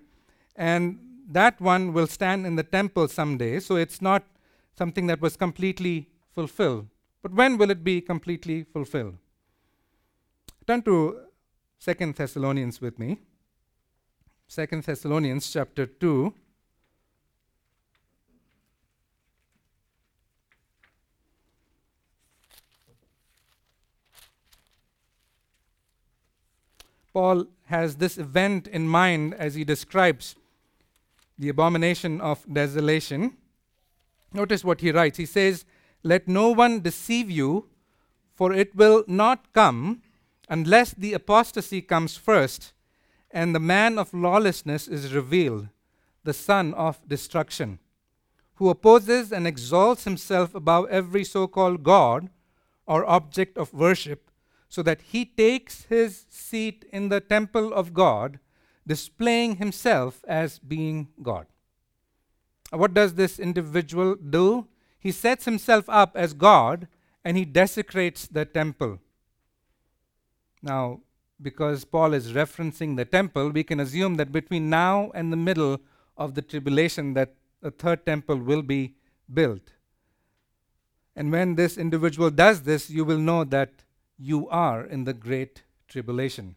and 0.56 1.00
that 1.30 1.62
one 1.62 1.94
will 1.94 2.08
stand 2.08 2.46
in 2.46 2.56
the 2.56 2.64
temple 2.64 3.08
someday. 3.08 3.60
So 3.60 3.76
it's 3.76 4.02
not 4.02 4.24
something 4.78 5.08
that 5.08 5.22
was 5.22 5.38
completely 5.38 6.10
fulfilled. 6.34 6.88
But 7.22 7.34
when 7.34 7.58
will 7.58 7.70
it 7.70 7.84
be 7.84 8.02
completely 8.02 8.64
fulfilled? 8.64 9.18
Turn 10.68 10.82
to 10.84 11.22
Second 11.78 12.16
Thessalonians 12.16 12.82
with 12.82 13.00
me. 13.00 13.20
Second 14.48 14.84
Thessalonians 14.84 15.52
chapter 15.52 15.86
2. 15.86 16.34
Paul 27.20 27.48
has 27.66 27.98
this 27.98 28.18
event 28.18 28.66
in 28.66 28.88
mind 28.88 29.34
as 29.34 29.56
he 29.56 29.66
describes 29.66 30.38
the 31.38 31.50
abomination 31.50 32.22
of 32.22 32.46
desolation. 32.50 33.36
Notice 34.32 34.64
what 34.64 34.80
he 34.80 34.94
writes. 34.94 35.18
He 35.18 35.26
says, 35.26 35.66
Let 36.02 36.30
no 36.30 36.52
one 36.52 36.80
deceive 36.80 37.30
you, 37.30 37.68
for 38.34 38.54
it 38.54 38.74
will 38.74 39.04
not 39.06 39.52
come 39.52 40.02
unless 40.48 40.94
the 40.94 41.12
apostasy 41.12 41.82
comes 41.82 42.16
first, 42.16 42.72
and 43.32 43.54
the 43.54 43.60
man 43.76 44.00
of 44.00 44.14
lawlessness 44.14 44.88
is 44.88 45.14
revealed, 45.14 45.68
the 46.24 46.34
son 46.34 46.74
of 46.74 47.06
destruction, 47.06 47.80
who 48.56 48.70
opposes 48.70 49.34
and 49.34 49.46
exalts 49.46 50.06
himself 50.06 50.56
above 50.56 50.88
every 50.90 51.26
so 51.26 51.48
called 51.48 51.84
God 51.84 52.30
or 52.88 53.06
object 53.10 53.58
of 53.58 53.74
worship 53.74 54.29
so 54.70 54.84
that 54.84 55.02
he 55.02 55.26
takes 55.26 55.86
his 55.86 56.26
seat 56.30 56.86
in 56.94 57.10
the 57.10 57.20
temple 57.20 57.74
of 57.74 57.94
God, 57.94 58.40
displaying 58.86 59.58
himself 59.58 60.24
as 60.28 60.60
being 60.60 61.10
God. 61.22 61.48
What 62.72 62.94
does 62.94 63.16
this 63.16 63.40
individual 63.40 64.16
do? 64.16 64.68
He 65.00 65.12
sets 65.12 65.46
himself 65.46 65.86
up 65.90 66.16
as 66.16 66.34
God 66.34 66.88
and 67.26 67.36
he 67.36 67.46
desecrates 67.46 68.28
the 68.28 68.46
temple. 68.46 69.00
Now, 70.62 71.02
because 71.42 71.86
Paul 71.86 72.14
is 72.14 72.34
referencing 72.34 72.96
the 72.96 73.06
temple, 73.06 73.50
we 73.50 73.64
can 73.64 73.80
assume 73.80 74.16
that 74.16 74.32
between 74.32 74.70
now 74.70 75.12
and 75.16 75.32
the 75.32 75.38
middle 75.38 75.80
of 76.18 76.36
the 76.36 76.42
tribulation 76.42 77.14
that 77.14 77.34
a 77.64 77.72
third 77.72 78.06
temple 78.06 78.38
will 78.38 78.62
be 78.62 78.96
built. 79.34 79.74
And 81.16 81.32
when 81.32 81.56
this 81.56 81.78
individual 81.78 82.30
does 82.30 82.62
this, 82.62 82.90
you 82.90 83.04
will 83.04 83.18
know 83.18 83.44
that 83.46 83.84
you 84.20 84.50
are 84.50 84.84
in 84.84 85.06
the 85.06 85.14
great 85.14 85.64
tribulation. 85.88 86.56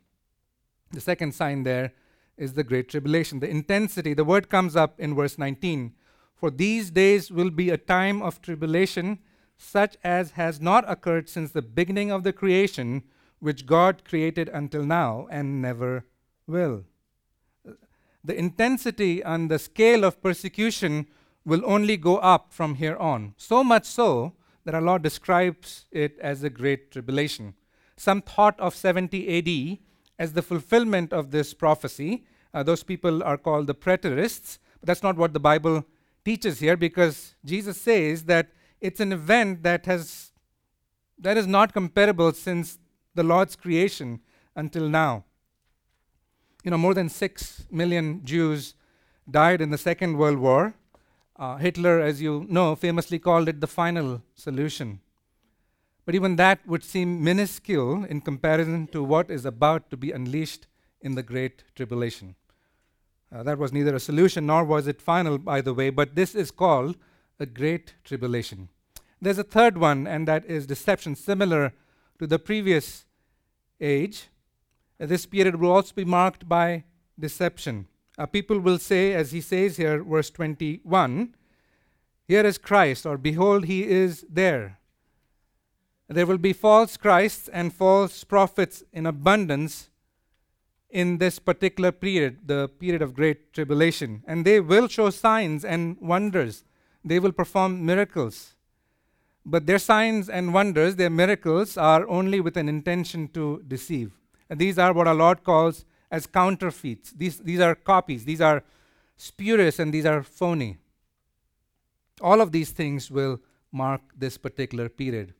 The 0.90 1.00
second 1.00 1.34
sign 1.34 1.62
there 1.62 1.92
is 2.36 2.54
the 2.54 2.64
great 2.64 2.88
tribulation. 2.88 3.40
The 3.40 3.48
intensity, 3.48 4.14
the 4.14 4.24
word 4.24 4.50
comes 4.50 4.74
up 4.74 4.98
in 4.98 5.14
verse 5.14 5.38
19. 5.38 5.94
For 6.34 6.50
these 6.50 6.90
days 6.90 7.30
will 7.30 7.50
be 7.50 7.70
a 7.70 7.76
time 7.76 8.20
of 8.20 8.42
tribulation, 8.42 9.20
such 9.56 9.96
as 10.02 10.32
has 10.32 10.60
not 10.60 10.84
occurred 10.90 11.28
since 11.28 11.52
the 11.52 11.62
beginning 11.62 12.10
of 12.10 12.24
the 12.24 12.32
creation, 12.32 13.04
which 13.38 13.64
God 13.66 14.04
created 14.04 14.48
until 14.48 14.84
now 14.84 15.28
and 15.30 15.62
never 15.62 16.04
will. 16.46 16.84
The 18.24 18.36
intensity 18.36 19.22
and 19.22 19.50
the 19.50 19.58
scale 19.58 20.04
of 20.04 20.22
persecution 20.22 21.06
will 21.44 21.62
only 21.64 21.96
go 21.96 22.18
up 22.18 22.52
from 22.52 22.76
here 22.76 22.96
on. 22.96 23.34
So 23.36 23.64
much 23.64 23.84
so 23.84 24.32
that 24.64 24.74
our 24.74 24.82
Lord 24.82 25.02
describes 25.02 25.86
it 25.90 26.18
as 26.20 26.42
a 26.42 26.50
great 26.50 26.90
tribulation. 26.90 27.54
Some 27.96 28.22
thought 28.22 28.58
of 28.60 28.74
70 28.74 29.38
AD 29.38 29.78
as 30.18 30.32
the 30.32 30.42
fulfillment 30.42 31.12
of 31.12 31.30
this 31.30 31.54
prophecy. 31.54 32.24
Uh, 32.54 32.62
those 32.62 32.82
people 32.82 33.22
are 33.22 33.36
called 33.36 33.66
the 33.66 33.74
preterists, 33.74 34.58
but 34.80 34.86
that's 34.86 35.02
not 35.02 35.16
what 35.16 35.32
the 35.32 35.40
Bible 35.40 35.84
teaches 36.24 36.60
here 36.60 36.76
because 36.76 37.34
Jesus 37.44 37.80
says 37.80 38.24
that 38.24 38.50
it's 38.80 39.00
an 39.00 39.12
event 39.12 39.62
that 39.62 39.86
has 39.86 40.32
that 41.18 41.36
is 41.36 41.46
not 41.46 41.72
comparable 41.72 42.32
since 42.32 42.78
the 43.14 43.22
Lord's 43.22 43.54
creation 43.54 44.20
until 44.56 44.88
now. 44.88 45.24
You 46.64 46.70
know, 46.72 46.78
more 46.78 46.94
than 46.94 47.08
6 47.08 47.66
million 47.70 48.24
Jews 48.24 48.74
died 49.30 49.60
in 49.60 49.70
the 49.70 49.78
Second 49.78 50.18
World 50.18 50.38
War. 50.38 50.74
Uh, 51.36 51.56
Hitler, 51.56 52.00
as 52.00 52.20
you 52.20 52.46
know, 52.48 52.76
famously 52.76 53.18
called 53.18 53.48
it 53.48 53.60
the 53.60 53.66
final 53.66 54.22
solution. 54.34 55.00
But 56.04 56.14
even 56.14 56.36
that 56.36 56.66
would 56.66 56.84
seem 56.84 57.22
minuscule 57.22 58.04
in 58.04 58.20
comparison 58.20 58.88
to 58.88 59.02
what 59.02 59.30
is 59.30 59.44
about 59.44 59.90
to 59.90 59.96
be 59.96 60.12
unleashed 60.12 60.66
in 61.00 61.14
the 61.14 61.22
Great 61.22 61.64
Tribulation. 61.74 62.34
Uh, 63.34 63.42
that 63.42 63.58
was 63.58 63.72
neither 63.72 63.94
a 63.94 64.00
solution 64.00 64.46
nor 64.46 64.64
was 64.64 64.86
it 64.86 65.00
final, 65.00 65.38
by 65.38 65.60
the 65.60 65.72
way, 65.72 65.90
but 65.90 66.14
this 66.14 66.34
is 66.34 66.50
called 66.50 66.96
a 67.40 67.46
Great 67.46 67.94
Tribulation. 68.04 68.68
There's 69.20 69.38
a 69.38 69.44
third 69.44 69.78
one, 69.78 70.06
and 70.06 70.28
that 70.28 70.44
is 70.46 70.66
deception, 70.66 71.14
similar 71.14 71.72
to 72.18 72.26
the 72.26 72.38
previous 72.38 73.04
age. 73.80 74.28
Uh, 75.00 75.06
this 75.06 75.24
period 75.24 75.56
will 75.56 75.70
also 75.70 75.94
be 75.94 76.04
marked 76.04 76.48
by 76.48 76.84
deception. 77.18 77.86
Uh, 78.22 78.26
people 78.26 78.60
will 78.60 78.78
say, 78.78 79.14
as 79.14 79.32
he 79.32 79.40
says 79.40 79.78
here, 79.78 80.00
verse 80.00 80.30
21, 80.30 81.34
Here 82.28 82.46
is 82.46 82.56
Christ, 82.56 83.04
or 83.04 83.18
Behold, 83.18 83.64
he 83.64 83.82
is 83.82 84.24
there. 84.30 84.78
There 86.06 86.24
will 86.24 86.38
be 86.38 86.52
false 86.52 86.96
Christs 86.96 87.48
and 87.48 87.74
false 87.74 88.22
prophets 88.22 88.84
in 88.92 89.06
abundance 89.06 89.90
in 90.88 91.18
this 91.18 91.40
particular 91.40 91.90
period, 91.90 92.46
the 92.46 92.68
period 92.68 93.02
of 93.02 93.12
great 93.12 93.52
tribulation. 93.52 94.22
And 94.24 94.44
they 94.44 94.60
will 94.60 94.86
show 94.86 95.10
signs 95.10 95.64
and 95.64 95.96
wonders, 96.00 96.62
they 97.04 97.18
will 97.18 97.32
perform 97.32 97.84
miracles. 97.84 98.54
But 99.44 99.66
their 99.66 99.80
signs 99.80 100.28
and 100.28 100.54
wonders, 100.54 100.94
their 100.94 101.10
miracles, 101.10 101.76
are 101.76 102.08
only 102.08 102.38
with 102.38 102.56
an 102.56 102.68
intention 102.68 103.26
to 103.34 103.64
deceive. 103.66 104.12
And 104.48 104.60
these 104.60 104.78
are 104.78 104.92
what 104.92 105.08
our 105.08 105.14
Lord 105.16 105.42
calls 105.42 105.84
as 106.12 106.26
counterfeits. 106.26 107.10
These, 107.12 107.38
these 107.38 107.58
are 107.58 107.74
copies, 107.74 108.24
these 108.26 108.42
are 108.42 108.62
spurious, 109.16 109.78
and 109.78 109.92
these 109.92 110.04
are 110.06 110.22
phony. 110.22 110.76
All 112.20 112.42
of 112.42 112.52
these 112.52 112.70
things 112.70 113.10
will 113.10 113.40
mark 113.72 114.02
this 114.16 114.36
particular 114.36 114.90
period. 114.90 115.32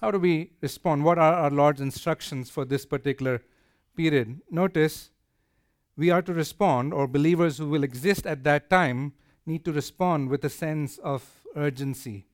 How 0.00 0.10
do 0.10 0.18
we 0.18 0.50
respond? 0.60 1.04
What 1.04 1.18
are 1.18 1.32
our 1.32 1.50
Lord's 1.50 1.80
instructions 1.80 2.50
for 2.50 2.64
this 2.64 2.84
particular 2.84 3.42
period? 3.96 4.42
Notice 4.50 5.10
we 5.96 6.10
are 6.10 6.20
to 6.20 6.34
respond, 6.34 6.92
or 6.92 7.06
believers 7.06 7.56
who 7.56 7.68
will 7.68 7.84
exist 7.84 8.26
at 8.26 8.44
that 8.44 8.68
time 8.68 9.14
need 9.46 9.64
to 9.64 9.72
respond 9.72 10.28
with 10.28 10.44
a 10.44 10.50
sense 10.50 10.98
of 10.98 11.24
urgency. 11.54 12.26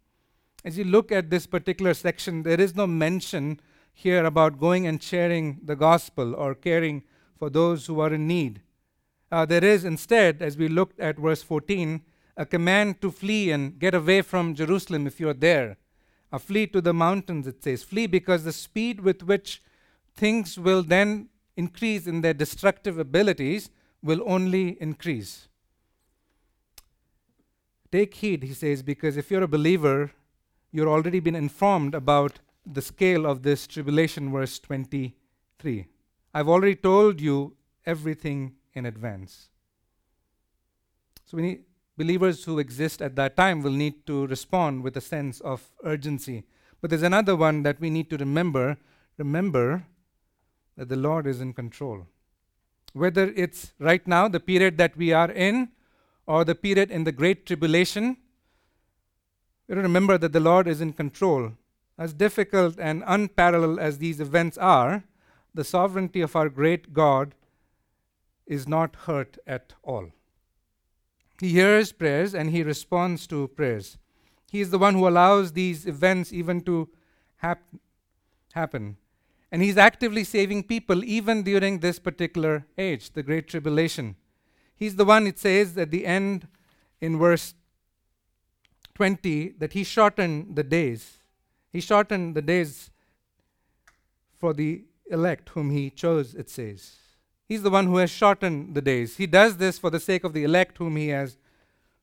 As 0.65 0.79
you 0.79 0.85
look 0.85 1.13
at 1.13 1.29
this 1.29 1.47
particular 1.47 1.93
section, 1.93 2.43
there 2.43 2.61
is 2.61 2.75
no 2.75 2.87
mention 2.87 3.61
here 3.93 4.25
about 4.25 4.59
going 4.59 4.87
and 4.87 5.03
sharing 5.03 5.61
the 5.63 5.77
gospel 5.77 6.35
or 6.35 6.55
caring 6.55 7.05
for 7.43 7.51
those 7.51 7.87
who 7.87 7.99
are 7.99 8.15
in 8.15 8.29
need. 8.29 8.61
Uh, 9.33 9.45
there 9.45 9.65
is 9.65 9.85
instead, 9.85 10.41
as 10.41 10.57
we 10.57 10.69
looked 10.69 11.01
at 11.01 11.19
verse 11.19 11.43
14, 11.43 12.01
a 12.37 12.47
command 12.47 13.01
to 13.01 13.11
flee 13.11 13.51
and 13.51 13.81
get 13.81 13.95
away 13.95 14.23
from 14.23 14.55
Jerusalem 14.55 15.09
if 15.09 15.19
you're 15.19 15.35
there. 15.35 15.77
Uh, 16.33 16.39
flee 16.39 16.69
to 16.69 16.81
the 16.81 16.95
mountains, 16.95 17.49
it 17.49 17.61
says. 17.61 17.83
Flee 17.83 18.07
because 18.07 18.45
the 18.45 18.53
speed 18.53 19.01
with 19.01 19.25
which 19.25 19.61
things 20.15 20.57
will 20.57 20.85
then 20.85 21.31
increase 21.57 22.07
in 22.07 22.21
their 22.21 22.33
destructive 22.33 22.97
abilities 22.97 23.71
will 24.05 24.23
only 24.25 24.81
increase. 24.81 25.49
Take 27.91 28.15
heed, 28.15 28.45
he 28.45 28.55
says, 28.55 28.85
because 28.85 29.17
if 29.17 29.33
you're 29.33 29.43
a 29.43 29.49
believer, 29.49 30.13
you've 30.71 30.87
already 30.87 31.19
been 31.19 31.35
informed 31.35 31.97
about 31.97 32.39
the 32.65 32.83
scale 32.83 33.27
of 33.27 33.43
this 33.43 33.67
tribulation, 33.67 34.31
verse 34.31 34.61
23. 34.61 35.89
I've 36.35 36.49
already 36.49 36.77
told 36.77 37.21
you 37.21 37.55
everything 37.85 38.55
in 38.75 38.87
advance. 38.87 39.49
So 41.27 41.37
we 41.37 41.43
need, 41.43 41.65
believers 41.97 42.45
who 42.45 42.59
exist 42.59 43.03
at 43.03 43.17
that 43.17 43.37
time 43.37 43.63
will 43.63 43.73
need 43.73 44.07
to 44.07 44.27
respond 44.27 44.83
with 44.83 44.97
a 44.97 45.01
sense 45.01 45.41
of 45.41 45.71
urgency. 45.85 46.45
But 46.81 46.91
there's 46.91 47.03
another 47.03 47.37
one 47.37 47.63
that 47.65 47.81
we 47.81 47.91
need 47.91 48.11
to 48.11 48.17
remember. 48.17 48.77
Remember 49.19 49.85
that 50.77 50.89
the 50.89 50.97
Lord 50.97 51.27
is 51.27 51.41
in 51.41 51.53
control. 51.53 52.07
Whether 52.93 53.33
it's 53.37 53.73
right 53.79 54.07
now, 54.07 54.29
the 54.29 54.41
period 54.41 54.79
that 54.79 54.97
we 54.97 55.13
are 55.13 55.31
in, 55.31 55.69
or 56.27 56.45
the 56.45 56.55
period 56.55 56.91
in 56.91 57.05
the 57.05 57.13
Great 57.13 57.47
Tribulation, 57.47 58.17
we 59.69 59.75
remember 59.75 60.19
that 60.19 60.33
the 60.33 60.41
Lord 60.41 60.69
is 60.69 60.81
in 60.81 60.93
control. 60.93 61.53
As 61.99 62.13
difficult 62.13 62.79
and 62.79 63.03
unparalleled 63.07 63.79
as 63.79 63.99
these 63.99 64.21
events 64.21 64.59
are, 64.59 65.05
the 65.55 65.65
sovereignty 65.65 66.21
of 66.21 66.35
our 66.35 66.49
great 66.49 66.93
God 66.93 67.35
is 68.47 68.69
not 68.69 68.97
hurt 69.07 69.39
at 69.47 69.75
all. 69.83 70.11
He 71.41 71.51
hears 71.51 71.93
prayers 71.93 72.35
and 72.35 72.51
he 72.51 72.63
responds 72.63 73.27
to 73.29 73.49
prayers. 73.49 73.99
He 74.51 74.61
is 74.61 74.71
the 74.71 74.79
one 74.79 74.95
who 74.95 75.09
allows 75.09 75.53
these 75.53 75.87
events 75.87 76.33
even 76.33 76.61
to 76.63 76.89
hap- 77.37 77.75
happen. 78.53 78.97
And 79.51 79.63
he's 79.63 79.77
actively 79.77 80.25
saving 80.25 80.65
people 80.65 81.05
even 81.05 81.43
during 81.43 81.81
this 81.81 81.99
particular 81.99 82.67
age, 82.79 83.13
the 83.13 83.23
Great 83.23 83.49
Tribulation. 83.49 84.17
He's 84.75 84.97
the 84.97 85.05
one, 85.05 85.27
it 85.27 85.39
says 85.39 85.77
at 85.77 85.91
the 85.91 86.07
end 86.07 86.49
in 87.01 87.19
verse 87.19 87.55
20, 88.95 89.55
that 89.59 89.73
he 89.73 89.85
shortened 89.85 90.57
the 90.57 90.63
days. 90.63 91.19
He 91.73 91.81
shortened 91.81 92.35
the 92.35 92.43
days 92.43 92.91
for 94.39 94.53
the 94.53 94.85
elect 95.13 95.51
whom 95.51 95.71
he 95.71 95.91
chose, 95.91 96.35
it 96.35 96.49
says. 96.51 96.97
He's 97.49 97.63
the 97.63 97.71
one 97.71 97.87
who 97.87 97.99
has 97.99 98.11
shortened 98.11 98.75
the 98.75 98.83
days. 98.83 99.17
He 99.17 99.27
does 99.27 99.59
this 99.59 99.79
for 99.79 99.91
the 99.91 100.01
sake 100.01 100.25
of 100.25 100.33
the 100.33 100.45
elect 100.45 100.79
whom 100.79 100.97
he 100.97 101.09
has 101.09 101.37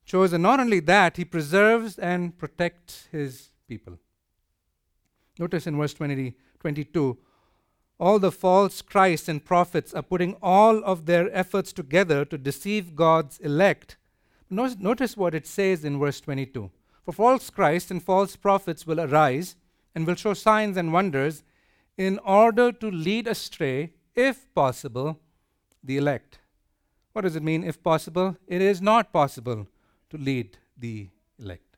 chosen. 0.04 0.42
Not 0.42 0.60
only 0.60 0.80
that, 0.80 1.16
he 1.16 1.24
preserves 1.24 1.98
and 1.98 2.36
protects 2.38 3.08
his 3.10 3.48
people. 3.68 3.98
Notice 5.38 5.66
in 5.66 5.76
verse 5.76 5.94
20, 5.94 6.36
22 6.60 7.18
all 8.00 8.18
the 8.18 8.32
false 8.32 8.80
Christs 8.80 9.28
and 9.28 9.44
prophets 9.44 9.92
are 9.92 10.02
putting 10.02 10.34
all 10.42 10.82
of 10.84 11.04
their 11.04 11.30
efforts 11.36 11.70
together 11.70 12.24
to 12.24 12.38
deceive 12.38 12.96
God's 12.96 13.38
elect. 13.40 13.98
Notice 14.48 15.18
what 15.18 15.34
it 15.34 15.46
says 15.46 15.84
in 15.84 15.98
verse 15.98 16.18
22 16.22 16.70
For 17.04 17.12
false 17.12 17.50
Christs 17.50 17.90
and 17.90 18.02
false 18.02 18.36
prophets 18.36 18.86
will 18.86 19.00
arise 19.00 19.54
and 19.94 20.06
will 20.06 20.14
show 20.14 20.32
signs 20.32 20.78
and 20.78 20.94
wonders 20.94 21.42
in 22.00 22.18
order 22.20 22.72
to 22.72 22.90
lead 22.90 23.26
astray, 23.28 23.92
if 24.14 24.52
possible, 24.54 25.18
the 25.84 25.98
elect. 25.98 26.38
What 27.12 27.22
does 27.22 27.36
it 27.36 27.42
mean, 27.42 27.62
if 27.62 27.82
possible? 27.82 28.38
It 28.46 28.62
is 28.62 28.80
not 28.80 29.12
possible 29.12 29.66
to 30.08 30.16
lead 30.16 30.56
the 30.78 31.08
elect. 31.38 31.76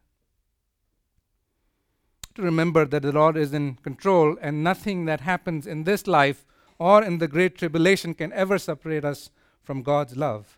To 2.36 2.42
remember 2.42 2.84
that 2.84 3.02
the 3.02 3.10
Lord 3.10 3.36
is 3.36 3.52
in 3.52 3.74
control 3.82 4.36
and 4.40 4.62
nothing 4.62 5.06
that 5.06 5.22
happens 5.22 5.66
in 5.66 5.82
this 5.82 6.06
life 6.06 6.46
or 6.78 7.02
in 7.02 7.18
the 7.18 7.26
great 7.26 7.58
tribulation 7.58 8.14
can 8.14 8.32
ever 8.32 8.58
separate 8.58 9.04
us 9.04 9.28
from 9.64 9.82
God's 9.82 10.16
love 10.16 10.56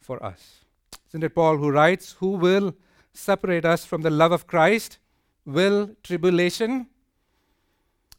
for 0.00 0.24
us. 0.24 0.64
Isn't 1.10 1.22
it 1.22 1.34
Paul 1.34 1.58
who 1.58 1.70
writes, 1.70 2.12
Who 2.12 2.30
will 2.30 2.74
separate 3.12 3.66
us 3.66 3.84
from 3.84 4.00
the 4.00 4.10
love 4.10 4.32
of 4.32 4.46
Christ? 4.46 4.96
Will 5.44 5.90
tribulation, 6.02 6.86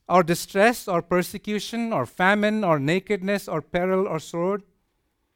or 0.08 0.24
distress, 0.24 0.88
or 0.88 1.02
persecution, 1.02 1.94
or 1.94 2.06
famine, 2.06 2.64
or 2.64 2.80
nakedness, 2.80 3.48
or 3.48 3.62
peril, 3.62 4.08
or 4.08 4.20
sword. 4.20 4.64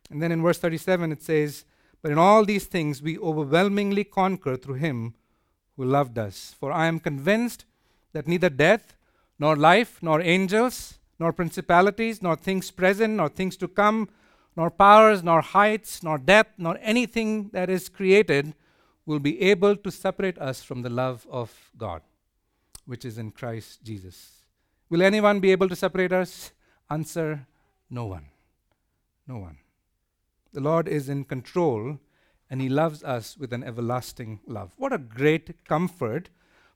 And 0.09 0.21
then 0.21 0.31
in 0.31 0.41
verse 0.41 0.59
37 0.59 1.11
it 1.11 1.21
says, 1.21 1.65
But 2.01 2.11
in 2.11 2.17
all 2.17 2.45
these 2.45 2.65
things 2.65 3.01
we 3.01 3.17
overwhelmingly 3.17 4.03
conquer 4.03 4.55
through 4.55 4.75
him 4.75 5.15
who 5.75 5.85
loved 5.85 6.17
us. 6.17 6.55
For 6.59 6.71
I 6.71 6.87
am 6.87 6.99
convinced 6.99 7.65
that 8.13 8.27
neither 8.27 8.49
death, 8.49 8.95
nor 9.39 9.55
life, 9.55 9.99
nor 10.01 10.21
angels, 10.21 10.97
nor 11.19 11.31
principalities, 11.31 12.21
nor 12.21 12.35
things 12.35 12.71
present, 12.71 13.15
nor 13.15 13.29
things 13.29 13.55
to 13.57 13.67
come, 13.67 14.09
nor 14.55 14.71
powers, 14.71 15.23
nor 15.23 15.41
heights, 15.41 16.01
nor 16.01 16.17
depth, 16.17 16.53
nor 16.57 16.77
anything 16.81 17.49
that 17.49 17.69
is 17.69 17.89
created 17.89 18.55
will 19.05 19.19
be 19.19 19.39
able 19.41 19.75
to 19.75 19.91
separate 19.91 20.37
us 20.39 20.63
from 20.63 20.81
the 20.81 20.89
love 20.89 21.25
of 21.29 21.71
God, 21.77 22.01
which 22.85 23.05
is 23.05 23.17
in 23.17 23.31
Christ 23.31 23.83
Jesus. 23.83 24.36
Will 24.89 25.01
anyone 25.01 25.39
be 25.39 25.51
able 25.51 25.69
to 25.69 25.75
separate 25.75 26.13
us? 26.13 26.51
Answer 26.89 27.45
no 27.89 28.05
one. 28.05 28.27
No 29.27 29.37
one. 29.37 29.57
The 30.53 30.61
Lord 30.61 30.87
is 30.87 31.09
in 31.09 31.25
control 31.25 31.99
and 32.49 32.61
He 32.61 32.69
loves 32.69 33.03
us 33.03 33.37
with 33.37 33.51
an 33.51 33.63
everlasting 33.63 34.39
love. 34.47 34.73
What 34.77 34.93
a 34.93 34.97
great 34.97 35.65
comfort 35.65 36.29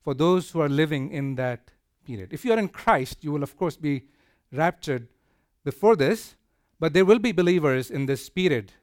for 0.03 0.14
those 0.14 0.51
who 0.51 0.59
are 0.59 0.70
living 0.70 1.12
in 1.12 1.36
that 1.36 1.72
period. 2.05 2.34
If 2.34 2.43
you 2.43 2.51
are 2.51 2.59
in 2.59 2.68
Christ, 2.68 3.24
you 3.24 3.32
will, 3.32 3.43
of 3.43 3.55
course, 3.55 3.78
be 3.78 4.03
raptured 4.51 5.07
before 5.64 5.95
this, 5.95 6.36
but 6.80 6.93
there 6.93 7.05
will 7.05 7.20
be 7.20 7.32
believers 7.32 7.89
in 7.89 8.05
this 8.05 8.28
period. 8.30 8.74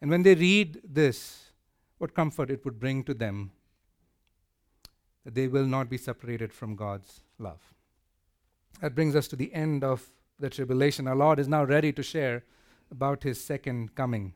And 0.00 0.10
when 0.10 0.22
they 0.22 0.34
read 0.34 0.80
this, 0.82 1.52
what 1.98 2.14
comfort 2.14 2.50
it 2.50 2.64
would 2.64 2.80
bring 2.80 3.04
to 3.04 3.14
them 3.14 3.52
that 5.24 5.34
they 5.34 5.48
will 5.48 5.66
not 5.66 5.88
be 5.88 5.96
separated 5.96 6.52
from 6.52 6.76
God's 6.76 7.20
love. 7.38 7.73
That 8.80 8.94
brings 8.94 9.16
us 9.16 9.28
to 9.28 9.36
the 9.36 9.52
end 9.54 9.84
of 9.84 10.10
the 10.38 10.50
tribulation. 10.50 11.08
Our 11.08 11.16
Lord 11.16 11.38
is 11.38 11.48
now 11.48 11.64
ready 11.64 11.92
to 11.92 12.02
share 12.02 12.44
about 12.90 13.22
his 13.22 13.42
second 13.42 13.94
coming. 13.94 14.34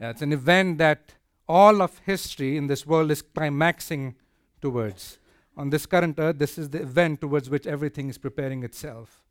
Uh, 0.00 0.06
it's 0.08 0.22
an 0.22 0.32
event 0.32 0.78
that 0.78 1.14
all 1.48 1.82
of 1.82 1.98
history 2.00 2.56
in 2.56 2.66
this 2.66 2.86
world 2.86 3.10
is 3.10 3.22
climaxing 3.22 4.16
towards. 4.60 5.18
On 5.56 5.70
this 5.70 5.86
current 5.86 6.18
earth, 6.18 6.38
this 6.38 6.58
is 6.58 6.70
the 6.70 6.82
event 6.82 7.20
towards 7.20 7.48
which 7.48 7.66
everything 7.66 8.08
is 8.08 8.18
preparing 8.18 8.64
itself. 8.64 9.22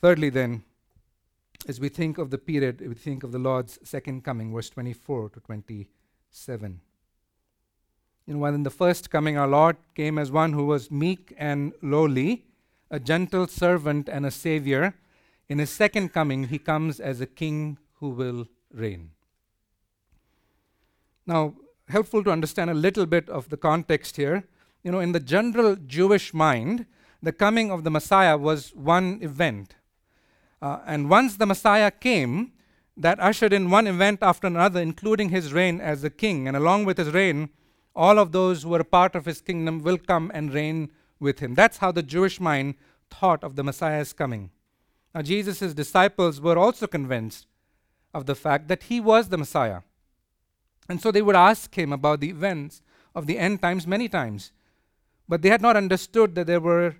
Thirdly, 0.00 0.30
then, 0.30 0.64
as 1.68 1.80
we 1.80 1.88
think 1.88 2.18
of 2.18 2.30
the 2.30 2.38
period, 2.38 2.80
we 2.86 2.94
think 2.94 3.22
of 3.22 3.32
the 3.32 3.38
Lord's 3.38 3.78
second 3.82 4.24
coming, 4.24 4.52
verse 4.52 4.68
24 4.68 5.30
to 5.30 5.40
27. 5.40 6.80
You 8.26 8.34
know, 8.34 8.40
while 8.40 8.54
in 8.54 8.62
the 8.62 8.70
first 8.70 9.10
coming, 9.10 9.38
our 9.38 9.48
Lord 9.48 9.76
came 9.94 10.18
as 10.18 10.30
one 10.30 10.52
who 10.52 10.66
was 10.66 10.90
meek 10.90 11.32
and 11.38 11.72
lowly, 11.82 12.44
a 12.92 13.00
gentle 13.00 13.48
servant 13.48 14.08
and 14.08 14.24
a 14.26 14.30
savior. 14.30 14.94
In 15.48 15.58
his 15.58 15.70
second 15.70 16.12
coming, 16.12 16.48
he 16.48 16.58
comes 16.58 17.00
as 17.00 17.20
a 17.20 17.26
king 17.26 17.78
who 17.94 18.10
will 18.10 18.46
reign. 18.72 19.10
Now, 21.26 21.54
helpful 21.88 22.22
to 22.22 22.30
understand 22.30 22.70
a 22.70 22.74
little 22.74 23.06
bit 23.06 23.28
of 23.30 23.48
the 23.48 23.56
context 23.56 24.16
here. 24.16 24.44
You 24.84 24.92
know, 24.92 25.00
in 25.00 25.12
the 25.12 25.20
general 25.20 25.74
Jewish 25.76 26.34
mind, 26.34 26.86
the 27.22 27.32
coming 27.32 27.70
of 27.70 27.82
the 27.82 27.90
Messiah 27.90 28.36
was 28.36 28.74
one 28.74 29.18
event. 29.22 29.74
Uh, 30.60 30.80
and 30.86 31.08
once 31.08 31.36
the 31.36 31.46
Messiah 31.46 31.90
came, 31.90 32.52
that 32.96 33.18
ushered 33.20 33.54
in 33.54 33.70
one 33.70 33.86
event 33.86 34.18
after 34.20 34.46
another, 34.46 34.80
including 34.80 35.30
his 35.30 35.52
reign 35.52 35.80
as 35.80 36.04
a 36.04 36.10
king. 36.10 36.46
And 36.46 36.56
along 36.56 36.84
with 36.84 36.98
his 36.98 37.08
reign, 37.08 37.48
all 37.96 38.18
of 38.18 38.32
those 38.32 38.62
who 38.62 38.74
a 38.74 38.84
part 38.84 39.14
of 39.14 39.24
his 39.24 39.40
kingdom 39.40 39.82
will 39.82 39.98
come 39.98 40.30
and 40.34 40.52
reign 40.52 40.90
with 41.22 41.38
him. 41.38 41.54
That's 41.54 41.78
how 41.78 41.92
the 41.92 42.02
Jewish 42.02 42.40
mind 42.40 42.74
thought 43.10 43.42
of 43.42 43.56
the 43.56 43.64
Messiah's 43.64 44.12
coming. 44.12 44.50
Now, 45.14 45.22
Jesus' 45.22 45.74
disciples 45.74 46.40
were 46.40 46.58
also 46.58 46.86
convinced 46.86 47.46
of 48.12 48.26
the 48.26 48.34
fact 48.34 48.68
that 48.68 48.84
he 48.84 49.00
was 49.00 49.28
the 49.28 49.38
Messiah. 49.38 49.80
And 50.88 51.00
so 51.00 51.10
they 51.10 51.22
would 51.22 51.36
ask 51.36 51.74
him 51.74 51.92
about 51.92 52.20
the 52.20 52.30
events 52.30 52.82
of 53.14 53.26
the 53.26 53.38
end 53.38 53.62
times 53.62 53.86
many 53.86 54.08
times. 54.08 54.52
But 55.28 55.42
they 55.42 55.50
had 55.50 55.62
not 55.62 55.76
understood 55.76 56.34
that 56.34 56.46
there 56.46 56.60
were 56.60 56.96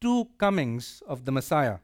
two 0.00 0.28
comings 0.38 1.02
of 1.06 1.24
the 1.24 1.32
Messiah. 1.32 1.78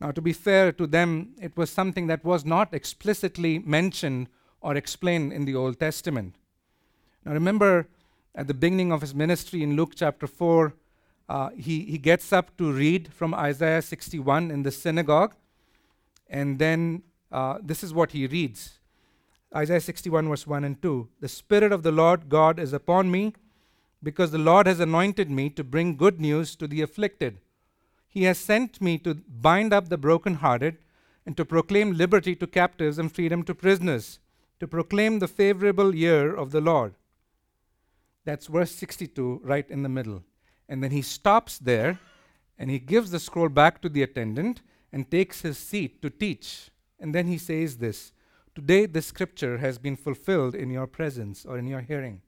Now, 0.00 0.10
to 0.10 0.20
be 0.20 0.32
fair 0.32 0.72
to 0.72 0.86
them, 0.86 1.34
it 1.40 1.56
was 1.56 1.70
something 1.70 2.06
that 2.08 2.24
was 2.24 2.44
not 2.44 2.74
explicitly 2.74 3.58
mentioned 3.58 4.28
or 4.60 4.74
explained 4.76 5.32
in 5.32 5.44
the 5.44 5.54
Old 5.54 5.78
Testament. 5.78 6.34
Now, 7.24 7.32
remember 7.32 7.88
at 8.34 8.46
the 8.46 8.54
beginning 8.54 8.92
of 8.92 9.00
his 9.00 9.14
ministry 9.14 9.62
in 9.62 9.76
Luke 9.76 9.92
chapter 9.94 10.26
4, 10.26 10.74
uh, 11.32 11.48
he, 11.56 11.84
he 11.86 11.96
gets 11.96 12.30
up 12.30 12.54
to 12.58 12.70
read 12.70 13.10
from 13.10 13.32
Isaiah 13.32 13.80
61 13.80 14.50
in 14.50 14.64
the 14.64 14.70
synagogue, 14.70 15.34
and 16.28 16.58
then 16.58 17.04
uh, 17.30 17.56
this 17.62 17.82
is 17.82 17.94
what 17.94 18.12
he 18.12 18.26
reads 18.26 18.80
Isaiah 19.56 19.80
61, 19.80 20.28
verse 20.28 20.46
1 20.46 20.62
and 20.62 20.82
2. 20.82 21.08
The 21.20 21.28
Spirit 21.28 21.72
of 21.72 21.82
the 21.82 21.90
Lord 21.90 22.28
God 22.28 22.58
is 22.58 22.74
upon 22.74 23.10
me, 23.10 23.32
because 24.02 24.30
the 24.30 24.36
Lord 24.50 24.66
has 24.66 24.78
anointed 24.78 25.30
me 25.30 25.48
to 25.50 25.64
bring 25.64 25.96
good 25.96 26.20
news 26.20 26.54
to 26.56 26.66
the 26.66 26.82
afflicted. 26.82 27.38
He 28.08 28.24
has 28.24 28.36
sent 28.36 28.82
me 28.82 28.98
to 28.98 29.14
bind 29.14 29.72
up 29.72 29.88
the 29.88 29.96
brokenhearted 29.96 30.76
and 31.24 31.34
to 31.38 31.46
proclaim 31.46 31.96
liberty 31.96 32.36
to 32.36 32.46
captives 32.46 32.98
and 32.98 33.10
freedom 33.10 33.42
to 33.44 33.54
prisoners, 33.54 34.18
to 34.60 34.68
proclaim 34.68 35.18
the 35.18 35.28
favorable 35.28 35.94
year 35.94 36.34
of 36.34 36.50
the 36.50 36.60
Lord. 36.60 36.92
That's 38.26 38.48
verse 38.48 38.72
62, 38.72 39.40
right 39.42 39.70
in 39.70 39.82
the 39.82 39.88
middle. 39.88 40.24
And 40.72 40.82
then 40.82 40.90
he 40.90 41.02
stops 41.02 41.58
there 41.58 41.98
and 42.58 42.70
he 42.70 42.78
gives 42.78 43.10
the 43.10 43.20
scroll 43.20 43.50
back 43.50 43.82
to 43.82 43.90
the 43.90 44.02
attendant 44.02 44.62
and 44.90 45.10
takes 45.10 45.42
his 45.42 45.58
seat 45.58 46.00
to 46.00 46.08
teach. 46.08 46.70
And 46.98 47.14
then 47.14 47.26
he 47.26 47.36
says 47.36 47.76
this 47.76 48.12
Today, 48.54 48.86
the 48.86 49.02
scripture 49.02 49.58
has 49.58 49.76
been 49.76 49.96
fulfilled 49.96 50.54
in 50.54 50.70
your 50.70 50.86
presence 50.86 51.44
or 51.44 51.58
in 51.58 51.66
your 51.66 51.82
hearing. 51.82 52.22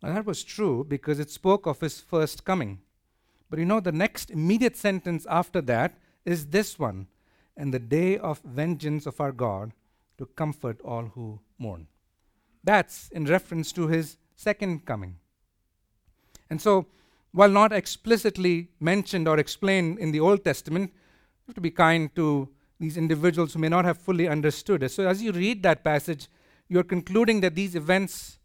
Now, 0.00 0.14
that 0.14 0.26
was 0.26 0.44
true 0.44 0.84
because 0.84 1.18
it 1.18 1.28
spoke 1.28 1.66
of 1.66 1.80
his 1.80 2.00
first 2.00 2.44
coming. 2.44 2.78
But 3.50 3.58
you 3.58 3.64
know, 3.64 3.80
the 3.80 3.90
next 3.90 4.30
immediate 4.30 4.76
sentence 4.76 5.26
after 5.28 5.60
that 5.62 5.98
is 6.24 6.46
this 6.46 6.78
one 6.78 7.08
and 7.56 7.74
the 7.74 7.80
day 7.80 8.16
of 8.16 8.40
vengeance 8.44 9.06
of 9.06 9.20
our 9.20 9.32
God 9.32 9.72
to 10.18 10.26
comfort 10.26 10.80
all 10.84 11.06
who 11.16 11.40
mourn. 11.58 11.88
That's 12.62 13.08
in 13.08 13.24
reference 13.24 13.72
to 13.72 13.88
his 13.88 14.18
second 14.36 14.84
coming. 14.84 15.16
And 16.50 16.60
so, 16.60 16.86
while 17.32 17.50
not 17.50 17.72
explicitly 17.72 18.68
mentioned 18.80 19.28
or 19.28 19.38
explained 19.38 19.98
in 19.98 20.12
the 20.12 20.20
Old 20.20 20.44
Testament, 20.44 20.90
you 20.92 21.48
have 21.48 21.54
to 21.54 21.60
be 21.60 21.70
kind 21.70 22.14
to 22.16 22.48
these 22.78 22.96
individuals 22.96 23.52
who 23.52 23.58
may 23.58 23.68
not 23.68 23.84
have 23.84 23.98
fully 23.98 24.28
understood 24.28 24.82
it. 24.82 24.90
So, 24.90 25.06
as 25.06 25.22
you 25.22 25.32
read 25.32 25.62
that 25.62 25.84
passage, 25.84 26.28
you're 26.68 26.82
concluding 26.82 27.40
that 27.40 27.54
these 27.54 27.74
events 27.74 28.38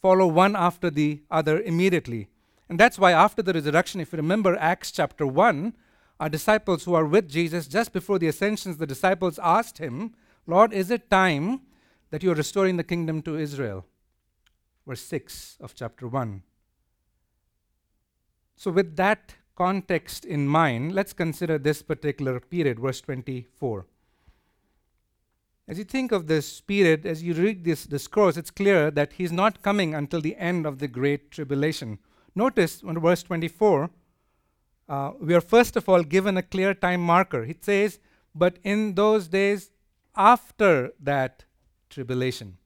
follow 0.00 0.26
one 0.26 0.56
after 0.56 0.90
the 0.90 1.22
other 1.30 1.60
immediately. 1.60 2.28
And 2.68 2.78
that's 2.78 2.98
why, 2.98 3.12
after 3.12 3.42
the 3.42 3.52
resurrection, 3.52 4.00
if 4.00 4.12
you 4.12 4.16
remember 4.16 4.56
Acts 4.56 4.90
chapter 4.90 5.26
1, 5.26 5.74
our 6.20 6.28
disciples 6.28 6.84
who 6.84 6.94
are 6.94 7.06
with 7.06 7.28
Jesus 7.28 7.66
just 7.66 7.92
before 7.92 8.18
the 8.18 8.28
ascensions, 8.28 8.76
the 8.76 8.86
disciples 8.86 9.38
asked 9.42 9.78
him, 9.78 10.14
Lord, 10.46 10.72
is 10.72 10.90
it 10.90 11.10
time 11.10 11.62
that 12.10 12.22
you're 12.22 12.34
restoring 12.34 12.76
the 12.76 12.84
kingdom 12.84 13.22
to 13.22 13.38
Israel? 13.38 13.86
Verse 14.86 15.02
6 15.02 15.58
of 15.60 15.74
chapter 15.74 16.08
1. 16.08 16.42
So, 18.58 18.72
with 18.72 18.96
that 18.96 19.36
context 19.54 20.24
in 20.24 20.48
mind, 20.48 20.92
let's 20.92 21.12
consider 21.12 21.58
this 21.58 21.80
particular 21.80 22.40
period, 22.40 22.80
verse 22.80 23.00
24. 23.00 23.86
As 25.68 25.78
you 25.78 25.84
think 25.84 26.10
of 26.10 26.26
this 26.26 26.60
period, 26.60 27.06
as 27.06 27.22
you 27.22 27.34
read 27.34 27.62
this 27.62 27.84
discourse, 27.84 28.36
it's 28.36 28.50
clear 28.50 28.90
that 28.90 29.12
he's 29.12 29.30
not 29.30 29.62
coming 29.62 29.94
until 29.94 30.20
the 30.20 30.34
end 30.36 30.66
of 30.66 30.80
the 30.80 30.88
Great 30.88 31.30
Tribulation. 31.30 32.00
Notice 32.34 32.82
on 32.82 32.98
verse 32.98 33.22
24, 33.22 33.90
uh, 34.88 35.12
we 35.20 35.34
are 35.36 35.40
first 35.40 35.76
of 35.76 35.88
all 35.88 36.02
given 36.02 36.36
a 36.36 36.42
clear 36.42 36.74
time 36.74 37.00
marker. 37.00 37.44
It 37.44 37.64
says, 37.64 38.00
But 38.34 38.58
in 38.64 38.96
those 38.96 39.28
days 39.28 39.70
after 40.16 40.92
that 40.98 41.44
tribulation. 41.90 42.58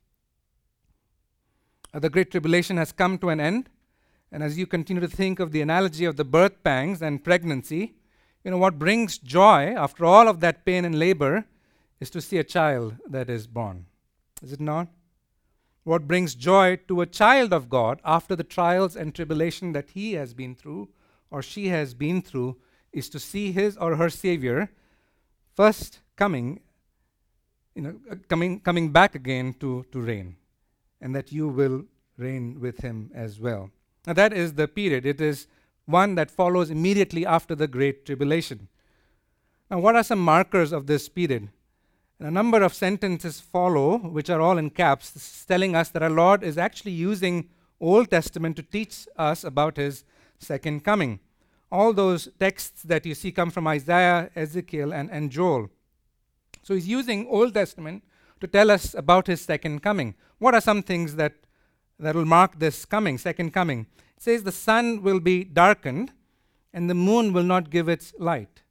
Uh, 1.92 1.98
the 1.98 2.08
Great 2.08 2.30
Tribulation 2.30 2.78
has 2.78 2.92
come 2.92 3.18
to 3.18 3.28
an 3.28 3.40
end. 3.40 3.68
And 4.32 4.42
as 4.42 4.56
you 4.56 4.66
continue 4.66 5.02
to 5.02 5.08
think 5.08 5.38
of 5.38 5.52
the 5.52 5.60
analogy 5.60 6.06
of 6.06 6.16
the 6.16 6.24
birth 6.24 6.64
pangs 6.64 7.02
and 7.02 7.22
pregnancy, 7.22 7.92
you 8.42 8.50
know, 8.50 8.56
what 8.56 8.78
brings 8.78 9.18
joy 9.18 9.74
after 9.76 10.06
all 10.06 10.26
of 10.26 10.40
that 10.40 10.64
pain 10.64 10.86
and 10.86 10.98
labor 10.98 11.44
is 12.00 12.08
to 12.10 12.22
see 12.22 12.38
a 12.38 12.44
child 12.44 12.96
that 13.06 13.28
is 13.28 13.46
born. 13.46 13.84
Is 14.42 14.52
it 14.52 14.60
not? 14.60 14.88
What 15.84 16.08
brings 16.08 16.34
joy 16.34 16.76
to 16.88 17.02
a 17.02 17.06
child 17.06 17.52
of 17.52 17.68
God 17.68 18.00
after 18.04 18.34
the 18.34 18.44
trials 18.44 18.96
and 18.96 19.14
tribulation 19.14 19.72
that 19.72 19.90
he 19.90 20.14
has 20.14 20.32
been 20.32 20.54
through 20.54 20.88
or 21.30 21.42
she 21.42 21.68
has 21.68 21.92
been 21.92 22.22
through 22.22 22.56
is 22.92 23.08
to 23.10 23.18
see 23.18 23.52
his 23.52 23.76
or 23.76 23.96
her 23.96 24.08
Savior 24.10 24.70
first 25.54 26.00
coming, 26.16 26.60
you 27.74 27.82
know, 27.82 28.00
uh, 28.10 28.16
coming, 28.28 28.60
coming 28.60 28.90
back 28.90 29.14
again 29.14 29.54
to, 29.60 29.84
to 29.92 30.00
reign, 30.00 30.36
and 31.00 31.14
that 31.14 31.32
you 31.32 31.48
will 31.48 31.84
reign 32.16 32.60
with 32.60 32.80
him 32.80 33.10
as 33.14 33.38
well. 33.38 33.70
Now, 34.06 34.12
that 34.14 34.32
is 34.32 34.54
the 34.54 34.68
period. 34.68 35.06
It 35.06 35.20
is 35.20 35.46
one 35.86 36.14
that 36.16 36.30
follows 36.30 36.70
immediately 36.70 37.24
after 37.24 37.54
the 37.54 37.68
Great 37.68 38.04
Tribulation. 38.04 38.68
Now, 39.70 39.78
what 39.80 39.96
are 39.96 40.02
some 40.02 40.18
markers 40.18 40.72
of 40.72 40.86
this 40.86 41.08
period? 41.08 41.48
And 42.18 42.28
a 42.28 42.30
number 42.30 42.62
of 42.62 42.74
sentences 42.74 43.40
follow, 43.40 43.98
which 43.98 44.30
are 44.30 44.40
all 44.40 44.58
in 44.58 44.70
caps, 44.70 45.44
telling 45.46 45.74
us 45.74 45.88
that 45.90 46.02
our 46.02 46.10
Lord 46.10 46.42
is 46.44 46.58
actually 46.58 46.92
using 46.92 47.48
Old 47.80 48.10
Testament 48.10 48.56
to 48.56 48.62
teach 48.62 49.08
us 49.16 49.42
about 49.42 49.76
his 49.76 50.04
second 50.38 50.84
coming. 50.84 51.20
All 51.70 51.92
those 51.92 52.28
texts 52.38 52.82
that 52.82 53.06
you 53.06 53.14
see 53.14 53.32
come 53.32 53.50
from 53.50 53.66
Isaiah, 53.66 54.30
Ezekiel, 54.36 54.92
and, 54.92 55.10
and 55.10 55.30
Joel. 55.30 55.70
So 56.62 56.74
he's 56.74 56.86
using 56.86 57.26
Old 57.28 57.54
Testament 57.54 58.04
to 58.40 58.46
tell 58.46 58.70
us 58.70 58.94
about 58.94 59.26
his 59.26 59.40
second 59.40 59.82
coming. 59.82 60.14
What 60.38 60.54
are 60.54 60.60
some 60.60 60.82
things 60.82 61.16
that, 61.16 61.34
that 62.02 62.14
will 62.14 62.24
mark 62.24 62.58
this 62.58 62.84
coming, 62.84 63.16
second 63.16 63.52
coming? 63.52 63.86
It 64.16 64.22
says 64.22 64.42
the 64.42 64.52
sun 64.52 65.02
will 65.02 65.20
be 65.20 65.44
darkened 65.44 66.12
and 66.72 66.90
the 66.90 66.94
moon 66.94 67.32
will 67.32 67.42
not 67.42 67.70
give 67.70 67.88
its 67.88 68.12
light 68.18 68.62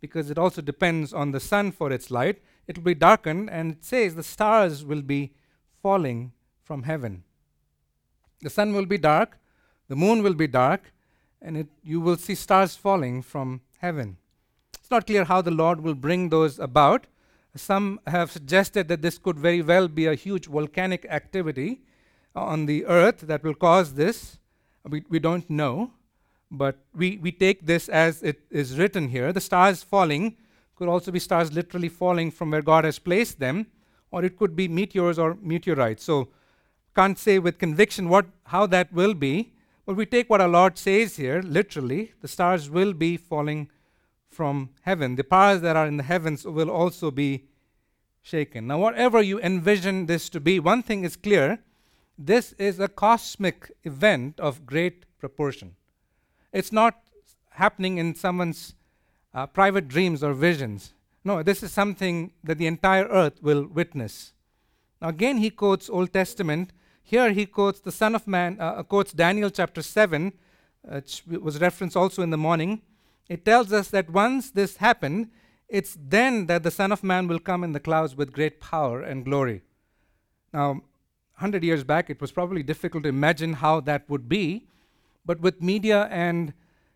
because 0.00 0.30
it 0.30 0.38
also 0.38 0.62
depends 0.62 1.12
on 1.12 1.32
the 1.32 1.40
sun 1.40 1.72
for 1.72 1.90
its 1.90 2.10
light. 2.10 2.42
It 2.66 2.78
will 2.78 2.84
be 2.84 2.94
darkened 2.94 3.50
and 3.50 3.72
it 3.72 3.84
says 3.84 4.14
the 4.14 4.22
stars 4.22 4.84
will 4.84 5.02
be 5.02 5.32
falling 5.82 6.32
from 6.62 6.84
heaven. 6.84 7.24
The 8.42 8.50
sun 8.50 8.74
will 8.74 8.86
be 8.86 8.98
dark, 8.98 9.38
the 9.88 9.96
moon 9.96 10.22
will 10.22 10.34
be 10.34 10.46
dark, 10.46 10.92
and 11.40 11.56
it, 11.56 11.68
you 11.82 12.00
will 12.00 12.16
see 12.16 12.34
stars 12.34 12.76
falling 12.76 13.22
from 13.22 13.60
heaven. 13.78 14.16
It's 14.74 14.90
not 14.90 15.06
clear 15.06 15.24
how 15.24 15.42
the 15.42 15.50
Lord 15.50 15.80
will 15.80 15.94
bring 15.94 16.28
those 16.28 16.58
about. 16.58 17.06
Some 17.54 18.00
have 18.06 18.30
suggested 18.30 18.88
that 18.88 19.00
this 19.00 19.16
could 19.16 19.38
very 19.38 19.62
well 19.62 19.88
be 19.88 20.06
a 20.06 20.14
huge 20.14 20.46
volcanic 20.46 21.06
activity 21.08 21.80
on 22.36 22.66
the 22.66 22.84
earth 22.86 23.20
that 23.20 23.42
will 23.42 23.54
cause 23.54 23.94
this. 23.94 24.38
We, 24.88 25.04
we 25.08 25.18
don't 25.18 25.48
know, 25.50 25.90
but 26.50 26.78
we, 26.94 27.16
we 27.16 27.32
take 27.32 27.66
this 27.66 27.88
as 27.88 28.22
it 28.22 28.40
is 28.50 28.78
written 28.78 29.08
here. 29.08 29.32
The 29.32 29.40
stars 29.40 29.82
falling 29.82 30.36
could 30.76 30.88
also 30.88 31.10
be 31.10 31.18
stars 31.18 31.52
literally 31.52 31.88
falling 31.88 32.30
from 32.30 32.50
where 32.50 32.62
God 32.62 32.84
has 32.84 32.98
placed 32.98 33.40
them, 33.40 33.66
or 34.10 34.24
it 34.24 34.36
could 34.36 34.54
be 34.54 34.68
meteors 34.68 35.18
or 35.18 35.36
meteorites. 35.40 36.04
So, 36.04 36.28
can't 36.94 37.18
say 37.18 37.38
with 37.38 37.58
conviction 37.58 38.08
what, 38.08 38.26
how 38.44 38.66
that 38.66 38.92
will 38.92 39.12
be, 39.12 39.52
but 39.84 39.96
we 39.96 40.06
take 40.06 40.30
what 40.30 40.40
our 40.40 40.48
Lord 40.48 40.78
says 40.78 41.16
here 41.16 41.42
literally 41.42 42.12
the 42.22 42.28
stars 42.28 42.70
will 42.70 42.92
be 42.92 43.16
falling 43.16 43.70
from 44.30 44.70
heaven. 44.82 45.16
The 45.16 45.24
powers 45.24 45.60
that 45.60 45.76
are 45.76 45.86
in 45.86 45.98
the 45.98 46.02
heavens 46.02 46.44
will 46.44 46.70
also 46.70 47.10
be 47.10 47.44
shaken. 48.22 48.66
Now, 48.66 48.78
whatever 48.78 49.22
you 49.22 49.38
envision 49.40 50.06
this 50.06 50.28
to 50.30 50.40
be, 50.40 50.58
one 50.58 50.82
thing 50.82 51.04
is 51.04 51.16
clear 51.16 51.60
this 52.18 52.52
is 52.54 52.80
a 52.80 52.88
cosmic 52.88 53.70
event 53.84 54.40
of 54.40 54.66
great 54.66 55.04
proportion. 55.18 55.76
It's 56.52 56.72
not 56.72 57.00
happening 57.50 57.98
in 57.98 58.14
someone's 58.14 58.74
uh, 59.34 59.46
private 59.46 59.88
dreams 59.88 60.22
or 60.22 60.32
visions. 60.32 60.94
No, 61.24 61.42
this 61.42 61.62
is 61.62 61.72
something 61.72 62.32
that 62.44 62.58
the 62.58 62.66
entire 62.66 63.06
earth 63.06 63.42
will 63.42 63.66
witness. 63.66 64.32
Now, 65.02 65.08
again, 65.08 65.38
he 65.38 65.50
quotes 65.50 65.90
Old 65.90 66.12
Testament. 66.12 66.72
Here 67.02 67.32
he 67.32 67.46
quotes 67.46 67.80
the 67.80 67.92
Son 67.92 68.14
of 68.14 68.26
Man, 68.26 68.56
uh, 68.60 68.82
quotes 68.82 69.12
Daniel 69.12 69.50
chapter 69.50 69.82
7, 69.82 70.32
which 70.82 71.22
was 71.26 71.60
referenced 71.60 71.96
also 71.96 72.22
in 72.22 72.30
the 72.30 72.36
morning 72.36 72.82
it 73.28 73.44
tells 73.44 73.72
us 73.72 73.88
that 73.88 74.10
once 74.10 74.50
this 74.50 74.76
happened, 74.76 75.30
it's 75.68 75.96
then 76.00 76.46
that 76.46 76.62
the 76.62 76.70
Son 76.70 76.92
of 76.92 77.02
Man 77.02 77.26
will 77.26 77.40
come 77.40 77.64
in 77.64 77.72
the 77.72 77.80
clouds 77.80 78.14
with 78.14 78.32
great 78.32 78.60
power 78.60 79.02
and 79.02 79.24
glory. 79.24 79.62
Now, 80.52 80.82
100 81.36 81.62
years 81.62 81.84
back, 81.84 82.08
it 82.08 82.20
was 82.20 82.32
probably 82.32 82.62
difficult 82.62 83.02
to 83.02 83.08
imagine 83.08 83.54
how 83.54 83.80
that 83.80 84.08
would 84.08 84.28
be, 84.28 84.66
but 85.24 85.40
with 85.40 85.60
media 85.60 86.08
and 86.10 86.54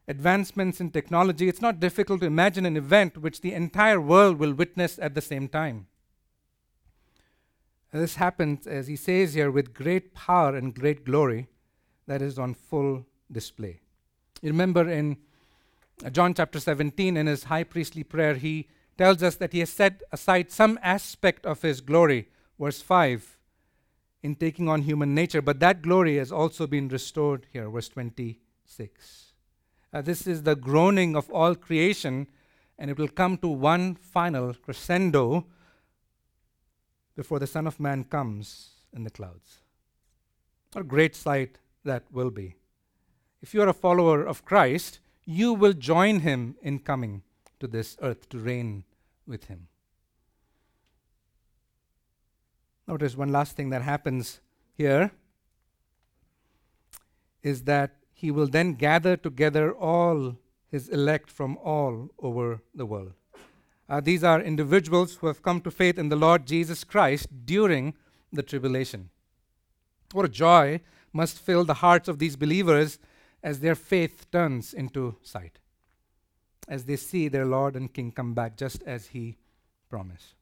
advancements 0.08 0.80
in 0.80 0.90
technology, 0.90 1.48
it's 1.48 1.60
not 1.60 1.78
difficult 1.78 2.20
to 2.20 2.26
imagine 2.26 2.64
an 2.64 2.76
event 2.76 3.18
which 3.18 3.42
the 3.42 3.52
entire 3.52 4.00
world 4.00 4.38
will 4.38 4.54
witness 4.54 4.98
at 4.98 5.14
the 5.14 5.20
same 5.20 5.46
time. 5.46 5.86
This 7.92 8.16
happens, 8.16 8.66
as 8.66 8.86
he 8.86 8.96
says 8.96 9.34
here, 9.34 9.50
with 9.50 9.74
great 9.74 10.14
power 10.14 10.56
and 10.56 10.74
great 10.74 11.04
glory 11.04 11.48
that 12.06 12.22
is 12.22 12.38
on 12.38 12.54
full 12.54 13.04
display. 13.30 13.80
You 14.40 14.50
remember 14.50 14.88
in 14.88 15.18
John 16.12 16.32
chapter 16.32 16.60
17, 16.60 17.16
in 17.16 17.26
his 17.26 17.44
high 17.44 17.64
priestly 17.64 18.04
prayer, 18.04 18.34
he 18.34 18.68
tells 18.96 19.22
us 19.22 19.36
that 19.36 19.52
he 19.52 19.58
has 19.58 19.70
set 19.70 20.02
aside 20.12 20.50
some 20.50 20.78
aspect 20.82 21.44
of 21.44 21.62
his 21.62 21.80
glory, 21.80 22.28
verse 22.58 22.80
5, 22.80 23.38
in 24.22 24.34
taking 24.34 24.68
on 24.68 24.82
human 24.82 25.14
nature, 25.14 25.40
but 25.40 25.60
that 25.60 25.82
glory 25.82 26.16
has 26.16 26.30
also 26.30 26.66
been 26.66 26.88
restored 26.88 27.46
here, 27.52 27.68
verse 27.68 27.88
26. 27.88 29.32
Uh, 29.92 30.02
this 30.02 30.26
is 30.26 30.42
the 30.42 30.54
groaning 30.54 31.16
of 31.16 31.30
all 31.30 31.54
creation, 31.54 32.26
and 32.78 32.90
it 32.90 32.98
will 32.98 33.08
come 33.08 33.36
to 33.38 33.48
one 33.48 33.94
final 33.94 34.54
crescendo 34.54 35.46
before 37.16 37.38
the 37.38 37.46
Son 37.46 37.66
of 37.66 37.80
Man 37.80 38.04
comes 38.04 38.70
in 38.92 39.04
the 39.04 39.10
clouds. 39.10 39.58
What 40.72 40.82
a 40.82 40.84
great 40.84 41.16
sight 41.16 41.58
that 41.84 42.04
will 42.12 42.30
be. 42.30 42.54
If 43.42 43.54
you 43.54 43.62
are 43.62 43.68
a 43.68 43.74
follower 43.74 44.24
of 44.24 44.44
Christ, 44.44 45.00
you 45.24 45.52
will 45.54 45.72
join 45.72 46.20
him 46.20 46.56
in 46.62 46.78
coming 46.78 47.22
to 47.58 47.66
this 47.66 47.96
earth 48.02 48.28
to 48.28 48.38
reign 48.38 48.84
with 49.26 49.44
him. 49.44 49.68
Notice 52.90 53.16
one 53.16 53.30
last 53.30 53.54
thing 53.54 53.70
that 53.70 53.82
happens 53.82 54.40
here 54.72 55.12
is 57.40 57.62
that 57.62 57.94
he 58.12 58.32
will 58.32 58.48
then 58.48 58.72
gather 58.74 59.16
together 59.16 59.72
all 59.72 60.34
his 60.72 60.88
elect 60.88 61.30
from 61.30 61.56
all 61.58 62.08
over 62.18 62.62
the 62.74 62.84
world. 62.84 63.12
Uh, 63.88 64.00
these 64.00 64.24
are 64.24 64.40
individuals 64.42 65.14
who 65.14 65.28
have 65.28 65.40
come 65.40 65.60
to 65.60 65.70
faith 65.70 66.00
in 66.00 66.08
the 66.08 66.16
Lord 66.16 66.46
Jesus 66.46 66.82
Christ 66.82 67.28
during 67.44 67.94
the 68.32 68.42
tribulation. 68.42 69.10
What 70.10 70.24
a 70.24 70.28
joy 70.28 70.80
must 71.12 71.38
fill 71.38 71.64
the 71.64 71.74
hearts 71.74 72.08
of 72.08 72.18
these 72.18 72.34
believers 72.34 72.98
as 73.40 73.60
their 73.60 73.76
faith 73.76 74.28
turns 74.32 74.74
into 74.74 75.14
sight, 75.22 75.60
as 76.66 76.86
they 76.86 76.96
see 76.96 77.28
their 77.28 77.46
Lord 77.46 77.76
and 77.76 77.94
King 77.94 78.10
come 78.10 78.34
back 78.34 78.56
just 78.56 78.82
as 78.82 79.06
He 79.06 79.38
promised. 79.88 80.34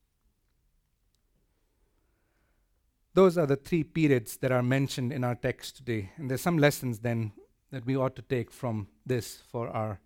Those 3.15 3.37
are 3.39 3.47
the 3.47 3.57
three 3.57 3.85
periods 3.85 4.37
that 4.39 4.53
are 4.53 4.63
mentioned 4.63 5.13
in 5.13 5.25
our 5.25 5.35
text 5.35 5.77
today. 5.77 6.11
And 6.17 6.31
there's 6.31 6.41
some 6.41 6.59
lessons 6.59 7.01
then 7.01 7.33
that 7.71 7.85
we 7.85 7.97
ought 7.97 8.17
to 8.17 8.23
take 8.23 8.51
from 8.51 8.89
this 9.05 9.43
for 9.51 9.69
our 9.69 10.01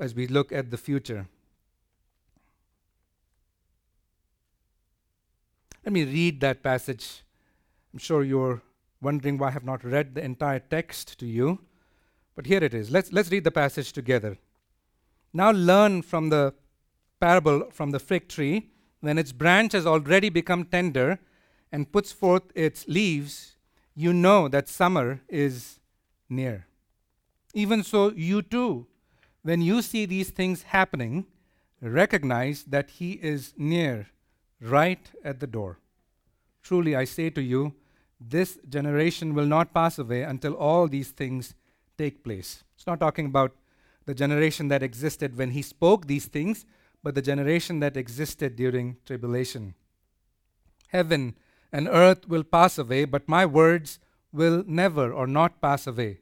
as 0.00 0.14
we 0.14 0.26
look 0.26 0.52
at 0.52 0.70
the 0.70 0.78
future. 0.78 1.26
Let 5.84 5.92
me 5.92 6.04
read 6.04 6.40
that 6.40 6.62
passage. 6.62 7.22
I'm 7.92 7.98
sure 7.98 8.22
you're 8.22 8.62
wondering 9.00 9.36
why 9.36 9.48
I 9.48 9.50
have 9.50 9.64
not 9.64 9.84
read 9.84 10.14
the 10.14 10.24
entire 10.24 10.60
text 10.60 11.18
to 11.18 11.26
you. 11.26 11.58
But 12.34 12.46
here 12.46 12.62
it 12.62 12.72
is. 12.72 12.90
Let's, 12.90 13.12
let's 13.12 13.30
read 13.30 13.44
the 13.44 13.50
passage 13.50 13.92
together. 13.92 14.38
Now 15.32 15.50
learn 15.50 16.02
from 16.02 16.30
the 16.30 16.54
parable 17.20 17.68
from 17.70 17.90
the 17.90 17.98
fig 17.98 18.28
tree. 18.28 18.70
When 19.00 19.18
its 19.18 19.32
branch 19.32 19.72
has 19.72 19.86
already 19.86 20.28
become 20.28 20.64
tender 20.64 21.18
and 21.72 21.90
puts 21.90 22.12
forth 22.12 22.44
its 22.54 22.86
leaves, 22.86 23.56
you 23.94 24.12
know 24.12 24.46
that 24.46 24.68
summer 24.68 25.22
is 25.28 25.80
near. 26.28 26.66
Even 27.54 27.82
so, 27.82 28.12
you 28.12 28.42
too, 28.42 28.86
when 29.42 29.60
you 29.60 29.82
see 29.82 30.06
these 30.06 30.30
things 30.30 30.62
happening, 30.62 31.26
recognize 31.80 32.64
that 32.64 32.90
He 32.90 33.12
is 33.12 33.54
near, 33.56 34.08
right 34.60 35.10
at 35.24 35.40
the 35.40 35.46
door. 35.46 35.78
Truly, 36.62 36.94
I 36.94 37.04
say 37.04 37.30
to 37.30 37.42
you, 37.42 37.74
this 38.20 38.58
generation 38.68 39.34
will 39.34 39.46
not 39.46 39.74
pass 39.74 39.98
away 39.98 40.22
until 40.22 40.54
all 40.54 40.86
these 40.86 41.10
things 41.10 41.54
take 41.98 42.22
place. 42.22 42.62
It's 42.76 42.86
not 42.86 43.00
talking 43.00 43.26
about 43.26 43.52
the 44.06 44.14
generation 44.14 44.68
that 44.68 44.82
existed 44.82 45.36
when 45.36 45.50
he 45.50 45.62
spoke 45.62 46.06
these 46.06 46.26
things, 46.26 46.64
but 47.02 47.14
the 47.14 47.22
generation 47.22 47.80
that 47.80 47.96
existed 47.96 48.56
during 48.56 48.96
tribulation. 49.04 49.74
Heaven 50.88 51.34
and 51.72 51.88
earth 51.88 52.28
will 52.28 52.44
pass 52.44 52.78
away, 52.78 53.04
but 53.04 53.28
my 53.28 53.46
words 53.46 53.98
will 54.32 54.62
never 54.66 55.12
or 55.12 55.26
not 55.26 55.60
pass 55.60 55.86
away. 55.86 56.18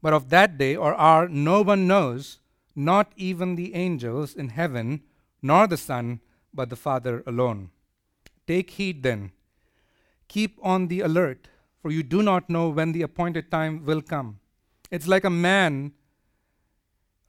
But 0.00 0.12
of 0.12 0.28
that 0.30 0.56
day 0.58 0.76
or 0.76 0.94
hour 0.94 1.28
no 1.28 1.62
one 1.62 1.86
knows, 1.86 2.38
not 2.74 3.12
even 3.16 3.56
the 3.56 3.74
angels 3.74 4.34
in 4.34 4.50
heaven, 4.50 5.02
nor 5.42 5.66
the 5.66 5.76
Son, 5.76 6.20
but 6.54 6.70
the 6.70 6.76
Father 6.76 7.22
alone. 7.26 7.70
Take 8.46 8.70
heed 8.70 9.02
then. 9.02 9.32
Keep 10.28 10.58
on 10.62 10.88
the 10.88 11.00
alert, 11.00 11.48
for 11.80 11.90
you 11.90 12.02
do 12.02 12.22
not 12.22 12.50
know 12.50 12.68
when 12.68 12.92
the 12.92 13.02
appointed 13.02 13.50
time 13.50 13.84
will 13.84 14.02
come. 14.02 14.40
It's 14.90 15.08
like 15.08 15.24
a 15.24 15.30
man 15.30 15.92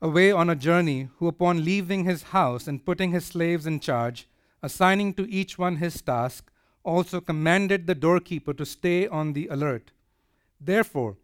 away 0.00 0.30
on 0.30 0.48
a 0.48 0.56
journey 0.56 1.08
who, 1.16 1.26
upon 1.26 1.64
leaving 1.64 2.04
his 2.04 2.24
house 2.24 2.68
and 2.68 2.84
putting 2.84 3.10
his 3.10 3.24
slaves 3.24 3.66
in 3.66 3.80
charge, 3.80 4.28
assigning 4.62 5.14
to 5.14 5.28
each 5.28 5.58
one 5.58 5.76
his 5.76 6.00
task, 6.00 6.50
also 6.88 7.20
commanded 7.20 7.86
the 7.86 7.94
doorkeeper 7.94 8.54
to 8.54 8.64
stay 8.64 9.06
on 9.06 9.34
the 9.34 9.46
alert. 9.48 9.92
Therefore, 10.60 11.16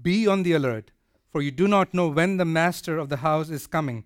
be 0.00 0.26
on 0.26 0.44
the 0.44 0.52
alert, 0.52 0.92
for 1.30 1.42
you 1.42 1.50
do 1.50 1.66
not 1.66 1.92
know 1.92 2.08
when 2.08 2.36
the 2.36 2.44
master 2.44 2.96
of 2.96 3.08
the 3.08 3.18
house 3.18 3.50
is 3.50 3.66
coming, 3.66 4.04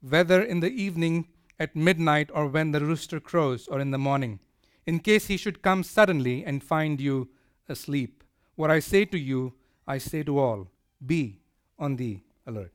whether 0.00 0.40
in 0.40 0.60
the 0.60 0.70
evening, 0.70 1.26
at 1.58 1.76
midnight, 1.76 2.30
or 2.32 2.46
when 2.46 2.72
the 2.72 2.80
rooster 2.80 3.20
crows, 3.20 3.68
or 3.68 3.80
in 3.80 3.90
the 3.90 3.98
morning, 3.98 4.38
in 4.86 5.00
case 5.00 5.26
he 5.26 5.36
should 5.36 5.62
come 5.62 5.82
suddenly 5.82 6.44
and 6.44 6.62
find 6.62 7.00
you 7.00 7.28
asleep. 7.68 8.24
What 8.54 8.70
I 8.70 8.80
say 8.80 9.04
to 9.06 9.18
you, 9.18 9.52
I 9.86 9.98
say 9.98 10.22
to 10.22 10.38
all 10.38 10.68
be 11.04 11.40
on 11.78 11.96
the 11.96 12.20
alert. 12.46 12.72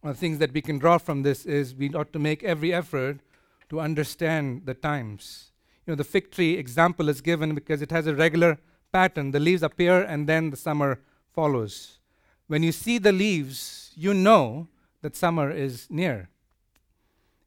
One 0.00 0.10
of 0.12 0.16
the 0.16 0.20
things 0.20 0.38
that 0.38 0.52
we 0.52 0.62
can 0.62 0.78
draw 0.78 0.98
from 0.98 1.22
this 1.22 1.44
is 1.44 1.74
we 1.74 1.92
ought 1.92 2.12
to 2.12 2.18
make 2.18 2.44
every 2.44 2.72
effort 2.72 3.20
to 3.70 3.80
understand 3.80 4.62
the 4.66 4.74
times. 4.74 5.50
You 5.86 5.92
know, 5.92 5.96
the 5.96 6.04
fig 6.04 6.32
tree 6.32 6.54
example 6.54 7.08
is 7.08 7.20
given 7.20 7.54
because 7.54 7.80
it 7.80 7.92
has 7.92 8.06
a 8.06 8.14
regular 8.14 8.58
pattern. 8.92 9.30
The 9.30 9.40
leaves 9.40 9.62
appear 9.62 10.02
and 10.02 10.28
then 10.28 10.50
the 10.50 10.56
summer 10.56 11.00
follows. 11.32 11.98
When 12.48 12.62
you 12.62 12.72
see 12.72 12.98
the 12.98 13.12
leaves, 13.12 13.92
you 13.94 14.12
know 14.12 14.68
that 15.02 15.14
summer 15.14 15.50
is 15.50 15.86
near. 15.88 16.28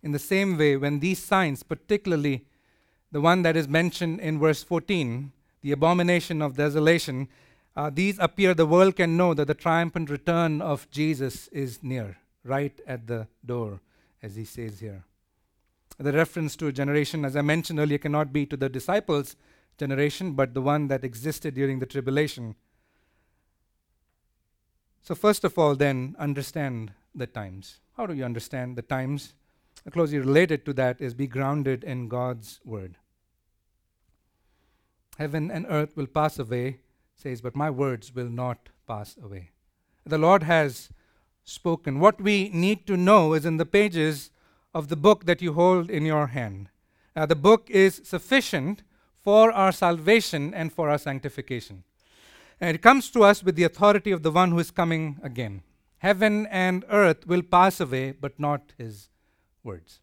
In 0.01 0.13
the 0.13 0.19
same 0.19 0.57
way, 0.57 0.77
when 0.77 0.99
these 0.99 1.19
signs, 1.19 1.63
particularly 1.63 2.45
the 3.11 3.19
one 3.19 3.41
that 3.41 3.57
is 3.57 3.67
mentioned 3.67 4.21
in 4.21 4.39
verse 4.39 4.63
14, 4.63 5.31
the 5.61 5.73
abomination 5.73 6.41
of 6.41 6.55
desolation, 6.55 7.27
uh, 7.75 7.89
these 7.89 8.17
appear, 8.19 8.53
the 8.53 8.65
world 8.65 8.95
can 8.95 9.17
know 9.17 9.33
that 9.33 9.47
the 9.47 9.53
triumphant 9.53 10.09
return 10.09 10.61
of 10.61 10.89
Jesus 10.91 11.47
is 11.49 11.83
near, 11.83 12.17
right 12.43 12.79
at 12.87 13.07
the 13.07 13.27
door, 13.45 13.81
as 14.23 14.35
he 14.35 14.45
says 14.45 14.79
here. 14.79 15.03
The 15.99 16.13
reference 16.13 16.55
to 16.55 16.67
a 16.67 16.71
generation, 16.71 17.25
as 17.25 17.35
I 17.35 17.41
mentioned 17.41 17.77
earlier, 17.77 17.97
cannot 17.97 18.31
be 18.31 18.45
to 18.45 18.55
the 18.55 18.69
disciples' 18.69 19.35
generation, 19.77 20.31
but 20.31 20.53
the 20.53 20.61
one 20.61 20.87
that 20.87 21.03
existed 21.03 21.55
during 21.55 21.79
the 21.79 21.85
tribulation. 21.85 22.55
So, 25.01 25.13
first 25.13 25.43
of 25.43 25.59
all, 25.59 25.75
then, 25.75 26.15
understand 26.17 26.93
the 27.13 27.27
times. 27.27 27.79
How 27.97 28.05
do 28.05 28.13
you 28.13 28.23
understand 28.23 28.77
the 28.77 28.81
times? 28.81 29.33
Closely 29.91 30.19
related 30.19 30.65
to 30.65 30.73
that 30.73 31.01
is 31.01 31.13
be 31.13 31.27
grounded 31.27 31.83
in 31.83 32.07
God's 32.07 32.61
word. 32.63 32.95
Heaven 35.17 35.51
and 35.51 35.65
earth 35.67 35.97
will 35.97 36.07
pass 36.07 36.39
away, 36.39 36.79
says, 37.15 37.41
but 37.41 37.55
my 37.55 37.69
words 37.69 38.15
will 38.15 38.29
not 38.29 38.69
pass 38.87 39.17
away. 39.21 39.49
The 40.05 40.17
Lord 40.17 40.43
has 40.43 40.89
spoken. 41.43 41.99
What 41.99 42.21
we 42.21 42.49
need 42.53 42.87
to 42.87 42.95
know 42.95 43.33
is 43.33 43.45
in 43.45 43.57
the 43.57 43.65
pages 43.65 44.31
of 44.73 44.87
the 44.87 44.95
book 44.95 45.25
that 45.25 45.41
you 45.41 45.53
hold 45.53 45.89
in 45.89 46.05
your 46.05 46.27
hand. 46.27 46.69
Uh, 47.15 47.25
the 47.25 47.35
book 47.35 47.69
is 47.69 48.01
sufficient 48.03 48.83
for 49.21 49.51
our 49.51 49.71
salvation 49.71 50.53
and 50.53 50.71
for 50.71 50.89
our 50.89 50.97
sanctification. 50.97 51.83
And 52.61 52.75
it 52.75 52.81
comes 52.81 53.09
to 53.11 53.23
us 53.23 53.43
with 53.43 53.55
the 53.55 53.63
authority 53.63 54.11
of 54.11 54.23
the 54.23 54.31
one 54.31 54.51
who 54.51 54.59
is 54.59 54.71
coming 54.71 55.19
again. 55.23 55.61
Heaven 55.99 56.47
and 56.47 56.85
earth 56.89 57.27
will 57.27 57.41
pass 57.41 57.79
away, 57.79 58.11
but 58.11 58.39
not 58.39 58.73
his 58.77 59.09
words. 59.63 59.99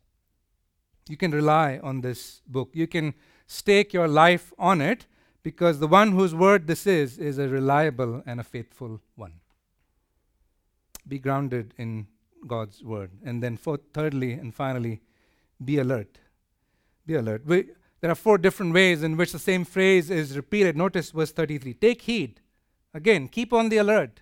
You 1.08 1.16
can 1.16 1.30
rely 1.30 1.80
on 1.82 2.00
this 2.00 2.42
book. 2.46 2.70
You 2.72 2.86
can 2.86 3.14
stake 3.46 3.92
your 3.92 4.08
life 4.08 4.52
on 4.58 4.80
it 4.80 5.06
because 5.42 5.78
the 5.78 5.86
one 5.86 6.12
whose 6.12 6.34
word 6.34 6.66
this 6.66 6.86
is 6.86 7.18
is 7.18 7.38
a 7.38 7.48
reliable 7.48 8.22
and 8.26 8.40
a 8.40 8.44
faithful 8.44 9.00
one. 9.14 9.34
Be 11.06 11.18
grounded 11.18 11.72
in 11.78 12.08
God's 12.46 12.82
word. 12.82 13.10
And 13.24 13.42
then, 13.42 13.56
thirdly 13.56 14.32
and 14.32 14.54
finally, 14.54 15.00
be 15.64 15.78
alert. 15.78 16.18
Be 17.06 17.14
alert. 17.14 17.46
We, 17.46 17.70
there 18.00 18.10
are 18.10 18.16
four 18.16 18.38
different 18.38 18.74
ways 18.74 19.02
in 19.02 19.16
which 19.16 19.32
the 19.32 19.38
same 19.38 19.64
phrase 19.64 20.10
is 20.10 20.36
repeated. 20.36 20.76
Notice 20.76 21.10
verse 21.10 21.32
33 21.32 21.74
Take 21.74 22.02
heed. 22.02 22.40
Again, 22.92 23.28
keep 23.28 23.52
on 23.52 23.68
the 23.68 23.78
alert. 23.78 24.20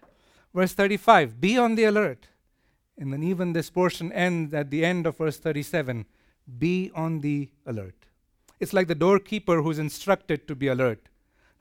Verse 0.55 0.73
35 0.73 1.41
Be 1.41 1.59
on 1.59 1.75
the 1.75 1.85
alert. 1.85 2.29
And 2.97 3.13
then, 3.13 3.23
even 3.23 3.53
this 3.53 3.71
portion 3.71 4.13
ends 4.13 4.55
at 4.55 4.71
the 4.71 4.85
end 4.85 5.07
of 5.07 5.19
verse 5.19 5.39
37 5.39 6.07
Be 6.59 6.91
on 6.95 7.21
the 7.21 7.51
alert. 7.67 8.07
It's 8.61 8.73
like 8.73 8.87
the 8.87 8.95
doorkeeper 8.95 9.63
who's 9.63 9.79
instructed 9.79 10.47
to 10.49 10.55
be 10.55 10.69
alert. 10.69 11.09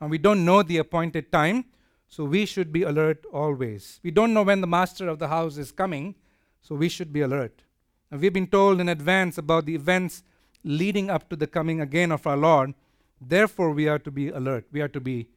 Now, 0.00 0.06
we 0.06 0.18
don't 0.18 0.44
know 0.44 0.62
the 0.62 0.78
appointed 0.78 1.32
time, 1.32 1.64
so 2.08 2.24
we 2.24 2.46
should 2.46 2.72
be 2.72 2.82
alert 2.82 3.24
always. 3.32 3.98
We 4.02 4.10
don't 4.10 4.32
know 4.32 4.42
when 4.42 4.60
the 4.60 4.66
master 4.66 5.08
of 5.08 5.18
the 5.18 5.28
house 5.28 5.56
is 5.56 5.72
coming, 5.72 6.14
so 6.64 6.74
we 6.74 6.88
should 6.88 7.12
be 7.12 7.20
alert. 7.20 7.62
Now, 8.10 8.18
we've 8.18 8.32
been 8.32 8.46
told 8.46 8.80
in 8.80 8.88
advance 8.88 9.38
about 9.38 9.66
the 9.66 9.74
events 9.74 10.22
leading 10.64 11.10
up 11.10 11.28
to 11.28 11.36
the 11.36 11.46
coming 11.46 11.80
again 11.80 12.10
of 12.10 12.26
our 12.26 12.38
Lord. 12.38 12.74
Therefore, 13.20 13.70
we 13.70 13.86
are 13.86 13.98
to 13.98 14.10
be 14.10 14.30
alert. 14.30 14.66
We 14.72 14.80
are 14.80 14.88
to 14.88 15.00
be 15.00 15.28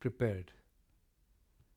prepared. 0.00 0.52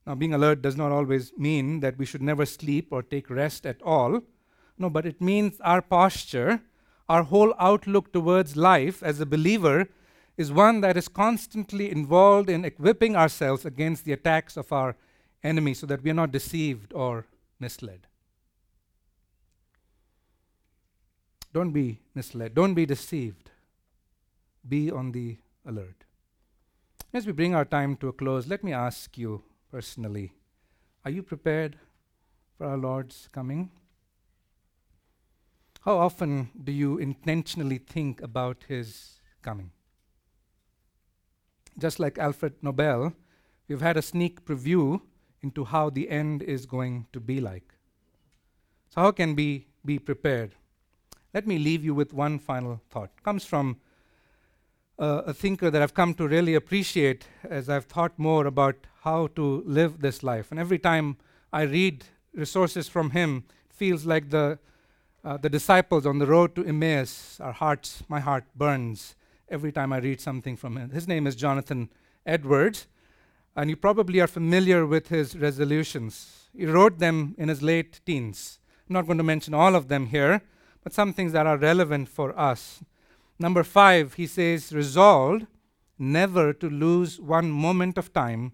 Now, 0.08 0.16
being 0.16 0.34
alert 0.34 0.62
does 0.62 0.78
not 0.78 0.91
always 0.91 1.34
mean 1.38 1.82
that 1.82 1.97
we 1.97 2.06
should 2.06 2.22
never 2.22 2.45
sleep 2.45 2.88
or 2.91 3.04
take 3.04 3.30
rest 3.30 3.66
at 3.66 3.82
all. 3.82 4.22
No, 4.78 4.89
but 4.89 5.06
it 5.06 5.22
means 5.22 5.60
our 5.62 5.82
posture, 5.82 6.62
our 7.10 7.24
whole 7.24 7.54
outlook 7.60 8.14
towards 8.14 8.56
life 8.56 9.04
as 9.04 9.20
a 9.20 9.26
believer 9.26 9.89
is 10.38 10.51
one 10.51 10.82
that 10.82 10.97
is 10.97 11.08
constantly 11.08 11.91
involved 11.91 12.49
in 12.49 12.66
equipping 12.66 13.16
ourselves 13.16 13.66
against 13.66 14.06
the 14.06 14.14
attacks 14.14 14.58
of 14.58 14.72
our 14.72 14.95
enemy 15.43 15.74
so 15.74 15.86
that 15.86 16.01
we 16.04 16.10
are 16.10 16.16
not 16.16 16.32
deceived 16.32 16.93
or 16.93 17.28
misled. 17.60 18.08
Don't 21.54 21.72
be 21.72 21.99
misled. 22.16 22.56
Don't 22.56 22.74
be 22.74 22.86
deceived. 22.86 23.51
Be 24.68 24.89
on 24.89 25.12
the 25.12 25.38
alert. 25.66 26.06
As 27.14 27.28
we 27.28 27.32
bring 27.32 27.54
our 27.54 27.66
time 27.66 27.95
to 27.97 28.08
a 28.08 28.14
close, 28.14 28.47
let 28.47 28.64
me 28.64 28.74
ask 28.74 29.18
you 29.18 29.43
personally 29.72 30.34
are 31.06 31.12
you 31.12 31.22
prepared 31.22 31.78
for 32.58 32.66
our 32.66 32.78
Lord's 32.78 33.28
coming? 33.32 33.70
How 35.82 35.97
often 35.97 36.49
do 36.64 36.72
you 36.72 36.97
intentionally 36.97 37.78
think 37.78 38.22
about 38.22 38.64
his 38.70 39.20
coming? 39.41 39.72
Just 41.78 41.99
like 41.99 42.18
Alfred 42.18 42.54
Nobel, 42.62 43.14
we've 43.68 43.82
had 43.82 43.97
a 43.97 44.01
sneak 44.01 44.45
preview 44.45 45.01
into 45.41 45.66
how 45.66 45.89
the 45.89 46.10
end 46.10 46.41
is 46.41 46.66
going 46.66 47.08
to 47.12 47.20
be 47.20 47.41
like. 47.41 47.76
So, 48.89 49.01
how 49.01 49.12
can 49.12 49.36
we 49.36 49.68
be 49.84 49.99
prepared? 49.99 50.56
Let 51.34 51.48
me 51.48 51.58
leave 51.58 51.84
you 51.84 51.96
with 51.96 52.14
one 52.14 52.38
final 52.38 52.80
thought. 52.92 53.10
It 53.18 53.24
comes 53.24 53.44
from 53.44 53.78
uh, 55.00 55.24
a 55.26 55.34
thinker 55.34 55.72
that 55.72 55.82
I've 55.82 55.96
come 55.96 56.14
to 56.16 56.28
really 56.28 56.54
appreciate 56.54 57.26
as 57.44 57.70
I've 57.70 57.86
thought 57.86 58.20
more 58.20 58.46
about 58.46 58.76
how 59.02 59.28
to 59.36 59.64
live 59.66 60.02
this 60.02 60.22
life. 60.22 60.52
And 60.52 60.60
every 60.60 60.78
time 60.78 61.18
I 61.52 61.64
read 61.64 62.06
resources 62.36 62.88
from 62.88 63.12
him, 63.12 63.46
it 63.70 63.76
feels 63.76 64.06
like 64.06 64.30
the 64.30 64.60
uh, 65.26 65.38
the 65.38 65.50
disciples 65.50 66.06
on 66.06 66.20
the 66.20 66.28
road 66.28 66.54
to 66.54 66.66
Emmaus, 66.66 67.40
our 67.40 67.54
hearts, 67.54 68.04
my 68.10 68.20
heart 68.20 68.44
burns 68.56 69.16
every 69.48 69.72
time 69.72 69.94
I 69.94 70.00
read 70.00 70.20
something 70.20 70.58
from 70.58 70.76
him. 70.76 70.90
His 70.90 71.08
name 71.08 71.26
is 71.28 71.38
Jonathan 71.38 71.90
Edwards, 72.26 72.88
and 73.56 73.70
you 73.70 73.78
probably 73.78 74.20
are 74.20 74.28
familiar 74.28 74.86
with 74.86 75.08
his 75.08 75.34
resolutions. 75.38 76.50
He 76.54 76.66
wrote 76.66 77.00
them 77.00 77.36
in 77.38 77.48
his 77.48 77.62
late 77.62 78.02
teens. 78.06 78.60
I'm 78.90 78.94
not 78.96 79.06
going 79.06 79.18
to 79.18 79.24
mention 79.24 79.54
all 79.54 79.76
of 79.76 79.88
them 79.88 80.08
here, 80.08 80.42
but 80.84 80.94
some 80.94 81.14
things 81.14 81.32
that 81.32 81.48
are 81.48 81.58
relevant 81.58 82.10
for 82.10 82.38
us. 82.38 82.84
Number 83.40 83.64
five, 83.64 84.16
he 84.16 84.28
says, 84.28 84.74
resolved 84.74 85.48
never 85.98 86.54
to 86.54 86.70
lose 86.70 87.20
one 87.20 87.50
moment 87.50 87.98
of 87.98 88.14
time, 88.14 88.54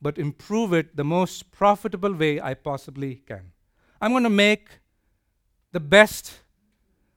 but 0.00 0.18
improve 0.18 0.72
it 0.72 0.96
the 0.96 1.04
most 1.04 1.50
profitable 1.50 2.12
way 2.12 2.40
I 2.40 2.54
possibly 2.54 3.16
can. 3.26 3.52
I'm 4.00 4.12
going 4.12 4.24
to 4.24 4.30
make 4.30 4.68
the 5.72 5.80
best 5.80 6.40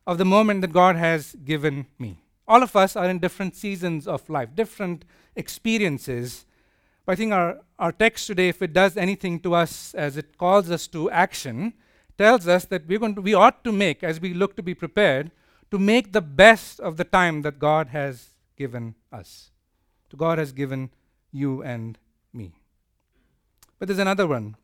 of 0.05 0.17
the 0.17 0.25
moment 0.25 0.61
that 0.61 0.71
God 0.71 0.95
has 0.95 1.35
given 1.43 1.85
me. 1.99 2.19
All 2.47 2.63
of 2.63 2.75
us 2.75 2.95
are 2.95 3.09
in 3.09 3.19
different 3.19 3.55
seasons 3.55 4.07
of 4.07 4.29
life, 4.29 4.55
different 4.55 5.03
experiences. 5.35 6.45
But 7.05 7.13
I 7.13 7.15
think 7.15 7.33
our, 7.33 7.59
our 7.77 7.91
text 7.91 8.25
today, 8.27 8.49
if 8.49 8.61
it 8.61 8.73
does 8.73 8.95
anything 8.95 9.39
to 9.41 9.53
us 9.53 9.93
as 9.93 10.15
it 10.15 10.37
calls 10.37 10.71
us 10.71 10.87
to 10.87 11.11
action, 11.11 11.73
tells 12.17 12.47
us 12.47 12.65
that 12.65 12.87
we're 12.87 12.99
going 12.99 13.15
to, 13.15 13.21
we 13.21 13.33
ought 13.33 13.63
to 13.63 13.71
make, 13.71 14.03
as 14.03 14.19
we 14.19 14.33
look 14.33 14.55
to 14.55 14.63
be 14.63 14.73
prepared, 14.73 15.31
to 15.71 15.77
make 15.77 16.13
the 16.13 16.21
best 16.21 16.79
of 16.79 16.97
the 16.97 17.03
time 17.03 17.41
that 17.41 17.59
God 17.59 17.89
has 17.89 18.29
given 18.55 18.95
us. 19.11 19.51
To 20.09 20.15
God 20.15 20.37
has 20.37 20.51
given 20.51 20.89
you 21.31 21.61
and 21.61 21.97
me. 22.33 22.53
But 23.77 23.87
there's 23.87 23.99
another 23.99 24.27
one. 24.27 24.55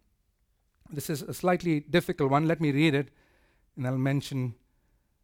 This 0.90 1.10
is 1.10 1.22
a 1.22 1.34
slightly 1.34 1.82
difficult 1.82 2.32
one. 2.32 2.48
Let 2.48 2.62
me 2.62 2.72
read 2.72 2.96
it, 2.96 3.10
and 3.76 3.86
I'll 3.86 3.98
mention 3.98 4.56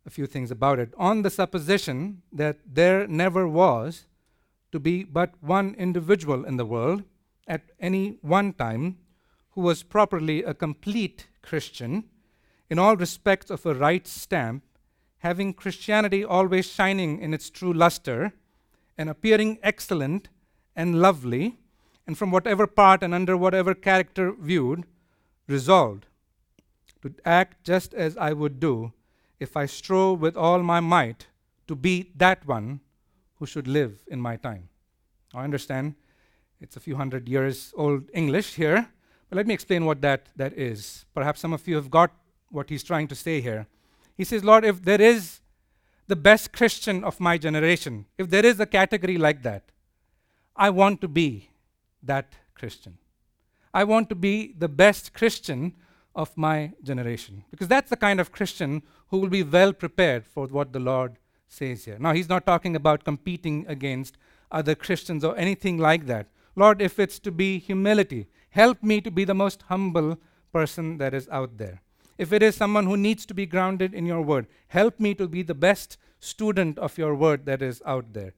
a 0.06 0.10
few 0.10 0.26
things 0.26 0.52
about 0.52 0.80
it. 0.80 0.94
On 0.98 1.22
the 1.22 1.30
supposition 1.30 2.22
that 2.32 2.58
there 2.66 3.08
never 3.08 3.48
was 3.48 4.06
to 4.72 4.80
be 4.80 5.04
but 5.04 5.34
one 5.42 5.76
individual 5.76 6.46
in 6.46 6.58
the 6.58 6.66
world 6.66 7.04
at 7.48 7.72
any 7.80 8.18
one 8.22 8.54
time 8.54 8.98
who 9.52 9.62
was 9.62 9.84
properly 9.84 10.44
a 10.44 10.54
complete 10.54 11.28
Christian 11.42 12.06
in 12.70 12.80
all 12.80 12.96
respects 12.96 13.50
of 13.50 13.66
a 13.66 13.74
right 13.74 14.08
stamp, 14.08 14.64
having 15.20 15.54
Christianity 15.54 16.24
always 16.24 16.68
shining 16.68 17.20
in 17.20 17.34
its 17.34 17.50
true 17.50 17.74
luster 17.74 18.34
and 18.98 19.10
appearing 19.10 19.60
excellent 19.64 20.30
and 20.76 21.02
lovely, 21.02 21.58
and 22.06 22.18
from 22.18 22.32
whatever 22.32 22.68
part 22.68 23.04
and 23.04 23.14
under 23.14 23.36
whatever 23.36 23.74
character 23.74 24.32
viewed, 24.32 24.86
resolved 25.48 26.06
to 27.02 27.14
act 27.26 27.64
just 27.64 27.94
as 27.94 28.18
I 28.18 28.34
would 28.34 28.60
do 28.60 28.94
if 29.40 29.56
I 29.56 29.66
strove 29.66 30.20
with 30.20 30.36
all 30.36 30.62
my 30.64 30.80
might 30.80 31.28
to 31.68 31.76
be 31.76 32.12
that 32.16 32.46
one 32.46 32.82
who 33.36 33.46
should 33.46 33.68
live 33.68 34.04
in 34.08 34.20
my 34.20 34.36
time. 34.36 34.70
I 35.34 35.44
understand 35.44 35.96
it's 36.60 36.76
a 36.76 36.80
few 36.80 36.98
hundred 36.98 37.30
years 37.30 37.74
old 37.78 38.10
English 38.14 38.56
here, 38.56 38.90
but 39.30 39.38
let 39.38 39.48
me 39.48 39.54
explain 39.54 39.86
what 39.86 40.02
that, 40.02 40.28
that 40.36 40.58
is. 40.58 41.06
Perhaps 41.14 41.40
some 41.40 41.54
of 41.54 41.68
you 41.68 41.76
have 41.76 41.90
got 41.90 42.12
what 42.52 42.70
he's 42.70 42.84
trying 42.84 43.08
to 43.08 43.16
say 43.16 43.42
here. 43.42 43.68
He 44.16 44.24
says, 44.24 44.44
Lord, 44.44 44.66
if 44.66 44.84
there 44.84 45.02
is 45.02 45.40
the 46.08 46.16
best 46.16 46.52
Christian 46.52 47.04
of 47.04 47.20
my 47.20 47.38
generation, 47.38 48.06
if 48.18 48.30
there 48.30 48.46
is 48.46 48.60
a 48.60 48.66
category 48.66 49.18
like 49.18 49.44
that, 49.44 49.64
I 50.56 50.70
want 50.72 51.02
to 51.02 51.08
be 51.08 51.50
that 52.04 52.34
Christian. 52.56 52.98
I 53.74 53.84
want 53.84 54.10
to 54.10 54.16
be 54.16 54.54
the 54.58 54.68
best 54.68 55.14
Christian 55.14 55.76
of 56.16 56.36
my 56.36 56.74
generation. 56.84 57.44
Because 57.52 57.68
that's 57.68 57.90
the 57.90 57.98
kind 57.98 58.20
of 58.20 58.32
Christian 58.32 58.82
who 59.08 59.20
will 59.20 59.30
be 59.30 59.44
well 59.44 59.74
prepared 59.74 60.26
for 60.26 60.48
what 60.48 60.74
the 60.74 60.80
Lord 60.80 61.18
says 61.48 61.86
here. 61.86 61.98
Now, 62.00 62.14
he's 62.14 62.30
not 62.30 62.46
talking 62.46 62.76
about 62.76 63.04
competing 63.04 63.66
against 63.68 64.18
other 64.52 64.76
Christians 64.76 65.24
or 65.24 65.38
anything 65.38 65.78
like 65.78 66.08
that. 66.08 66.28
Lord, 66.56 66.82
if 66.82 67.00
it's 67.00 67.20
to 67.20 67.32
be 67.32 67.60
humility, 67.60 68.28
help 68.50 68.84
me 68.84 69.02
to 69.02 69.12
be 69.12 69.24
the 69.24 69.34
most 69.34 69.64
humble 69.70 70.18
person 70.52 70.98
that 70.98 71.14
is 71.14 71.30
out 71.30 71.58
there. 71.58 71.82
If 72.20 72.34
it 72.34 72.44
is 72.44 72.56
someone 72.56 72.86
who 72.86 72.98
needs 72.98 73.26
to 73.28 73.34
be 73.34 73.46
grounded 73.46 73.94
in 73.94 74.06
your 74.06 74.22
word, 74.22 74.46
help 74.68 75.00
me 75.00 75.16
to 75.16 75.26
be 75.26 75.42
the 75.42 75.56
best 75.56 75.98
student 76.20 76.78
of 76.78 76.98
your 76.98 77.16
word 77.16 77.46
that 77.46 77.62
is 77.62 77.82
out 77.86 78.12
there. 78.12 78.34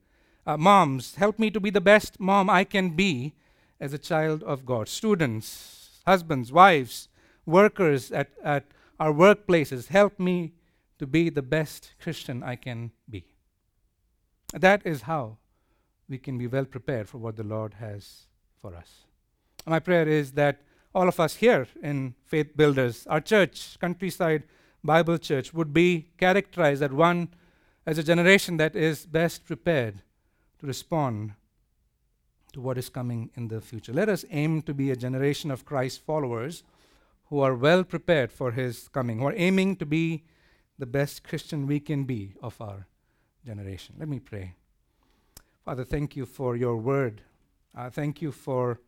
Uh, 0.46 0.56
moms, 0.56 1.16
help 1.16 1.36
me 1.40 1.50
to 1.50 1.58
be 1.58 1.68
the 1.68 1.80
best 1.80 2.20
mom 2.20 2.48
I 2.48 2.62
can 2.62 2.90
be 2.90 3.34
as 3.80 3.92
a 3.92 3.98
child 3.98 4.44
of 4.44 4.64
God. 4.64 4.88
Students, 4.88 6.00
husbands, 6.06 6.52
wives, 6.52 7.08
workers 7.44 8.12
at, 8.12 8.30
at 8.44 8.66
our 9.00 9.12
workplaces, 9.12 9.88
help 9.88 10.16
me 10.20 10.52
to 11.00 11.06
be 11.06 11.28
the 11.28 11.42
best 11.42 11.94
Christian 12.00 12.44
I 12.44 12.54
can 12.54 12.92
be. 13.10 13.24
That 14.54 14.82
is 14.84 15.02
how 15.02 15.38
we 16.08 16.18
can 16.18 16.38
be 16.38 16.46
well 16.46 16.66
prepared 16.66 17.08
for 17.08 17.18
what 17.18 17.34
the 17.34 17.42
Lord 17.42 17.74
has 17.80 18.26
for 18.60 18.76
us. 18.76 19.06
My 19.66 19.80
prayer 19.80 20.06
is 20.06 20.32
that 20.32 20.60
all 20.94 21.08
of 21.08 21.18
us 21.18 21.36
here 21.36 21.66
in 21.82 22.14
Faith 22.26 22.56
Builders, 22.56 23.06
our 23.06 23.20
church, 23.20 23.78
Countryside 23.80 24.44
Bible 24.84 25.18
Church, 25.18 25.54
would 25.54 25.72
be 25.72 26.08
characterized 26.18 26.82
as 26.82 26.90
one 26.90 27.28
as 27.86 27.98
a 27.98 28.02
generation 28.02 28.56
that 28.58 28.76
is 28.76 29.06
best 29.06 29.44
prepared 29.44 30.02
to 30.60 30.66
respond 30.66 31.32
to 32.52 32.60
what 32.60 32.78
is 32.78 32.88
coming 32.88 33.30
in 33.34 33.48
the 33.48 33.60
future. 33.60 33.92
Let 33.92 34.08
us 34.08 34.24
aim 34.30 34.62
to 34.62 34.74
be 34.74 34.90
a 34.90 34.96
generation 34.96 35.50
of 35.50 35.64
Christ 35.64 36.02
followers 36.04 36.62
who 37.26 37.40
are 37.40 37.54
well 37.54 37.82
prepared 37.82 38.30
for 38.30 38.52
his 38.52 38.88
coming, 38.88 39.18
who 39.18 39.26
are 39.26 39.34
aiming 39.34 39.76
to 39.76 39.86
be 39.86 40.24
the 40.78 40.86
best 40.86 41.24
Christian 41.24 41.66
we 41.66 41.80
can 41.80 42.04
be 42.04 42.34
of 42.42 42.60
our 42.60 42.86
generation. 43.46 43.94
Let 43.98 44.08
me 44.08 44.20
pray. 44.20 44.54
Father, 45.64 45.84
thank 45.84 46.16
you 46.16 46.26
for 46.26 46.56
your 46.56 46.76
word. 46.76 47.22
Uh, 47.74 47.88
thank 47.88 48.20
you 48.20 48.32
for 48.32 48.80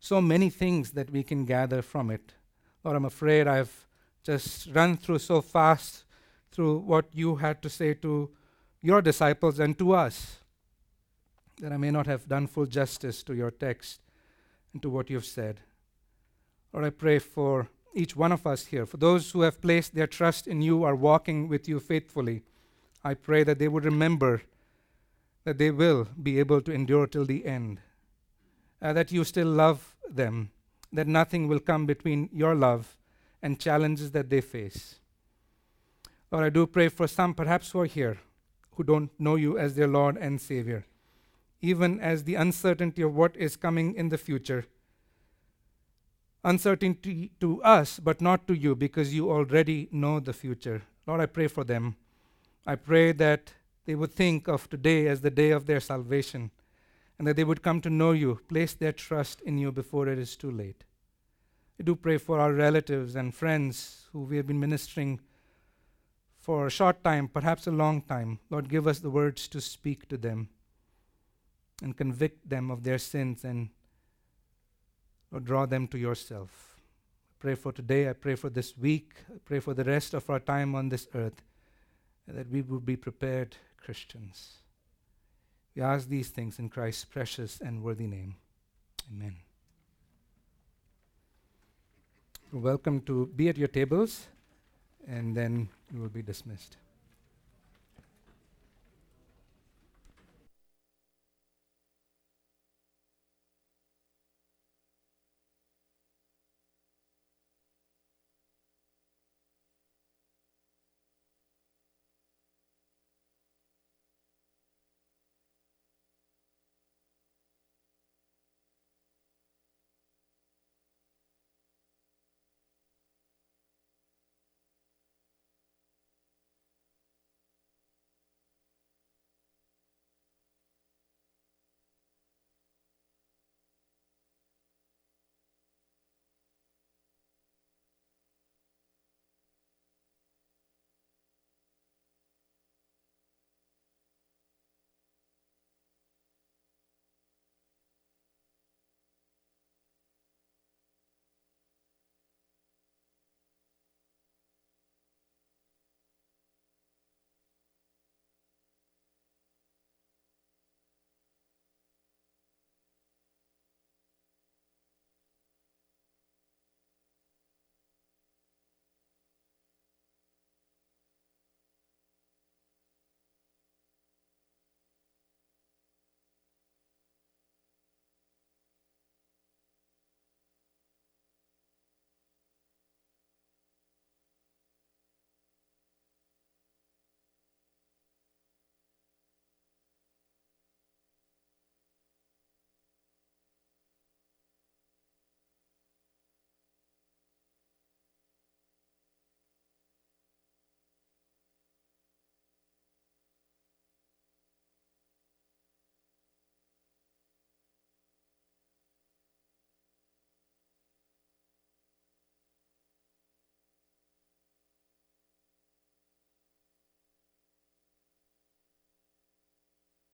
so 0.00 0.20
many 0.20 0.50
things 0.50 0.92
that 0.92 1.10
we 1.10 1.22
can 1.22 1.44
gather 1.44 1.82
from 1.82 2.10
it. 2.10 2.34
Lord, 2.82 2.96
I'm 2.96 3.04
afraid 3.04 3.46
I've 3.46 3.86
just 4.24 4.68
run 4.74 4.96
through 4.96 5.18
so 5.18 5.40
fast 5.40 6.04
through 6.50 6.78
what 6.78 7.06
you 7.12 7.36
had 7.36 7.62
to 7.62 7.70
say 7.70 7.94
to 7.94 8.30
your 8.82 9.02
disciples 9.02 9.60
and 9.60 9.78
to 9.78 9.92
us 9.92 10.38
that 11.60 11.72
I 11.72 11.76
may 11.76 11.90
not 11.90 12.06
have 12.06 12.26
done 12.26 12.46
full 12.46 12.66
justice 12.66 13.22
to 13.24 13.34
your 13.34 13.50
text 13.50 14.00
and 14.72 14.80
to 14.82 14.88
what 14.88 15.10
you've 15.10 15.26
said. 15.26 15.60
Lord, 16.72 16.86
I 16.86 16.90
pray 16.90 17.18
for 17.18 17.68
each 17.94 18.16
one 18.16 18.32
of 18.32 18.46
us 18.46 18.66
here, 18.66 18.86
for 18.86 18.96
those 18.96 19.32
who 19.32 19.42
have 19.42 19.60
placed 19.60 19.94
their 19.94 20.06
trust 20.06 20.46
in 20.46 20.62
you, 20.62 20.84
are 20.84 20.94
walking 20.94 21.48
with 21.48 21.68
you 21.68 21.80
faithfully. 21.80 22.42
I 23.04 23.14
pray 23.14 23.42
that 23.44 23.58
they 23.58 23.68
would 23.68 23.84
remember 23.84 24.42
that 25.44 25.58
they 25.58 25.70
will 25.70 26.08
be 26.22 26.38
able 26.38 26.60
to 26.62 26.72
endure 26.72 27.06
till 27.06 27.24
the 27.24 27.44
end, 27.44 27.80
uh, 28.80 28.92
that 28.92 29.10
you 29.10 29.24
still 29.24 29.48
love 29.48 29.89
them, 30.16 30.50
that 30.92 31.06
nothing 31.06 31.48
will 31.48 31.60
come 31.60 31.86
between 31.86 32.28
your 32.32 32.54
love 32.54 32.96
and 33.42 33.58
challenges 33.58 34.10
that 34.12 34.30
they 34.30 34.40
face. 34.40 34.96
Lord, 36.30 36.44
I 36.44 36.50
do 36.50 36.66
pray 36.66 36.88
for 36.88 37.06
some 37.06 37.34
perhaps 37.34 37.70
who 37.70 37.80
are 37.80 37.86
here 37.86 38.18
who 38.80 38.84
don't 38.84 39.10
know 39.20 39.36
you 39.36 39.58
as 39.58 39.74
their 39.74 39.86
Lord 39.86 40.16
and 40.16 40.40
Savior, 40.40 40.86
even 41.60 42.00
as 42.00 42.24
the 42.24 42.36
uncertainty 42.36 43.02
of 43.02 43.14
what 43.14 43.36
is 43.36 43.54
coming 43.54 43.94
in 43.94 44.08
the 44.08 44.16
future. 44.16 44.64
Uncertainty 46.42 47.32
to 47.40 47.62
us, 47.62 47.98
but 47.98 48.22
not 48.22 48.46
to 48.46 48.54
you, 48.54 48.74
because 48.74 49.12
you 49.12 49.30
already 49.30 49.88
know 49.92 50.18
the 50.18 50.32
future. 50.32 50.82
Lord, 51.06 51.20
I 51.20 51.26
pray 51.26 51.46
for 51.46 51.62
them. 51.62 51.96
I 52.66 52.76
pray 52.76 53.12
that 53.12 53.52
they 53.84 53.94
would 53.94 54.14
think 54.14 54.48
of 54.48 54.70
today 54.70 55.08
as 55.08 55.20
the 55.20 55.30
day 55.30 55.50
of 55.50 55.66
their 55.66 55.80
salvation 55.80 56.50
and 57.20 57.26
that 57.26 57.36
they 57.36 57.44
would 57.44 57.60
come 57.60 57.82
to 57.82 57.90
know 57.90 58.12
you, 58.12 58.40
place 58.48 58.72
their 58.72 58.92
trust 58.92 59.42
in 59.42 59.58
you 59.58 59.70
before 59.70 60.08
it 60.08 60.18
is 60.18 60.36
too 60.36 60.50
late. 60.50 60.84
I 61.78 61.82
do 61.82 61.94
pray 61.94 62.16
for 62.16 62.40
our 62.40 62.54
relatives 62.54 63.14
and 63.14 63.34
friends 63.34 64.08
who 64.10 64.20
we 64.20 64.38
have 64.38 64.46
been 64.46 64.58
ministering 64.58 65.20
for 66.38 66.66
a 66.66 66.70
short 66.70 67.04
time, 67.04 67.28
perhaps 67.28 67.66
a 67.66 67.72
long 67.72 68.00
time. 68.00 68.38
Lord, 68.48 68.70
give 68.70 68.86
us 68.86 69.00
the 69.00 69.10
words 69.10 69.48
to 69.48 69.60
speak 69.60 70.08
to 70.08 70.16
them 70.16 70.48
and 71.82 71.94
convict 71.94 72.48
them 72.48 72.70
of 72.70 72.84
their 72.84 72.96
sins 72.96 73.44
and 73.44 73.68
Lord, 75.30 75.44
draw 75.44 75.66
them 75.66 75.88
to 75.88 75.98
yourself. 75.98 76.78
I 76.78 77.34
pray 77.38 77.54
for 77.54 77.70
today. 77.70 78.08
I 78.08 78.14
pray 78.14 78.34
for 78.34 78.48
this 78.48 78.78
week. 78.78 79.12
I 79.28 79.40
pray 79.44 79.60
for 79.60 79.74
the 79.74 79.84
rest 79.84 80.14
of 80.14 80.30
our 80.30 80.40
time 80.40 80.74
on 80.74 80.88
this 80.88 81.06
earth 81.14 81.42
that 82.26 82.50
we 82.50 82.62
would 82.62 82.86
be 82.86 82.96
prepared 82.96 83.56
Christians. 83.76 84.60
We 85.74 85.82
ask 85.82 86.08
these 86.08 86.28
things 86.28 86.58
in 86.58 86.68
Christ's 86.68 87.04
precious 87.04 87.60
and 87.60 87.82
worthy 87.82 88.06
name. 88.06 88.36
Amen. 89.12 89.36
Welcome 92.52 93.00
to 93.02 93.26
be 93.36 93.48
at 93.48 93.56
your 93.56 93.68
tables, 93.68 94.26
and 95.06 95.36
then 95.36 95.68
you 95.92 96.00
will 96.00 96.08
be 96.08 96.22
dismissed. 96.22 96.76